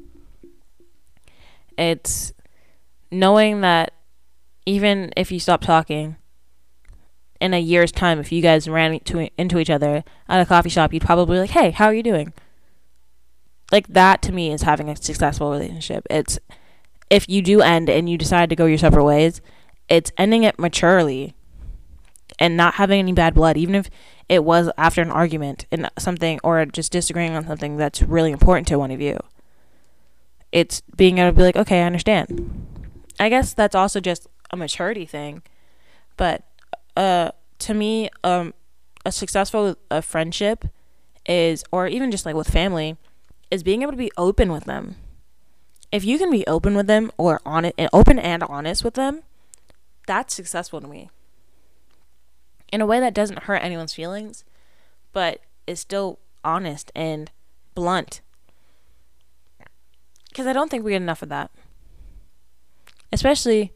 It's 1.78 2.34
knowing 3.12 3.62
that 3.62 3.94
even 4.66 5.12
if 5.18 5.32
you 5.32 5.40
stop 5.40 5.62
talking, 5.62 6.16
in 7.42 7.54
a 7.54 7.60
year's 7.60 7.92
time, 7.92 8.20
if 8.20 8.32
you 8.32 8.42
guys 8.42 8.68
ran 8.68 8.94
into, 8.94 9.30
into 9.38 9.60
each 9.60 9.70
other 9.70 10.04
at 10.30 10.42
a 10.42 10.46
coffee 10.46 10.70
shop, 10.70 10.94
you'd 10.94 11.04
probably 11.04 11.36
be 11.36 11.40
like, 11.40 11.50
hey, 11.50 11.72
how 11.72 11.86
are 11.86 11.94
you 11.94 12.04
doing? 12.04 12.34
Like, 13.72 13.88
that 13.88 14.22
to 14.24 14.32
me 14.32 14.52
is 14.52 14.62
having 14.62 14.90
a 14.90 14.96
successful 14.96 15.52
relationship. 15.52 16.06
It's 16.10 16.40
if 17.10 17.28
you 17.30 17.42
do 17.42 17.62
end 17.62 17.90
and 17.90 18.10
you 18.10 18.18
decide 18.18 18.50
to 18.50 18.56
go 18.56 18.66
your 18.66 18.78
separate 18.78 19.04
ways, 19.04 19.42
it's 19.90 20.12
ending 20.18 20.44
it 20.44 20.58
maturely 20.58 21.36
and 22.40 22.58
not 22.58 22.76
having 22.76 23.00
any 23.00 23.14
bad 23.14 23.34
blood, 23.34 23.58
even 23.58 23.76
if 23.76 23.90
it 24.28 24.44
was 24.44 24.70
after 24.78 25.02
an 25.02 25.12
argument 25.12 25.66
and 25.72 25.90
something 25.98 26.40
or 26.44 26.66
just 26.66 26.92
disagreeing 26.92 27.34
on 27.36 27.46
something 27.46 27.78
that's 27.78 28.02
really 28.02 28.32
important 28.32 28.68
to 28.68 28.80
one 28.80 28.92
of 28.92 29.02
you. 29.02 29.20
It's 30.52 30.82
being 30.96 31.18
able 31.18 31.32
to 31.32 31.36
be 31.36 31.44
like, 31.44 31.56
okay, 31.56 31.82
I 31.82 31.86
understand. 31.86 32.68
I 33.20 33.30
guess 33.30 33.54
that's 33.54 33.76
also 33.76 34.00
just 34.00 34.28
a 34.52 34.58
maturity 34.58 35.06
thing, 35.06 35.42
but 36.18 36.44
uh, 36.96 37.32
to 37.60 37.74
me, 37.74 38.10
um, 38.24 38.54
a 39.06 39.12
successful 39.12 39.76
a 39.92 40.02
friendship 40.02 40.66
is, 41.26 41.64
or 41.72 41.88
even 41.88 42.12
just 42.12 42.26
like 42.26 42.36
with 42.36 42.50
family, 42.50 42.98
is 43.52 43.64
being 43.64 43.82
able 43.82 43.92
to 43.92 43.98
be 43.98 44.12
open 44.18 44.52
with 44.52 44.66
them. 44.66 44.96
If 45.92 46.04
you 46.04 46.18
can 46.18 46.32
be 46.32 46.46
open 46.48 46.76
with 46.76 46.88
them 46.88 47.12
or 47.18 47.40
on 47.46 47.64
it 47.66 47.76
and 47.78 47.90
open 47.94 48.20
and 48.20 48.44
honest 48.44 48.84
with 48.84 48.96
them, 48.96 49.22
that's 50.08 50.34
successful 50.34 50.82
to 50.82 50.88
me. 50.88 51.10
In 52.76 52.82
a 52.82 52.86
way 52.86 53.00
that 53.00 53.14
doesn't 53.14 53.44
hurt 53.44 53.64
anyone's 53.64 53.94
feelings, 53.94 54.44
but 55.14 55.40
is 55.66 55.80
still 55.80 56.20
honest 56.44 56.92
and 56.94 57.32
blunt. 57.74 58.20
Because 60.28 60.46
I 60.46 60.52
don't 60.52 60.70
think 60.70 60.84
we 60.84 60.92
get 60.92 61.02
enough 61.02 61.22
of 61.22 61.30
that. 61.30 61.52
Especially 63.14 63.72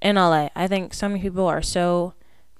in 0.00 0.16
LA. 0.16 0.48
I 0.56 0.66
think 0.66 0.94
so 0.94 1.06
many 1.06 1.20
people 1.20 1.46
are 1.46 1.60
so 1.60 2.14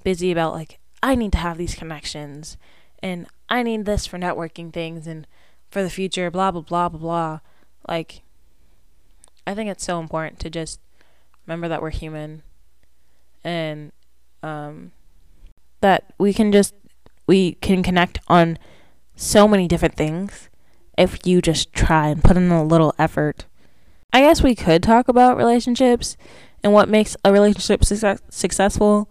busy 0.04 0.30
about 0.30 0.52
like 0.52 0.80
I 1.02 1.14
need 1.14 1.32
to 1.32 1.38
have 1.38 1.56
these 1.56 1.74
connections 1.74 2.58
and 3.02 3.26
I 3.48 3.62
need 3.62 3.86
this 3.86 4.06
for 4.06 4.18
networking 4.18 4.70
things 4.70 5.06
and 5.06 5.26
for 5.70 5.82
the 5.82 5.88
future, 5.88 6.30
blah 6.30 6.50
blah 6.50 6.60
blah 6.60 6.90
blah 6.90 7.00
blah. 7.00 7.40
Like 7.88 8.20
I 9.46 9.54
think 9.54 9.70
it's 9.70 9.84
so 9.86 9.98
important 9.98 10.40
to 10.40 10.50
just 10.50 10.78
remember 11.46 11.68
that 11.68 11.80
we're 11.80 11.88
human 11.88 12.42
and 13.42 13.92
um 14.42 14.92
that 15.80 16.12
we 16.18 16.32
can 16.32 16.52
just 16.52 16.74
we 17.26 17.52
can 17.54 17.82
connect 17.82 18.18
on 18.28 18.58
so 19.14 19.46
many 19.46 19.68
different 19.68 19.94
things 19.94 20.48
if 20.98 21.24
you 21.24 21.40
just 21.40 21.72
try 21.72 22.08
and 22.08 22.24
put 22.24 22.36
in 22.36 22.50
a 22.50 22.64
little 22.64 22.94
effort. 22.98 23.46
I 24.12 24.20
guess 24.20 24.42
we 24.42 24.54
could 24.54 24.82
talk 24.82 25.08
about 25.08 25.36
relationships 25.36 26.16
and 26.64 26.72
what 26.72 26.88
makes 26.88 27.16
a 27.24 27.32
relationship 27.32 27.84
success- 27.84 28.22
successful 28.28 29.08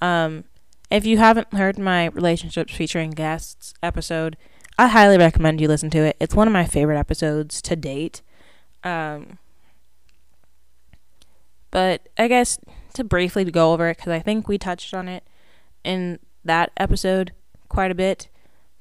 um, 0.00 0.44
if 0.90 1.04
you 1.04 1.18
haven't 1.18 1.52
heard 1.52 1.78
my 1.78 2.06
relationships 2.06 2.74
featuring 2.74 3.10
guests 3.10 3.74
episode, 3.82 4.36
I 4.78 4.88
highly 4.88 5.18
recommend 5.18 5.60
you 5.60 5.68
listen 5.68 5.90
to 5.90 5.98
it. 5.98 6.16
It's 6.20 6.34
one 6.34 6.46
of 6.46 6.52
my 6.52 6.64
favorite 6.64 6.98
episodes 6.98 7.60
to 7.62 7.76
date. 7.76 8.22
Um, 8.84 9.38
but 11.70 12.08
I 12.16 12.28
guess 12.28 12.58
to 12.94 13.04
briefly 13.04 13.44
go 13.44 13.72
over 13.72 13.88
it 13.88 13.98
because 13.98 14.12
I 14.12 14.20
think 14.20 14.48
we 14.48 14.56
touched 14.56 14.94
on 14.94 15.08
it 15.08 15.24
in 15.84 16.18
that 16.44 16.70
episode 16.76 17.32
quite 17.68 17.90
a 17.90 17.94
bit. 17.94 18.28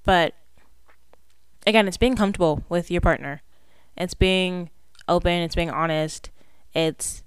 But 0.03 0.33
again, 1.65 1.87
it's 1.87 1.97
being 1.97 2.15
comfortable 2.15 2.63
with 2.69 2.89
your 2.89 3.01
partner. 3.01 3.41
It's 3.95 4.13
being 4.13 4.69
open. 5.07 5.41
It's 5.41 5.55
being 5.55 5.69
honest. 5.69 6.29
It's 6.73 7.23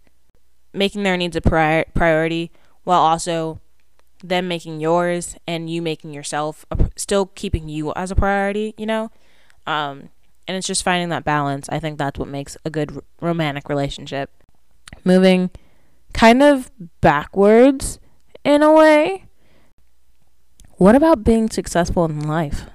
making 0.73 1.03
their 1.03 1.17
needs 1.17 1.37
a 1.37 1.41
prior- 1.41 1.87
priority 1.95 2.51
while 2.85 3.01
also 3.01 3.61
them 4.23 4.49
making 4.49 4.81
yours 4.81 5.37
and 5.47 5.71
you 5.71 5.81
making 5.81 6.13
yourself 6.13 6.67
a, 6.71 6.91
still 6.97 7.27
keeping 7.27 7.69
you 7.69 7.93
as 7.95 8.11
a 8.11 8.15
priority 8.15 8.75
you 8.77 8.87
know 8.87 9.11
um, 9.67 10.11
and 10.47 10.57
it's 10.57 10.67
just 10.67 10.83
finding 10.83 11.09
that 11.09 11.25
balance 11.25 11.69
i 11.71 11.79
think 11.79 11.99
that's 11.99 12.19
what 12.19 12.29
makes 12.29 12.57
a 12.65 12.71
good 12.71 12.97
r- 12.97 13.03
romantic 13.21 13.69
relationship 13.69 14.31
moving 15.05 15.51
kind 16.13 16.43
of 16.43 16.71
backwards 17.01 17.99
in 18.45 18.63
a 18.63 18.73
way 18.73 19.25
what 20.81 20.95
about 20.95 21.25
being 21.25 21.51
successful 21.51 22.05
in 22.07 22.27
life 22.27 22.67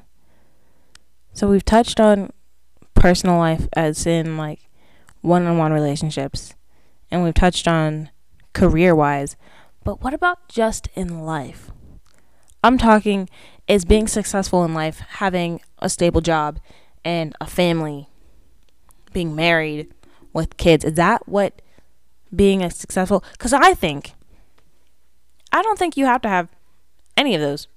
so 1.34 1.48
we've 1.50 1.66
touched 1.66 2.00
on 2.00 2.32
personal 2.94 3.38
life 3.38 3.68
as 3.74 4.06
in 4.06 4.38
like 4.38 4.70
one-on-one 5.22 5.74
relationships 5.74 6.54
and 7.10 7.24
we've 7.24 7.34
touched 7.34 7.68
on 7.68 8.10
career 8.54 8.94
wise 8.94 9.36
but 9.86 10.02
what 10.02 10.16
about 10.16 10.50
just 10.50 10.90
in 10.96 11.22
life? 11.22 11.72
I'm 12.64 12.80
talking 12.80 13.30
is 13.68 13.86
being 13.86 14.08
successful 14.08 14.66
in 14.66 14.74
life, 14.74 15.00
having 15.00 15.62
a 15.78 15.90
stable 15.90 16.22
job 16.22 16.60
and 17.06 17.36
a 17.40 17.46
family, 17.46 18.10
being 19.14 19.36
married 19.36 19.94
with 20.34 20.58
kids. 20.58 20.84
Is 20.84 20.94
that 20.94 21.30
what 21.30 21.62
being 22.36 22.64
a 22.64 22.72
successful? 22.72 23.24
Because 23.34 23.54
I 23.54 23.76
think, 23.76 24.14
I 25.52 25.62
don't 25.62 25.78
think 25.78 25.96
you 25.96 26.08
have 26.08 26.24
to 26.24 26.30
have 26.30 26.50
any 27.16 27.36
of 27.36 27.42
those. 27.42 27.68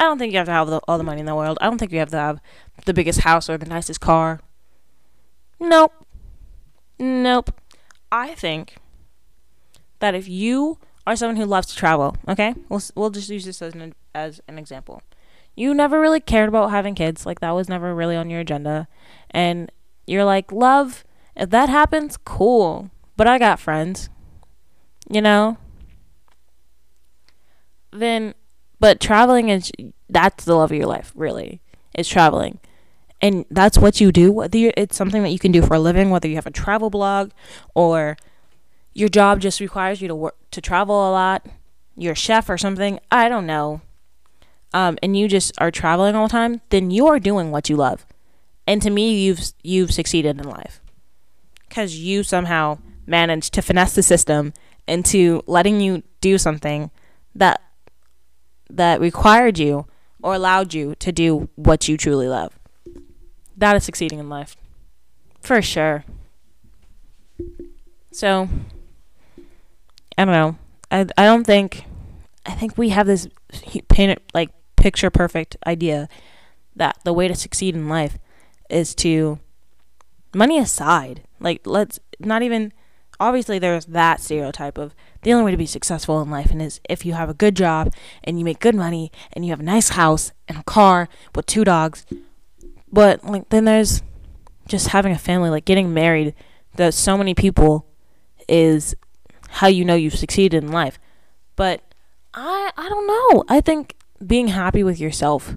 I 0.00 0.04
don't 0.04 0.18
think 0.18 0.32
you 0.32 0.38
have 0.38 0.46
to 0.46 0.52
have 0.52 0.68
the, 0.68 0.80
all 0.88 0.98
the 0.98 1.04
money 1.04 1.20
in 1.20 1.26
the 1.26 1.36
world. 1.36 1.58
I 1.60 1.66
don't 1.66 1.78
think 1.78 1.92
you 1.92 1.98
have 1.98 2.10
to 2.10 2.16
have 2.16 2.40
the 2.86 2.94
biggest 2.94 3.20
house 3.20 3.50
or 3.50 3.58
the 3.58 3.66
nicest 3.66 4.00
car. 4.00 4.40
Nope. 5.60 5.92
Nope. 6.98 7.54
I 8.10 8.34
think 8.34 8.76
that 9.98 10.14
if 10.14 10.26
you 10.26 10.78
are 11.06 11.16
someone 11.16 11.36
who 11.36 11.44
loves 11.44 11.66
to 11.68 11.76
travel. 11.76 12.16
Okay, 12.28 12.54
we'll 12.68 12.82
we'll 12.94 13.10
just 13.10 13.28
use 13.28 13.44
this 13.44 13.60
as 13.60 13.74
an 13.74 13.94
as 14.14 14.40
an 14.48 14.58
example. 14.58 15.02
You 15.56 15.74
never 15.74 16.00
really 16.00 16.20
cared 16.20 16.48
about 16.48 16.70
having 16.70 16.94
kids, 16.94 17.26
like 17.26 17.40
that 17.40 17.50
was 17.50 17.68
never 17.68 17.94
really 17.94 18.16
on 18.16 18.30
your 18.30 18.40
agenda, 18.40 18.88
and 19.30 19.70
you're 20.06 20.24
like, 20.24 20.52
love, 20.52 21.04
if 21.36 21.50
that 21.50 21.68
happens, 21.68 22.16
cool. 22.16 22.90
But 23.16 23.26
I 23.26 23.38
got 23.38 23.60
friends, 23.60 24.08
you 25.10 25.20
know. 25.20 25.58
Then, 27.92 28.34
but 28.80 29.00
traveling 29.00 29.48
is 29.48 29.70
that's 30.08 30.44
the 30.44 30.56
love 30.56 30.72
of 30.72 30.76
your 30.76 30.86
life, 30.86 31.12
really. 31.14 31.60
Is 31.94 32.08
traveling 32.08 32.60
and 33.20 33.44
that's 33.50 33.76
what 33.76 34.00
you 34.00 34.12
do 34.12 34.30
whether 34.30 34.72
it's 34.76 34.96
something 34.96 35.24
that 35.24 35.30
you 35.30 35.40
can 35.40 35.50
do 35.50 35.60
for 35.60 35.74
a 35.74 35.80
living 35.80 36.08
whether 36.08 36.28
you 36.28 36.36
have 36.36 36.46
a 36.46 36.52
travel 36.52 36.88
blog 36.88 37.32
or 37.74 38.16
your 38.94 39.08
job 39.08 39.40
just 39.40 39.60
requires 39.60 40.00
you 40.00 40.08
to 40.08 40.14
work 40.14 40.36
to 40.50 40.60
travel 40.60 41.08
a 41.08 41.12
lot, 41.12 41.46
you're 41.96 42.12
a 42.12 42.16
chef 42.16 42.48
or 42.48 42.58
something, 42.58 42.98
I 43.10 43.28
don't 43.28 43.46
know. 43.46 43.80
Um, 44.72 44.98
and 45.02 45.16
you 45.16 45.28
just 45.28 45.52
are 45.58 45.70
traveling 45.70 46.14
all 46.14 46.28
the 46.28 46.32
time, 46.32 46.60
then 46.70 46.90
you 46.90 47.06
are 47.08 47.18
doing 47.18 47.50
what 47.50 47.68
you 47.68 47.76
love. 47.76 48.06
And 48.66 48.80
to 48.82 48.90
me, 48.90 49.24
you've 49.24 49.52
you've 49.62 49.92
succeeded 49.92 50.38
in 50.38 50.48
life 50.48 50.80
because 51.68 51.96
you 51.96 52.22
somehow 52.22 52.78
managed 53.06 53.54
to 53.54 53.62
finesse 53.62 53.94
the 53.94 54.02
system 54.02 54.52
into 54.86 55.42
letting 55.46 55.80
you 55.80 56.02
do 56.20 56.38
something 56.38 56.90
that 57.34 57.60
that 58.76 59.00
required 59.00 59.58
you 59.58 59.86
or 60.22 60.34
allowed 60.34 60.74
you 60.74 60.94
to 60.96 61.12
do 61.12 61.48
what 61.56 61.88
you 61.88 61.96
truly 61.96 62.28
love. 62.28 62.58
That 63.56 63.76
is 63.76 63.84
succeeding 63.84 64.18
in 64.18 64.28
life, 64.28 64.56
for 65.40 65.60
sure. 65.60 66.04
So 68.12 68.48
I 70.18 70.24
don't 70.24 70.34
know. 70.34 70.56
I 70.90 71.06
I 71.16 71.24
don't 71.24 71.44
think 71.44 71.84
I 72.46 72.52
think 72.52 72.76
we 72.76 72.90
have 72.90 73.06
this 73.06 73.28
painted, 73.88 74.20
like 74.34 74.50
picture 74.76 75.10
perfect 75.10 75.56
idea 75.66 76.08
that 76.76 76.98
the 77.04 77.12
way 77.12 77.28
to 77.28 77.34
succeed 77.34 77.74
in 77.74 77.88
life 77.88 78.18
is 78.68 78.94
to 78.96 79.38
money 80.34 80.58
aside. 80.58 81.22
Like 81.38 81.66
let's 81.66 82.00
not 82.18 82.42
even 82.42 82.72
obviously 83.18 83.58
there's 83.58 83.86
that 83.86 84.20
stereotype 84.20 84.78
of 84.78 84.94
the 85.22 85.32
only 85.32 85.44
way 85.44 85.50
to 85.50 85.56
be 85.56 85.66
successful 85.66 86.22
in 86.22 86.30
life 86.30 86.50
and 86.50 86.62
is 86.62 86.80
if 86.88 87.04
you 87.04 87.12
have 87.12 87.28
a 87.28 87.34
good 87.34 87.54
job 87.54 87.92
and 88.24 88.38
you 88.38 88.44
make 88.44 88.60
good 88.60 88.74
money 88.74 89.12
and 89.32 89.44
you 89.44 89.50
have 89.50 89.60
a 89.60 89.64
nice 89.64 89.90
house 89.90 90.32
and 90.48 90.58
a 90.58 90.62
car 90.62 91.08
with 91.34 91.46
two 91.46 91.64
dogs. 91.64 92.06
But 92.90 93.24
like 93.24 93.48
then 93.50 93.64
there's 93.64 94.02
just 94.66 94.88
having 94.88 95.12
a 95.12 95.18
family, 95.18 95.50
like 95.50 95.64
getting 95.64 95.92
married 95.92 96.34
that 96.76 96.94
so 96.94 97.18
many 97.18 97.34
people 97.34 97.86
is 98.48 98.94
how 99.48 99.66
you 99.66 99.84
know 99.84 99.94
you've 99.94 100.14
succeeded 100.14 100.62
in 100.62 100.72
life. 100.72 100.98
But 101.56 101.82
I 102.32 102.70
I 102.76 102.88
don't 102.88 103.06
know. 103.06 103.44
I 103.48 103.60
think 103.60 103.96
being 104.24 104.48
happy 104.48 104.82
with 104.82 105.00
yourself 105.00 105.56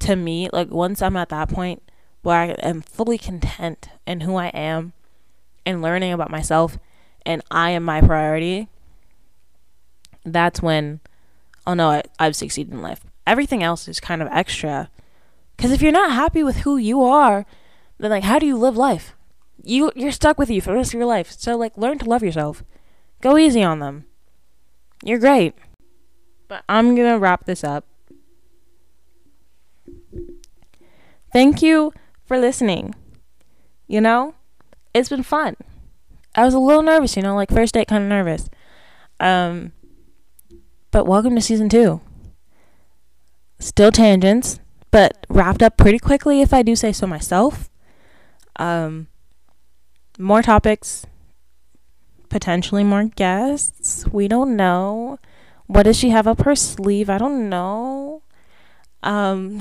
to 0.00 0.16
me, 0.16 0.48
like 0.52 0.70
once 0.70 1.00
I'm 1.00 1.16
at 1.16 1.30
that 1.30 1.48
point 1.48 1.82
where 2.22 2.40
I 2.40 2.46
am 2.62 2.80
fully 2.80 3.18
content 3.18 3.88
in 4.06 4.20
who 4.20 4.36
I 4.36 4.48
am 4.48 4.92
and 5.64 5.82
learning 5.82 6.12
about 6.12 6.30
myself 6.30 6.78
and 7.24 7.42
I 7.50 7.70
am 7.70 7.84
my 7.84 8.00
priority, 8.00 8.68
that's 10.24 10.62
when 10.62 11.00
oh 11.66 11.74
no, 11.74 11.90
I, 11.90 12.02
I've 12.18 12.36
succeeded 12.36 12.72
in 12.72 12.82
life. 12.82 13.00
Everything 13.26 13.62
else 13.62 13.88
is 13.88 14.00
kind 14.00 14.22
of 14.22 14.28
extra. 14.30 14.90
Because 15.56 15.70
if 15.70 15.80
you're 15.80 15.92
not 15.92 16.12
happy 16.12 16.42
with 16.42 16.58
who 16.58 16.76
you 16.76 17.02
are, 17.02 17.46
then 17.98 18.10
like 18.10 18.24
how 18.24 18.38
do 18.38 18.46
you 18.46 18.56
live 18.56 18.76
life? 18.76 19.14
You 19.62 19.92
you're 19.94 20.12
stuck 20.12 20.38
with 20.38 20.50
you 20.50 20.60
for 20.60 20.70
the 20.70 20.76
rest 20.76 20.92
of 20.92 20.98
your 20.98 21.06
life. 21.06 21.30
So 21.32 21.56
like 21.56 21.76
learn 21.76 21.98
to 21.98 22.08
love 22.08 22.22
yourself. 22.22 22.62
Go 23.20 23.38
easy 23.38 23.62
on 23.62 23.78
them. 23.78 24.04
You're 25.02 25.18
great. 25.18 25.54
But 26.48 26.64
I'm 26.68 26.94
gonna 26.94 27.18
wrap 27.18 27.46
this 27.46 27.64
up. 27.64 27.86
Thank 31.32 31.62
you 31.62 31.92
for 32.26 32.38
listening. 32.38 32.94
You 33.86 34.00
know, 34.00 34.34
it's 34.94 35.08
been 35.08 35.22
fun. 35.22 35.56
I 36.34 36.44
was 36.44 36.54
a 36.54 36.58
little 36.58 36.82
nervous, 36.82 37.16
you 37.16 37.22
know, 37.22 37.34
like 37.34 37.50
first 37.50 37.74
date 37.74 37.88
kind 37.88 38.02
of 38.04 38.08
nervous. 38.08 38.48
Um, 39.20 39.72
but 40.94 41.08
welcome 41.08 41.34
to 41.34 41.40
season 41.40 41.68
two. 41.68 42.00
Still 43.58 43.90
tangents, 43.90 44.60
but 44.92 45.26
wrapped 45.28 45.60
up 45.60 45.76
pretty 45.76 45.98
quickly, 45.98 46.40
if 46.40 46.54
I 46.54 46.62
do 46.62 46.76
say 46.76 46.92
so 46.92 47.04
myself. 47.04 47.68
Um, 48.60 49.08
more 50.20 50.40
topics, 50.40 51.04
potentially 52.28 52.84
more 52.84 53.06
guests. 53.06 54.06
We 54.12 54.28
don't 54.28 54.54
know. 54.54 55.18
What 55.66 55.82
does 55.82 55.98
she 55.98 56.10
have 56.10 56.28
up 56.28 56.42
her 56.42 56.54
sleeve? 56.54 57.10
I 57.10 57.18
don't 57.18 57.48
know. 57.48 58.22
Um, 59.02 59.60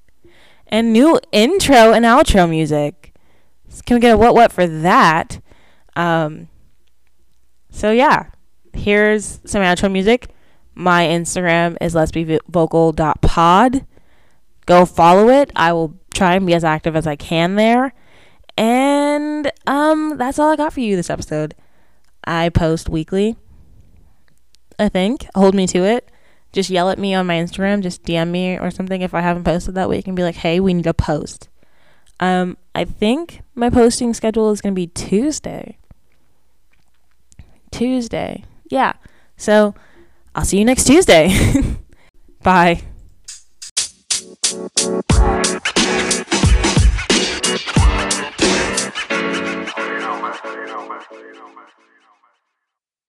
and 0.66 0.92
new 0.92 1.18
intro 1.32 1.94
and 1.94 2.04
outro 2.04 2.46
music. 2.46 3.14
Can 3.86 3.94
we 3.94 4.00
get 4.02 4.12
a 4.12 4.18
what 4.18 4.34
what 4.34 4.52
for 4.52 4.66
that? 4.66 5.40
Um, 5.96 6.50
so 7.70 7.90
yeah, 7.90 8.26
here's 8.74 9.40
some 9.46 9.62
outro 9.62 9.90
music. 9.90 10.28
My 10.74 11.06
Instagram 11.06 11.76
is 11.80 11.94
be 12.12 12.38
Go 14.64 14.86
follow 14.86 15.28
it. 15.28 15.50
I 15.56 15.72
will 15.72 15.98
try 16.14 16.34
and 16.34 16.46
be 16.46 16.54
as 16.54 16.64
active 16.64 16.96
as 16.96 17.06
I 17.06 17.16
can 17.16 17.56
there. 17.56 17.92
And 18.56 19.50
um 19.66 20.16
that's 20.18 20.38
all 20.38 20.50
I 20.50 20.56
got 20.56 20.72
for 20.72 20.80
you 20.80 20.96
this 20.96 21.10
episode. 21.10 21.54
I 22.24 22.48
post 22.48 22.88
weekly. 22.88 23.36
I 24.78 24.88
think. 24.88 25.26
Hold 25.34 25.54
me 25.54 25.66
to 25.68 25.84
it. 25.84 26.08
Just 26.52 26.70
yell 26.70 26.90
at 26.90 26.98
me 26.98 27.14
on 27.14 27.26
my 27.26 27.34
Instagram, 27.34 27.82
just 27.82 28.02
DM 28.02 28.28
me 28.28 28.58
or 28.58 28.70
something 28.70 29.00
if 29.00 29.14
I 29.14 29.20
haven't 29.20 29.44
posted 29.44 29.74
that 29.74 29.88
week 29.88 30.06
and 30.06 30.14
be 30.14 30.22
like, 30.22 30.36
"Hey, 30.36 30.60
we 30.60 30.74
need 30.74 30.86
a 30.86 30.94
post." 30.94 31.48
Um 32.20 32.56
I 32.74 32.84
think 32.84 33.42
my 33.54 33.70
posting 33.70 34.14
schedule 34.14 34.50
is 34.50 34.60
going 34.60 34.74
to 34.74 34.80
be 34.80 34.86
Tuesday. 34.86 35.76
Tuesday. 37.70 38.44
Yeah. 38.70 38.94
So, 39.36 39.74
I'll 40.34 40.44
see 40.44 40.58
you 40.58 40.64
next 40.64 40.86
Tuesday. 40.86 41.30
Bye. 42.42 42.82